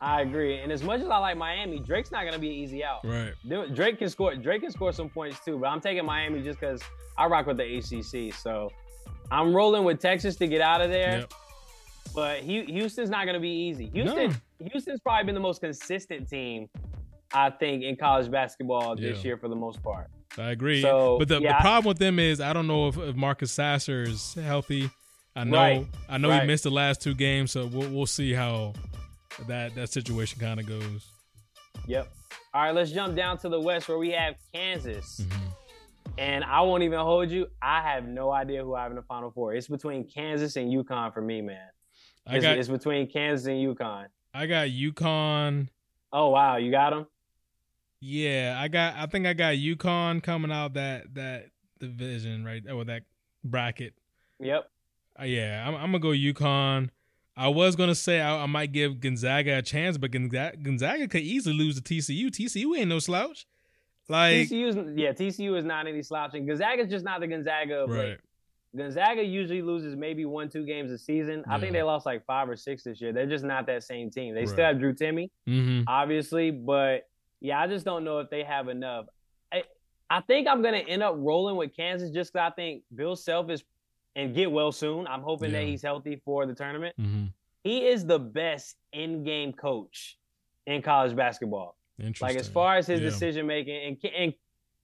I 0.00 0.20
agree. 0.22 0.58
And 0.58 0.70
as 0.70 0.82
much 0.82 1.00
as 1.00 1.08
I 1.08 1.18
like 1.18 1.36
Miami, 1.36 1.80
Drake's 1.80 2.10
not 2.12 2.24
gonna 2.24 2.38
be 2.38 2.48
an 2.48 2.54
easy 2.54 2.84
out. 2.84 3.00
Right. 3.04 3.32
Drake 3.74 3.98
can 3.98 4.08
score. 4.08 4.34
Drake 4.36 4.62
can 4.62 4.70
score 4.70 4.92
some 4.92 5.08
points 5.08 5.40
too, 5.44 5.58
but 5.58 5.66
I'm 5.66 5.80
taking 5.80 6.04
Miami 6.04 6.40
just 6.42 6.60
because 6.60 6.80
I 7.16 7.26
rock 7.26 7.46
with 7.46 7.56
the 7.56 7.64
ACC. 7.78 8.32
So 8.32 8.70
I'm 9.30 9.52
rolling 9.54 9.84
with 9.84 9.98
Texas 10.00 10.36
to 10.36 10.46
get 10.46 10.60
out 10.60 10.80
of 10.80 10.90
there. 10.90 11.18
Yep. 11.20 11.32
But 12.14 12.40
Houston's 12.40 13.10
not 13.10 13.24
going 13.26 13.34
to 13.34 13.40
be 13.40 13.50
easy. 13.50 13.90
Houston, 13.92 14.34
Houston's 14.72 15.00
probably 15.00 15.26
been 15.26 15.34
the 15.34 15.40
most 15.42 15.60
consistent 15.60 16.28
team, 16.28 16.68
I 17.34 17.50
think, 17.50 17.82
in 17.84 17.96
college 17.96 18.30
basketball 18.30 18.96
this 18.96 19.18
Yeah. 19.18 19.22
year 19.24 19.36
for 19.36 19.48
the 19.48 19.54
most 19.56 19.82
part. 19.82 20.06
I 20.38 20.50
agree. 20.52 20.80
So, 20.80 21.18
but 21.18 21.28
the, 21.28 21.40
yeah, 21.40 21.58
the 21.58 21.60
problem 21.60 21.86
with 21.88 21.98
them 21.98 22.18
is 22.18 22.40
I 22.40 22.52
don't 22.54 22.66
know 22.66 22.88
if, 22.88 22.96
if 22.96 23.14
Marcus 23.14 23.52
Sasser 23.52 24.04
is 24.04 24.34
healthy. 24.34 24.88
I 25.36 25.44
know 25.44 25.56
Right. 25.58 25.86
I 26.08 26.16
know 26.18 26.28
Right. 26.30 26.40
he 26.42 26.46
missed 26.46 26.64
the 26.64 26.70
last 26.70 27.02
two 27.02 27.14
games, 27.14 27.50
so 27.50 27.66
we'll 27.66 27.90
we'll 27.90 28.06
see 28.06 28.32
how 28.32 28.72
that 29.46 29.74
that 29.74 29.90
situation 29.90 30.40
kind 30.40 30.58
of 30.60 30.66
goes. 30.66 31.06
Yep. 31.86 32.08
All 32.54 32.62
right, 32.62 32.74
let's 32.74 32.90
jump 32.90 33.14
down 33.16 33.38
to 33.38 33.48
the 33.48 33.60
West 33.60 33.88
where 33.88 33.98
we 33.98 34.10
have 34.10 34.34
Kansas. 34.52 35.20
Mhm. 35.20 35.52
And 36.16 36.42
I 36.44 36.62
won't 36.62 36.82
even 36.82 36.98
hold 36.98 37.30
you. 37.30 37.46
I 37.62 37.82
have 37.82 38.06
no 38.08 38.32
idea 38.32 38.64
who 38.64 38.74
I 38.74 38.82
have 38.82 38.90
in 38.90 38.96
the 38.96 39.02
Final 39.02 39.30
Four. 39.30 39.54
It's 39.54 39.68
between 39.68 40.04
Kansas 40.04 40.56
and 40.56 40.72
UConn 40.72 41.12
for 41.14 41.20
me, 41.20 41.40
man. 41.42 41.68
I 42.26 42.36
It's, 42.36 42.44
got 42.44 42.58
it's 42.58 42.68
between 42.68 43.06
Kansas 43.08 43.46
and 43.46 43.56
UConn. 43.56 44.06
I 44.34 44.46
got 44.46 44.68
UConn. 44.68 45.68
Oh 46.12 46.30
wow, 46.30 46.56
you 46.56 46.70
got 46.70 46.90
them? 46.90 47.06
Yeah, 48.00 48.56
I 48.58 48.68
got 48.68 48.94
I 48.96 49.06
think 49.06 49.26
I 49.26 49.32
got 49.34 49.54
UConn 49.54 50.22
coming 50.22 50.50
out 50.50 50.74
that 50.74 51.14
that 51.14 51.50
division 51.78 52.44
right 52.44 52.62
or 52.70 52.84
that 52.84 53.02
bracket. 53.44 53.94
Yep. 54.40 54.70
Uh, 55.20 55.24
yeah, 55.24 55.64
I'm, 55.66 55.74
I'm 55.74 55.92
gonna 55.92 55.98
go 55.98 56.08
UConn. 56.08 56.90
I 57.38 57.48
was 57.48 57.76
gonna 57.76 57.94
say 57.94 58.20
I, 58.20 58.42
I 58.42 58.46
might 58.46 58.72
give 58.72 59.00
Gonzaga 59.00 59.58
a 59.58 59.62
chance, 59.62 59.96
but 59.96 60.10
Gonzaga, 60.10 60.56
Gonzaga 60.56 61.06
could 61.06 61.22
easily 61.22 61.54
lose 61.56 61.80
to 61.80 61.82
TCU. 61.82 62.26
TCU 62.26 62.76
ain't 62.76 62.88
no 62.88 62.98
slouch. 62.98 63.46
Like 64.08 64.34
TCU 64.48 64.68
is 64.68 64.76
yeah, 64.96 65.12
TCU 65.12 65.56
is 65.56 65.64
not 65.64 65.86
any 65.86 66.02
slouching. 66.02 66.46
Gonzaga's 66.46 66.88
just 66.90 67.04
not 67.04 67.20
the 67.20 67.28
Gonzaga 67.28 67.74
of 67.84 67.90
right, 67.90 68.18
Gonzaga 68.76 69.22
usually 69.22 69.62
loses 69.62 69.96
maybe 69.96 70.24
one, 70.24 70.48
two 70.48 70.64
games 70.66 70.90
a 70.90 70.98
season. 70.98 71.44
I 71.48 71.58
think 71.60 71.72
they 71.72 71.82
lost 71.82 72.06
like 72.06 72.24
five 72.26 72.48
or 72.48 72.56
six 72.56 72.82
this 72.82 73.00
year. 73.00 73.12
They're 73.12 73.26
just 73.26 73.44
not 73.44 73.66
that 73.66 73.84
same 73.84 74.10
team. 74.10 74.34
They 74.34 74.40
Right. 74.40 74.48
still 74.48 74.64
have 74.64 74.78
Drew 74.78 74.94
Timme, 74.94 75.28
hmm 75.46 75.82
obviously, 75.86 76.50
but 76.50 77.02
yeah, 77.40 77.60
I 77.60 77.66
just 77.68 77.84
don't 77.84 78.02
know 78.04 78.18
if 78.18 78.28
they 78.30 78.42
have 78.42 78.68
enough. 78.68 79.06
I, 79.52 79.62
I 80.10 80.20
think 80.22 80.48
I'm 80.48 80.62
gonna 80.62 80.78
end 80.78 81.02
up 81.02 81.14
rolling 81.16 81.56
with 81.56 81.76
Kansas 81.76 82.10
just 82.10 82.32
because 82.32 82.50
I 82.50 82.54
think 82.54 82.82
Bill 82.94 83.14
Self 83.14 83.48
is 83.50 83.62
and 84.18 84.34
get 84.34 84.50
well 84.50 84.72
soon. 84.72 85.06
I'm 85.06 85.22
hoping 85.22 85.52
that 85.52 85.62
he's 85.64 85.82
healthy 85.82 86.20
for 86.24 86.44
the 86.46 86.54
tournament. 86.54 86.94
hmm 86.98 87.26
He 87.64 87.86
is 87.86 88.04
the 88.04 88.18
best 88.18 88.76
in-game 88.92 89.52
coach 89.52 90.16
in 90.66 90.82
college 90.82 91.14
basketball. 91.16 91.76
Interesting. 91.98 92.26
Like 92.28 92.36
as 92.36 92.48
far 92.48 92.76
as 92.76 92.86
his 92.86 93.00
Yeah. 93.00 93.10
decision 93.10 93.46
making, 93.46 93.76
and 93.86 94.12
and 94.14 94.34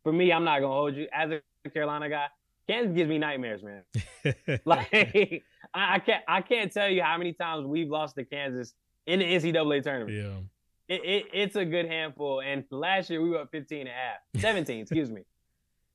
for 0.03 0.13
me, 0.13 0.33
I'm 0.33 0.45
not 0.45 0.61
gonna 0.61 0.73
hold 0.73 0.95
you 0.97 1.07
as 1.13 1.31
a 1.33 1.71
Carolina 1.71 2.09
guy. 2.09 2.27
Kansas 2.69 2.95
gives 2.95 3.09
me 3.09 3.19
nightmares, 3.19 3.63
man. 3.63 3.83
Like 4.65 4.89
I, 5.75 5.95
I 5.97 5.99
can't 5.99 6.25
I 6.29 6.41
can't 6.41 6.73
tell 6.73 6.89
you 6.89 7.03
how 7.03 7.17
many 7.19 7.33
times 7.33 7.67
we've 7.67 7.91
lost 7.91 8.15
to 8.17 8.25
Kansas 8.25 8.73
in 9.07 9.19
the 9.21 9.25
NCAA 9.27 9.83
tournament. 9.83 10.17
yeah, 10.17 10.95
It, 10.95 11.01
it, 11.05 11.25
it's 11.33 11.57
a 11.57 11.65
good 11.65 11.87
handful. 11.87 12.41
And 12.41 12.65
last 12.71 13.11
year 13.11 13.21
we 13.23 13.31
were 13.31 13.39
up 13.41 13.51
15 13.51 13.81
and 13.81 13.89
a 13.89 13.93
half. 13.93 14.19
17, 14.41 14.81
excuse 14.81 15.11
me. 15.11 15.23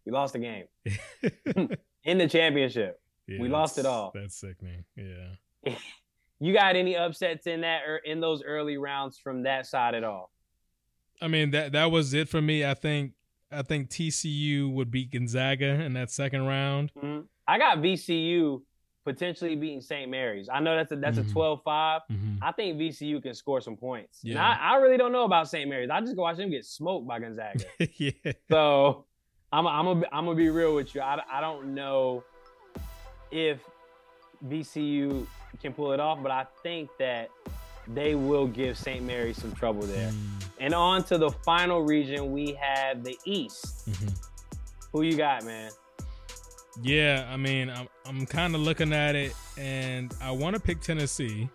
We 0.06 0.12
lost 0.12 0.34
the 0.34 0.40
game 0.40 0.66
in 2.04 2.18
the 2.18 2.28
championship. 2.28 3.00
Yeah, 3.30 3.40
We 3.42 3.48
lost 3.50 3.78
it 3.78 3.86
all. 3.86 4.12
That's 4.14 4.36
sickening. 4.36 4.84
Yeah. 4.96 5.76
You 6.42 6.54
got 6.54 6.78
any 6.78 6.96
upsets 6.96 7.48
in 7.48 7.62
that 7.62 7.82
or 7.86 7.98
in 7.98 8.22
those 8.22 8.42
early 8.44 8.78
rounds 8.78 9.18
from 9.18 9.44
that 9.44 9.66
side 9.66 9.94
at 9.94 10.06
all? 10.06 10.32
I 11.22 11.28
mean 11.28 11.52
that 11.52 11.74
that 11.74 11.92
was 11.92 12.14
it 12.14 12.30
for 12.30 12.42
me. 12.42 12.64
I 12.66 12.76
think 12.76 13.12
I 13.52 13.62
think 13.62 13.90
TCU 13.90 14.72
would 14.72 14.90
beat 14.90 15.12
Gonzaga 15.12 15.66
in 15.84 15.92
that 15.96 16.10
second 16.12 16.46
round. 16.46 16.94
Mhm. 16.94 17.26
I 17.46 17.58
got 17.58 17.80
VCU 17.80 18.62
potentially 19.04 19.58
beating 19.58 19.82
St. 19.82 20.10
Mary's. 20.10 20.48
I 20.48 20.62
know 20.62 20.78
that's 20.78 20.94
a 20.94 20.96
that's 20.96 21.18
Mhm. 21.20 21.30
a 21.30 21.34
12-5. 21.34 22.02
hmm 22.08 22.38
I 22.42 22.54
think 22.54 22.78
VCU 22.78 23.22
can 23.22 23.34
score 23.34 23.60
some 23.60 23.76
points. 23.76 24.24
And 24.24 24.34
Yeah. 24.36 24.48
I, 24.48 24.76
I 24.76 24.78
really 24.78 24.96
don't 24.96 25.12
know 25.12 25.26
about 25.26 25.50
St. 25.50 25.70
Mary's. 25.70 25.90
I 25.90 26.00
just 26.00 26.16
go 26.16 26.22
watch 26.22 26.38
them 26.38 26.52
get 26.52 26.64
smoked 26.64 27.06
by 27.06 27.20
Gonzaga. 27.20 27.66
yeah. 27.98 28.12
so 28.50 29.06
I'm 29.52 29.68
I'm 29.68 29.84
gonna 29.84 30.06
I'm 30.14 30.24
gonna 30.24 30.38
be 30.38 30.50
real 30.50 30.74
with 30.74 30.96
you. 30.96 31.02
I, 31.02 31.20
I 31.30 31.42
don't 31.42 31.74
know 31.76 32.24
if 33.32 33.60
VCU 34.48 35.26
can 35.62 35.74
pull 35.74 35.92
it 35.92 36.00
off, 36.00 36.20
but 36.22 36.32
I 36.32 36.46
think 36.64 36.90
that 37.00 37.30
they 37.88 38.16
will 38.16 38.48
give 38.48 38.78
St. 38.78 39.04
Mary's 39.04 39.42
some 39.42 39.52
trouble 39.54 39.82
there. 39.84 40.10
Mm, 40.12 40.44
And 40.60 40.74
on 40.74 41.04
to 41.06 41.18
the 41.18 41.32
final 41.44 41.82
region, 41.82 42.32
we 42.32 42.54
have 42.54 43.04
the 43.04 43.18
East. 43.26 43.90
mhm. 43.90 44.16
Who 44.92 45.02
you 45.04 45.16
got, 45.18 45.44
man? 45.44 45.72
Yeah, 46.82 47.28
I 47.32 47.38
mean, 47.38 47.70
I'm 47.70 47.88
I'm 48.06 48.26
kind 48.26 48.56
of 48.56 48.62
looking 48.62 48.94
at 48.94 49.16
it, 49.16 49.34
and 49.58 50.14
I 50.22 50.32
want 50.32 50.56
to 50.56 50.62
pick 50.62 50.80
Tennessee. 50.82 51.50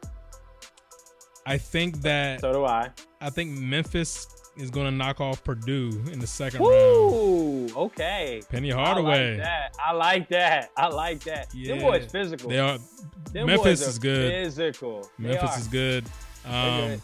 I 1.46 1.56
think 1.58 2.00
that 2.02 2.40
So 2.40 2.52
do 2.52 2.64
I. 2.64 2.90
I 3.20 3.30
think 3.30 3.51
Memphis 3.59 4.26
is 4.57 4.70
going 4.70 4.86
to 4.86 4.92
knock 4.92 5.20
off 5.20 5.42
Purdue 5.44 5.90
in 6.12 6.18
the 6.20 6.26
second 6.26 6.61
round. 6.61 6.70
Woo! 6.72 7.66
Okay. 7.74 8.42
Penny 8.50 8.72
I 8.72 8.76
Hardaway, 8.76 9.30
like 9.36 9.42
that. 9.44 9.76
I 9.84 9.92
like 9.92 10.28
that. 10.28 10.70
I 10.76 10.88
like 10.88 11.24
that. 11.24 11.48
Yeah. 11.55 11.74
Them 11.74 11.80
boys 11.82 12.07
physical. 12.11 12.50
they 12.50 12.59
are. 12.59 12.78
Them 13.32 13.46
Memphis 13.46 13.86
is 13.86 13.98
good. 13.98 14.30
Physical. 14.30 15.09
Memphis 15.18 15.59
is 15.59 15.68
good. 15.68 16.05
Um, 16.46 16.88
good. 16.88 17.00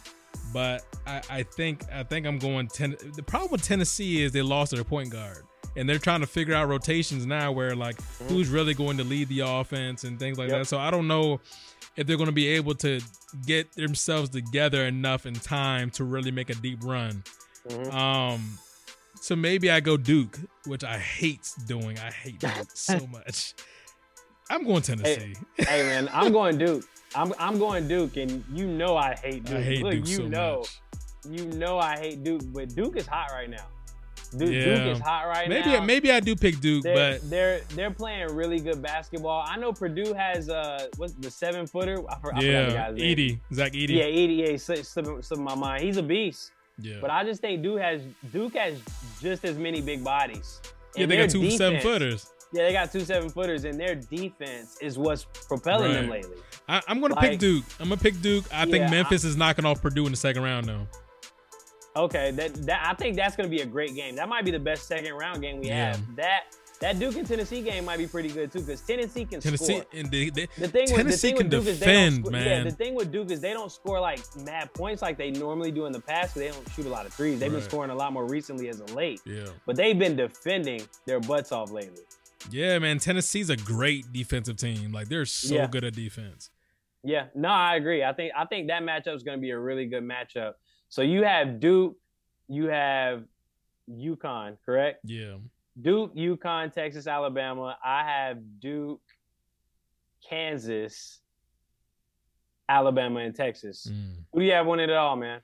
but 0.53 0.84
I, 1.07 1.22
I 1.30 1.42
think 1.42 1.84
I 1.92 2.03
think 2.05 2.26
I'm 2.26 2.38
going. 2.38 2.68
Ten, 2.68 2.96
the 3.16 3.22
problem 3.22 3.51
with 3.51 3.62
Tennessee 3.62 4.22
is 4.22 4.30
they 4.32 4.42
lost 4.42 4.72
their 4.72 4.84
point 4.84 5.11
guard, 5.11 5.44
and 5.76 5.88
they're 5.88 5.98
trying 5.98 6.20
to 6.20 6.26
figure 6.26 6.55
out 6.55 6.68
rotations 6.68 7.26
now, 7.26 7.51
where 7.51 7.74
like 7.74 7.96
who's 8.28 8.48
really 8.48 8.74
going 8.74 8.96
to 8.98 9.05
lead 9.05 9.28
the 9.28 9.40
offense 9.40 10.05
and 10.05 10.18
things 10.20 10.38
like 10.38 10.46
Mm-hmm. 10.48 10.55
Yep. 10.57 10.61
that. 10.62 10.68
So 10.68 10.78
I 10.78 10.90
don't 10.90 11.09
know 11.09 11.40
if 11.96 12.07
they're 12.07 12.16
going 12.16 12.28
to 12.28 12.32
be 12.32 12.48
able 12.48 12.74
to 12.76 13.01
get 13.46 13.72
themselves 13.72 14.28
together 14.28 14.84
enough 14.86 15.26
in 15.26 15.34
time 15.34 15.90
to 15.90 16.05
really 16.05 16.30
make 16.30 16.51
a 16.51 16.55
deep 16.55 16.78
run. 16.84 17.24
Mhm. 17.68 17.92
Um, 17.92 18.58
so 19.20 19.36
maybe 19.36 19.70
I 19.70 19.80
go 19.80 19.96
Duke, 19.96 20.38
which 20.66 20.82
I 20.84 20.98
hate 20.98 21.50
doing. 21.66 21.98
I 21.98 22.11
hate 22.11 22.38
Duke 22.40 22.52
so 22.74 23.06
much. 23.06 23.54
I'm 24.50 24.64
going 24.64 24.82
Tennessee. 24.82 25.34
Hey, 25.56 25.64
hey, 25.64 25.82
man, 25.84 26.08
I'm 26.12 26.32
going 26.38 26.58
Duke. 26.58 26.84
I'm 27.14 27.32
I'm 27.38 27.58
going 27.58 27.88
Duke, 27.88 28.16
and 28.16 28.44
you 28.52 28.66
know 28.66 28.96
I 28.96 29.14
hate 29.14 29.44
Duke. 29.44 29.56
I 29.58 29.62
hate 29.62 29.82
Look, 29.82 29.92
Duke 29.92 30.08
you 30.08 30.16
so 30.16 30.28
know, 30.28 30.58
much. 30.58 30.80
you 31.38 31.44
know 31.58 31.78
I 31.78 31.98
hate 31.98 32.22
Duke, 32.24 32.42
but 32.52 32.74
Duke 32.74 32.96
is 32.96 33.06
hot 33.06 33.30
right 33.32 33.50
now. 33.50 33.66
Duke, 34.36 34.48
Yeah. 34.52 34.84
Duke 34.84 34.96
is 34.96 35.00
hot 35.00 35.26
right 35.26 35.48
Maybe 35.48 35.70
now. 35.70 35.82
maybe 35.82 36.12
I 36.12 36.20
do 36.20 36.36
pick 36.36 36.61
Duke, 36.61 36.84
they're, 36.84 36.94
but 37.18 37.28
they're 37.28 37.61
they're 37.70 37.90
playing 37.90 38.32
really 38.34 38.61
good 38.61 38.80
basketball. 38.80 39.44
I 39.44 39.56
know 39.56 39.72
Purdue 39.72 40.14
has 40.14 40.48
uh 40.48 40.86
what's 40.98 41.14
the 41.14 41.30
seven 41.32 41.66
footer? 41.66 41.98
I, 42.08 42.18
for- 42.20 42.32
I 42.34 42.40
forgot 42.40 42.94
the 42.94 43.00
yeah. 43.02 43.14
Edey, 43.14 43.40
Zach 43.52 43.72
Edey. 43.72 43.88
Yeah, 43.96 44.04
Edey. 44.04 44.36
Yeah, 44.50 44.56
slipping 44.56 44.84
slip, 44.84 45.24
slip 45.24 45.40
my 45.40 45.56
mind. 45.56 45.82
He's 45.82 45.96
a 45.96 46.02
beast. 46.02 46.52
Yeah. 46.81 46.97
But 47.01 47.11
I 47.11 47.24
just 47.24 47.41
think 47.41 47.62
Duke 47.62 47.81
has 47.81 48.03
Duke 48.33 48.55
has 48.57 48.81
just 49.20 49.45
as 49.45 49.57
many 49.57 49.81
big 49.81 50.03
bodies. 50.05 50.61
Yeah, 50.97 51.07
they 51.07 51.16
got 51.16 51.31
two 51.31 51.51
seven 51.51 51.81
footers. 51.81 52.31
Yeah, 52.53 52.64
they 52.66 52.72
got 52.72 52.91
two 52.91 53.01
seven 53.01 53.28
footers, 53.31 53.64
and 53.64 53.78
their 53.78 53.95
defense 53.95 54.76
is 54.81 54.99
what's 54.99 55.24
propelling 55.47 55.93
them 55.93 56.09
lately. 56.11 56.37
I, 56.68 56.83
I'm 56.89 57.01
gonna 57.01 57.14
Like- 57.14 57.31
pick 57.31 57.39
Duke. 57.41 57.64
I'm 57.78 57.89
gonna 57.91 58.01
pick 58.01 58.20
Duke. 58.20 58.45
I 58.53 58.64
Yeah, 58.64 58.70
think 58.72 58.91
Memphis 58.91 59.22
is 59.24 59.37
knocking 59.37 59.64
off 59.64 59.81
Purdue 59.81 60.07
in 60.07 60.11
the 60.12 60.16
second 60.16 60.43
round 60.43 60.66
though. 60.66 60.87
Okay, 61.97 62.31
that, 62.33 62.55
that 62.66 62.87
I 62.89 62.95
think 62.95 63.16
that's 63.16 63.35
going 63.35 63.51
to 63.51 63.55
be 63.55 63.62
a 63.62 63.66
great 63.66 63.97
game. 63.97 64.14
That 64.14 64.28
might 64.28 64.45
be 64.45 64.53
the 64.53 64.61
best 64.61 64.87
second 64.87 65.12
round 65.14 65.43
game 65.43 65.59
we 65.61 65.66
Yeah. 65.66 65.89
have. 65.97 66.16
That 66.16 66.45
that 66.81 66.99
Duke 66.99 67.16
and 67.16 67.26
Tennessee 67.26 67.61
game 67.62 67.85
might 67.85 67.99
be 67.99 68.07
pretty 68.07 68.31
good 68.31 68.51
too, 68.51 68.61
because 68.61 68.81
Tennessee 68.81 69.24
can 69.26 69.41
Tennessee 69.41 69.81
score. 69.81 69.85
and 69.93 70.11
they, 70.11 70.31
they, 70.31 70.47
The 70.59 70.68
thing 70.68 70.83
with, 70.85 70.91
the 70.91 70.97
Tennessee 70.97 71.28
thing 71.28 71.37
can 71.37 71.47
with 71.49 71.51
Duke 71.51 71.66
is 71.66 71.78
they 71.81 71.87
don't 71.87 72.22
defend, 72.22 72.26
score, 72.26 72.41
Yeah, 72.41 72.62
the 72.64 72.70
thing 72.70 72.95
with 72.95 73.12
Duke 73.12 73.31
is 73.31 73.41
they 73.41 73.53
don't 73.53 73.70
score 73.70 74.01
like 74.01 74.20
mad 74.45 74.72
points 74.72 75.03
like 75.03 75.18
they 75.18 75.31
normally 75.31 75.70
do 75.72 75.87
in 75.87 75.93
the 75.93 76.01
past. 76.01 76.35
they 76.35 76.49
don't 76.49 76.68
shoot 76.70 76.87
a 76.87 76.89
lot 76.89 77.05
of 77.07 77.12
threes. 77.12 77.39
They've 77.39 77.53
been 77.53 77.61
scoring 77.62 77.91
a 77.91 77.95
lot 77.95 78.12
more 78.12 78.26
recently 78.26 78.68
as 78.68 78.81
of 78.81 78.95
late, 78.95 79.20
yeah, 79.26 79.47
but 79.66 79.76
they've 79.76 79.99
been 79.99 80.16
defending 80.16 80.83
their 81.07 81.20
butts 81.20 81.53
off 81.53 81.70
lately. 81.70 82.03
yeah, 82.51 82.78
man. 82.78 82.99
Tennessee's 82.99 83.51
a 83.51 83.57
great 83.57 84.11
defensive 84.12 84.57
team. 84.57 84.91
Like 84.93 85.09
they're 85.11 85.26
so 85.26 85.55
Yeah. 85.55 85.66
good 85.66 85.85
at 85.85 85.95
defense. 85.95 86.49
Yeah, 87.05 87.26
no, 87.35 87.49
I 87.51 87.76
agree. 87.76 88.03
I 88.05 88.12
think 88.14 88.33
I 88.37 88.47
think 88.47 88.68
that 88.68 88.83
matchup 88.83 89.14
is 89.14 89.22
going 89.22 89.37
to 89.39 89.43
be 89.43 89.51
a 89.51 89.59
really 89.59 89.85
good 89.87 90.03
matchup. 90.03 90.55
So 90.89 91.03
you 91.03 91.24
have 91.24 91.61
Duke, 91.61 91.97
you 92.49 92.66
have 92.66 93.24
UConn, 93.91 94.57
correct? 94.64 95.01
Yeah, 95.05 95.37
Duke, 95.79 96.14
UConn, 96.14 96.73
Texas, 96.73 97.07
Alabama. 97.07 97.77
I 97.85 98.05
have 98.05 98.39
Duke, 98.61 99.03
Kansas, 100.27 101.21
Alabama, 102.68 103.21
and 103.21 103.35
Texas. 103.35 103.87
Mm. 103.91 104.25
Who 104.33 104.41
do 104.41 104.47
you 104.47 104.53
have 104.53 104.66
winning 104.66 104.91
it 104.91 104.97
all, 104.97 105.16
man? 105.16 105.41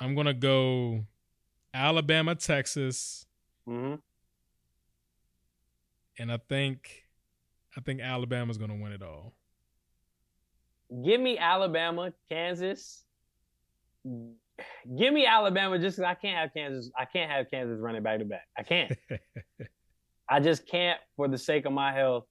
I'm 0.00 0.14
gonna 0.14 0.34
go 0.34 1.04
Alabama, 1.74 2.34
Texas, 2.34 3.26
hmm 3.66 3.94
and 6.18 6.30
I 6.30 6.38
think 6.48 7.04
I 7.76 7.80
think 7.80 8.00
Alabama's 8.00 8.58
gonna 8.58 8.76
win 8.76 8.92
it 8.92 9.02
all. 9.02 9.32
Give 11.04 11.20
me 11.20 11.38
Alabama, 11.38 12.12
Kansas. 12.28 13.04
Give 14.04 15.12
me 15.14 15.26
Alabama 15.26 15.78
just 15.78 15.96
because 15.96 16.08
I 16.08 16.14
can't 16.14 16.36
have 16.38 16.52
Kansas. 16.54 16.90
I 16.96 17.04
can't 17.04 17.30
have 17.30 17.50
Kansas 17.50 17.80
running 17.80 18.02
back 18.02 18.18
to 18.18 18.24
back. 18.24 18.46
I 18.56 18.62
can't. 18.62 18.92
I 20.28 20.40
just 20.40 20.66
can't, 20.66 20.98
for 21.16 21.28
the 21.28 21.38
sake 21.38 21.64
of 21.66 21.72
my 21.72 21.92
health, 21.92 22.24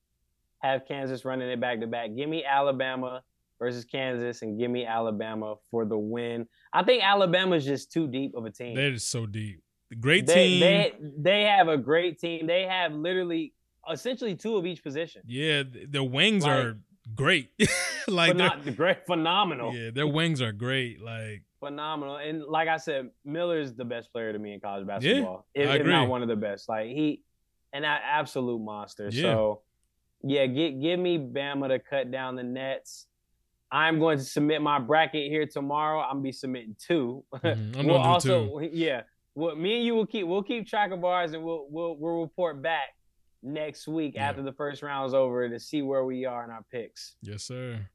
have 0.59 0.88
Kansas 0.88 1.26
running 1.26 1.49
it 1.49 1.59
back 1.59 1.80
to 1.82 1.88
back. 1.88 2.15
Give 2.15 2.30
me 2.30 2.43
Alabama 2.43 3.24
versus 3.59 3.86
Kansas, 3.86 4.41
and 4.41 4.59
give 4.59 4.72
me 4.72 4.86
Alabama 4.86 5.55
for 5.69 5.86
the 5.86 5.97
win. 5.97 6.47
I 6.74 6.84
think 6.84 7.03
Alabama's 7.03 7.65
just 7.65 7.91
too 7.91 8.07
deep 8.07 8.34
of 8.36 8.45
a 8.45 8.51
team. 8.51 8.76
They're 8.76 8.97
so 8.97 9.26
deep. 9.26 9.61
Great 9.99 10.26
they, 10.26 10.34
team. 10.34 10.59
They 10.59 10.93
they 11.17 11.43
have 11.43 11.67
a 11.67 11.78
great 11.78 12.17
team. 12.19 12.47
They 12.47 12.63
have 12.63 12.93
literally 12.93 13.53
essentially 13.91 14.36
two 14.36 14.55
of 14.55 14.65
each 14.65 14.84
position. 14.84 15.22
yeah, 15.28 15.63
their 15.89 16.03
wings 16.03 16.43
Like- 16.43 16.51
are 16.53 16.78
great. 17.15 17.49
like 18.07 18.38
they're, 18.38 18.49
Phenom- 18.49 18.76
great, 18.78 19.05
phenomenal, 19.05 19.76
yeah, 19.76 19.91
their 19.91 20.07
wings 20.07 20.41
are 20.41 20.51
great. 20.53 21.01
Like 21.01 21.43
phenomenal. 21.62 22.18
And 22.18 22.43
like 22.43 22.68
I 22.68 22.78
said, 22.78 23.09
Miller's 23.24 23.74
the 23.74 23.86
best 23.86 24.12
player 24.12 24.34
to 24.34 24.39
me 24.39 24.53
in 24.53 24.59
college 24.59 24.86
basketball. 24.86 25.45
if, 25.53 25.70
I 25.70 25.76
if 25.78 25.86
not 25.86 26.09
one 26.09 26.22
of 26.22 26.28
the 26.28 26.36
best. 26.36 26.68
Like 26.68 26.88
he, 26.88 27.22
an 27.74 27.86
absolute 27.86 28.59
monster. 28.59 29.07
Yeah. 29.12 29.22
So 29.22 29.62
yeah, 30.24 30.45
give 30.47 30.82
give 30.82 30.99
me 30.99 31.18
Bama 31.18 31.70
to 31.70 31.80
cut 31.80 32.12
down 32.12 32.36
the 32.36 32.43
nets. 32.43 33.07
I'm 33.72 33.99
going 33.99 34.18
to 34.18 34.24
submit 34.26 34.62
my 34.62 34.80
bracket 34.80 35.32
here 35.32 35.45
tomorrow. 35.47 36.01
I'm 36.01 36.16
gonna 36.16 36.22
be 36.24 36.32
submitting 36.34 36.76
two. 36.78 37.24
mhm, 37.34 37.78
I'm 37.80 37.86
we'll 37.88 37.95
also 37.97 38.59
two. 38.59 38.70
yeah. 38.74 39.03
Well, 39.34 39.55
me 39.55 39.78
and 39.78 39.86
you 39.86 39.95
will 39.95 40.05
keep 40.05 40.28
we'll 40.28 40.43
keep 40.43 40.68
track 40.68 40.91
of 40.91 41.05
ours 41.05 41.32
and 41.32 41.41
we'll 41.43 41.68
we'll 41.70 41.95
we'll 41.97 42.20
report 42.22 42.62
back 42.62 42.89
next 43.41 43.88
week 43.88 44.16
Yeah. 44.16 44.28
after 44.30 44.43
the 44.43 44.51
first 44.51 44.84
round 44.84 45.07
is 45.07 45.14
over 45.14 45.47
to 45.47 45.57
see 45.59 45.82
where 45.82 46.03
we 46.03 46.26
are 46.26 46.43
in 46.43 46.49
our 46.51 46.66
picks. 46.70 47.16
Yes, 47.22 47.43
sir. 47.43 47.88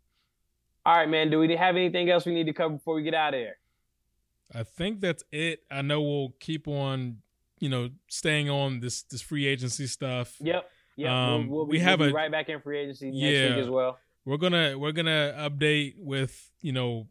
All 0.86 0.96
right, 0.96 1.08
man. 1.08 1.30
Do 1.30 1.40
we 1.40 1.52
have 1.56 1.74
anything 1.74 2.08
else 2.10 2.24
we 2.26 2.32
need 2.32 2.46
to 2.46 2.52
cover 2.52 2.74
before 2.74 2.94
we 2.94 3.02
get 3.02 3.12
out 3.12 3.34
of 3.34 3.40
here? 3.40 3.56
I 4.54 4.62
think 4.62 5.00
that's 5.00 5.24
it. 5.32 5.64
I 5.68 5.82
know 5.82 6.00
we'll 6.00 6.34
keep 6.38 6.68
on, 6.68 7.16
you 7.58 7.68
know, 7.68 7.90
staying 8.06 8.48
on 8.48 8.78
this 8.78 9.02
this 9.02 9.20
free 9.20 9.46
agency 9.48 9.88
stuff. 9.88 10.36
Yep. 10.40 10.70
Yep. 10.96 11.10
Um, 11.10 11.48
we'll, 11.48 11.58
we'll, 11.58 11.66
we 11.66 11.80
have 11.80 11.98
we'll 11.98 12.08
be 12.10 12.12
a- 12.12 12.14
right 12.14 12.30
back 12.30 12.48
in 12.48 12.60
free 12.60 12.78
agency 12.78 13.10
next 13.10 13.16
Yeah. 13.20 13.56
week 13.56 13.64
as 13.64 13.68
well. 13.68 13.98
We're 14.24 14.36
gonna 14.36 14.78
we're 14.78 14.92
gonna 14.92 15.34
update 15.36 15.94
with 15.98 16.52
you 16.60 16.70
know 16.70 17.08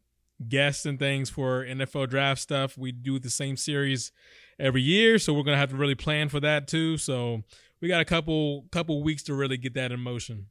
guests 0.47 0.85
and 0.85 0.97
things 0.97 1.29
for 1.29 1.65
NFL 1.65 2.09
draft 2.09 2.39
stuff. 2.39 2.77
We 2.77 2.93
do 2.93 3.19
the 3.19 3.29
same 3.29 3.57
series 3.57 4.13
every 4.57 4.81
year, 4.83 5.19
so 5.19 5.33
we're 5.33 5.43
gonna 5.43 5.57
have 5.57 5.71
to 5.71 5.75
really 5.75 5.95
plan 5.95 6.29
for 6.29 6.39
that 6.39 6.69
too. 6.69 6.97
So 6.97 7.43
we 7.81 7.89
got 7.89 7.99
a 7.99 8.05
couple 8.05 8.67
couple 8.71 9.03
weeks 9.03 9.23
to 9.23 9.33
really 9.33 9.57
get 9.57 9.73
that 9.73 9.91
in 9.91 9.99
motion. 9.99 10.47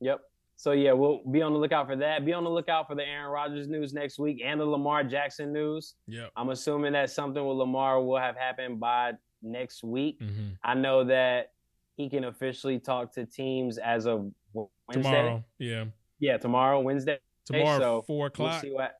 Yep. 0.00 0.20
So 0.58 0.72
yeah, 0.72 0.92
we'll 0.92 1.20
be 1.30 1.42
on 1.42 1.52
the 1.52 1.58
lookout 1.58 1.86
for 1.86 1.96
that. 1.96 2.24
Be 2.24 2.32
on 2.32 2.42
the 2.44 2.50
lookout 2.50 2.88
for 2.88 2.94
the 2.94 3.04
Aaron 3.06 3.30
Rodgers 3.30 3.68
news 3.68 3.92
next 3.92 4.18
week 4.18 4.40
and 4.44 4.58
the 4.58 4.64
Lamar 4.64 5.04
Jackson 5.04 5.52
news. 5.52 5.94
Yep. 6.08 6.30
I'm 6.34 6.48
assuming 6.48 6.92
that 6.94 7.10
something 7.10 7.46
with 7.46 7.58
Lamar 7.58 8.02
will 8.02 8.18
have 8.18 8.36
happened 8.36 8.80
by 8.80 9.12
next 9.42 9.84
week. 9.84 10.16
hmm 10.20 10.48
I 10.64 10.74
know 10.74 11.04
that 11.04 11.52
he 11.96 12.08
can 12.08 12.24
officially 12.24 12.78
talk 12.78 13.12
to 13.14 13.26
teams 13.26 13.76
as 13.78 14.06
of 14.06 14.30
Wednesday. 14.54 15.02
Tomorrow, 15.02 15.44
yeah, 15.58 15.84
Yeah, 16.20 16.38
tomorrow, 16.38 16.80
Wednesday. 16.80 17.18
tomorrow 17.44 17.78
so 17.78 18.02
four 18.06 18.26
o'clock. 18.28 18.52
We'll 18.52 18.60
see 18.62 18.70
what 18.72 18.94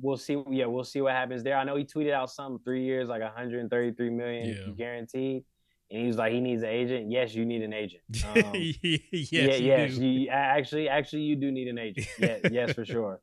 we'll 0.00 0.16
see. 0.16 0.42
Yeah, 0.50 0.66
we'll 0.66 0.84
see 0.84 1.00
what 1.02 1.12
happens 1.12 1.42
there. 1.42 1.56
I 1.56 1.64
know 1.64 1.76
he 1.76 1.84
tweeted 1.84 2.12
out 2.12 2.30
something 2.30 2.62
three 2.64 2.82
years, 2.84 3.08
like 3.08 3.22
133 3.22 4.10
million 4.10 4.48
Yeah. 4.48 4.72
guaranteed, 4.76 5.44
and 5.90 6.00
he 6.00 6.06
was 6.06 6.16
like, 6.16 6.32
he 6.32 6.40
needs 6.40 6.62
an 6.62 6.68
agent. 6.70 7.10
Yes, 7.10 7.34
you 7.34 7.44
need 7.44 7.62
an 7.62 7.72
agent. 7.72 8.02
Um, 8.24 8.52
yes, 8.54 9.00
yeah, 9.32 9.54
you 9.56 9.66
yes, 9.66 9.94
do. 9.96 10.06
you, 10.06 10.28
actually, 10.30 10.88
actually, 10.88 11.22
you 11.22 11.36
do 11.36 11.50
need 11.52 11.68
an 11.68 11.78
agent. 11.78 12.06
Yeah, 12.18 12.38
yes, 12.50 12.72
for 12.72 12.84
sure. 12.94 13.20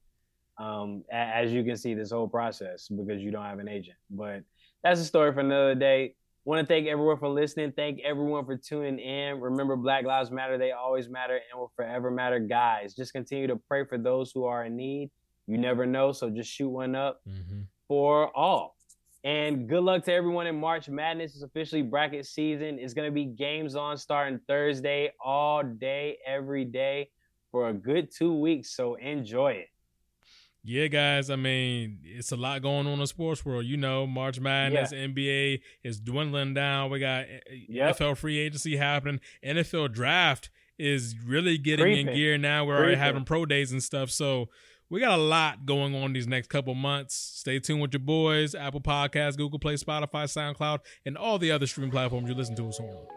Um, 0.58 1.04
as 1.12 1.52
you 1.52 1.64
can 1.64 1.76
see, 1.78 1.94
this 1.96 2.12
whole 2.12 2.28
process 2.28 2.88
because 2.88 3.22
you 3.22 3.32
don't 3.32 3.44
have 3.46 3.60
an 3.60 3.68
agent. 3.68 3.98
But 4.10 4.44
that's 4.84 5.00
a 5.00 5.06
story 5.06 5.34
for 5.34 5.40
another 5.40 5.76
day. 5.76 6.16
Want 6.46 6.68
to 6.68 6.72
thank 6.74 6.88
everyone 6.88 7.18
for 7.18 7.30
listening. 7.30 7.72
Thank 7.76 8.00
everyone 8.04 8.46
for 8.46 8.58
tuning 8.58 9.00
in. 9.00 9.40
Remember, 9.40 9.76
Black 9.76 10.06
Lives 10.06 10.32
Matter. 10.32 10.58
They 10.58 10.72
always 10.72 11.08
matter 11.10 11.36
and 11.36 11.60
will 11.60 11.72
forever 11.76 12.10
matter. 12.12 12.40
Guys, 12.40 12.94
just 12.96 13.14
continue 13.14 13.48
to 13.48 13.56
pray 13.68 13.86
for 13.86 13.98
those 13.98 14.32
who 14.32 14.46
are 14.46 14.66
in 14.66 14.76
need. 14.76 15.12
You 15.48 15.58
never 15.58 15.86
know, 15.86 16.12
so 16.14 16.30
just 16.30 16.50
shoot 16.52 16.70
one 16.70 16.96
up 16.96 17.22
Mhm. 17.28 17.66
for 17.88 18.36
all. 18.36 18.76
And 19.24 19.70
good 19.70 19.84
luck 19.84 20.04
to 20.06 20.14
everyone 20.14 20.48
in 20.48 20.60
March 20.60 20.90
Madness. 20.90 21.36
It's 21.36 21.44
officially 21.44 21.84
bracket 21.84 22.26
season. 22.26 22.80
It's 22.80 22.94
going 22.94 23.08
to 23.08 23.14
be 23.14 23.26
games 23.26 23.76
on 23.76 23.98
starting 23.98 24.40
Thursday, 24.48 25.12
all 25.24 25.62
day, 25.62 26.18
every 26.26 26.66
day 26.66 27.10
for 27.52 27.70
a 27.70 27.74
good 27.74 28.10
two 28.12 28.34
weeks. 28.34 28.76
So 28.76 28.96
enjoy 28.96 29.52
it. 29.52 29.68
Yeah, 30.64 30.88
guys. 30.88 31.30
I 31.30 31.36
mean, 31.36 32.00
it's 32.04 32.32
a 32.32 32.36
lot 32.36 32.62
going 32.62 32.86
on 32.86 32.94
in 32.94 33.00
the 33.00 33.08
sports 33.08 33.44
world. 33.44 33.66
You 33.66 33.78
know, 33.78 34.06
March 34.06 34.40
Madness, 34.40 34.92
NBA 34.94 35.62
is 35.84 36.00
dwindling 36.00 36.54
down. 36.54 36.92
We 36.92 37.00
got 37.00 37.24
uh, 37.24 37.54
Yep. 37.68 37.98
NFL 37.98 38.18
free 38.18 38.38
agency 38.38 38.78
happening. 38.78 39.20
NFL 39.44 39.92
draft 39.94 40.50
is 40.78 41.16
really 41.26 41.58
getting 41.58 42.08
in 42.08 42.14
gear 42.16 42.38
now. 42.38 42.66
We're 42.66 42.78
already 42.78 42.96
having 42.96 43.24
pro 43.24 43.46
days 43.46 43.72
and 43.72 43.82
stuff. 43.84 44.10
So 44.12 44.50
we 44.92 45.00
got 45.00 45.18
a 45.18 45.22
lot 45.22 45.66
going 45.66 45.96
on 45.96 46.12
these 46.12 46.28
next 46.28 46.50
couple 46.50 46.76
months. 46.76 47.16
Stay 47.16 47.60
tuned 47.60 47.82
with 47.82 47.94
your 47.94 48.02
boys, 48.02 48.54
Apple 48.54 48.82
Podcasts, 48.82 49.38
Google 49.38 49.58
Play, 49.58 49.76
Spotify, 49.76 50.26
SoundCloud, 50.26 50.80
and 51.06 51.18
all 51.18 51.40
the 51.40 51.50
other 51.50 51.66
streaming 51.66 51.92
platforms 51.92 52.28
you 52.28 52.36
listen 52.36 52.58
to 52.58 52.68
us 52.68 52.78
on. 52.78 53.08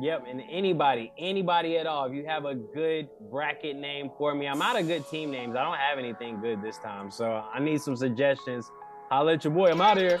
Yep. 0.00 0.24
And 0.26 0.42
anybody, 0.50 1.12
anybody 1.18 1.76
at 1.76 1.86
all, 1.86 2.06
if 2.06 2.14
you 2.14 2.24
have 2.26 2.46
a 2.46 2.54
good 2.54 3.10
bracket 3.30 3.76
name 3.76 4.10
for 4.16 4.34
me, 4.34 4.48
I'm 4.48 4.62
out 4.62 4.80
of 4.80 4.86
good 4.86 5.06
team 5.08 5.30
names. 5.30 5.56
I 5.56 5.62
don't 5.62 5.76
have 5.76 5.98
anything 5.98 6.40
good 6.40 6.62
this 6.62 6.78
time. 6.78 7.10
So 7.10 7.44
I 7.52 7.60
need 7.60 7.82
some 7.82 7.96
suggestions. 7.96 8.70
Holla 9.10 9.34
at 9.34 9.44
your 9.44 9.52
boy. 9.52 9.70
I'm 9.70 9.80
out 9.82 9.98
of 9.98 10.02
here. 10.02 10.20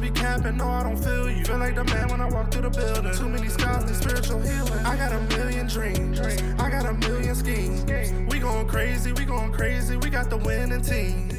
be 0.00 0.10
capping, 0.10 0.56
no, 0.56 0.66
I 0.66 0.82
don't 0.84 0.96
feel 0.96 1.30
you. 1.30 1.44
Feel 1.44 1.58
like 1.58 1.74
the 1.74 1.84
man 1.84 2.08
when 2.08 2.20
I 2.20 2.28
walk 2.28 2.50
through 2.52 2.62
the 2.62 2.70
building. 2.70 3.12
Too 3.14 3.28
many 3.28 3.48
scars 3.48 3.84
need 3.84 3.96
spiritual 3.96 4.40
healing. 4.40 4.84
I 4.84 4.96
got 4.96 5.12
a 5.12 5.20
million 5.36 5.66
dreams. 5.66 6.20
I 6.20 6.70
got 6.70 6.86
a 6.86 6.92
million 6.94 7.34
schemes. 7.34 7.84
We 8.30 8.38
going 8.38 8.68
crazy, 8.68 9.12
we 9.12 9.24
going 9.24 9.52
crazy. 9.52 9.96
We 9.96 10.10
got 10.10 10.30
the 10.30 10.36
winning 10.36 10.82
team. 10.82 11.38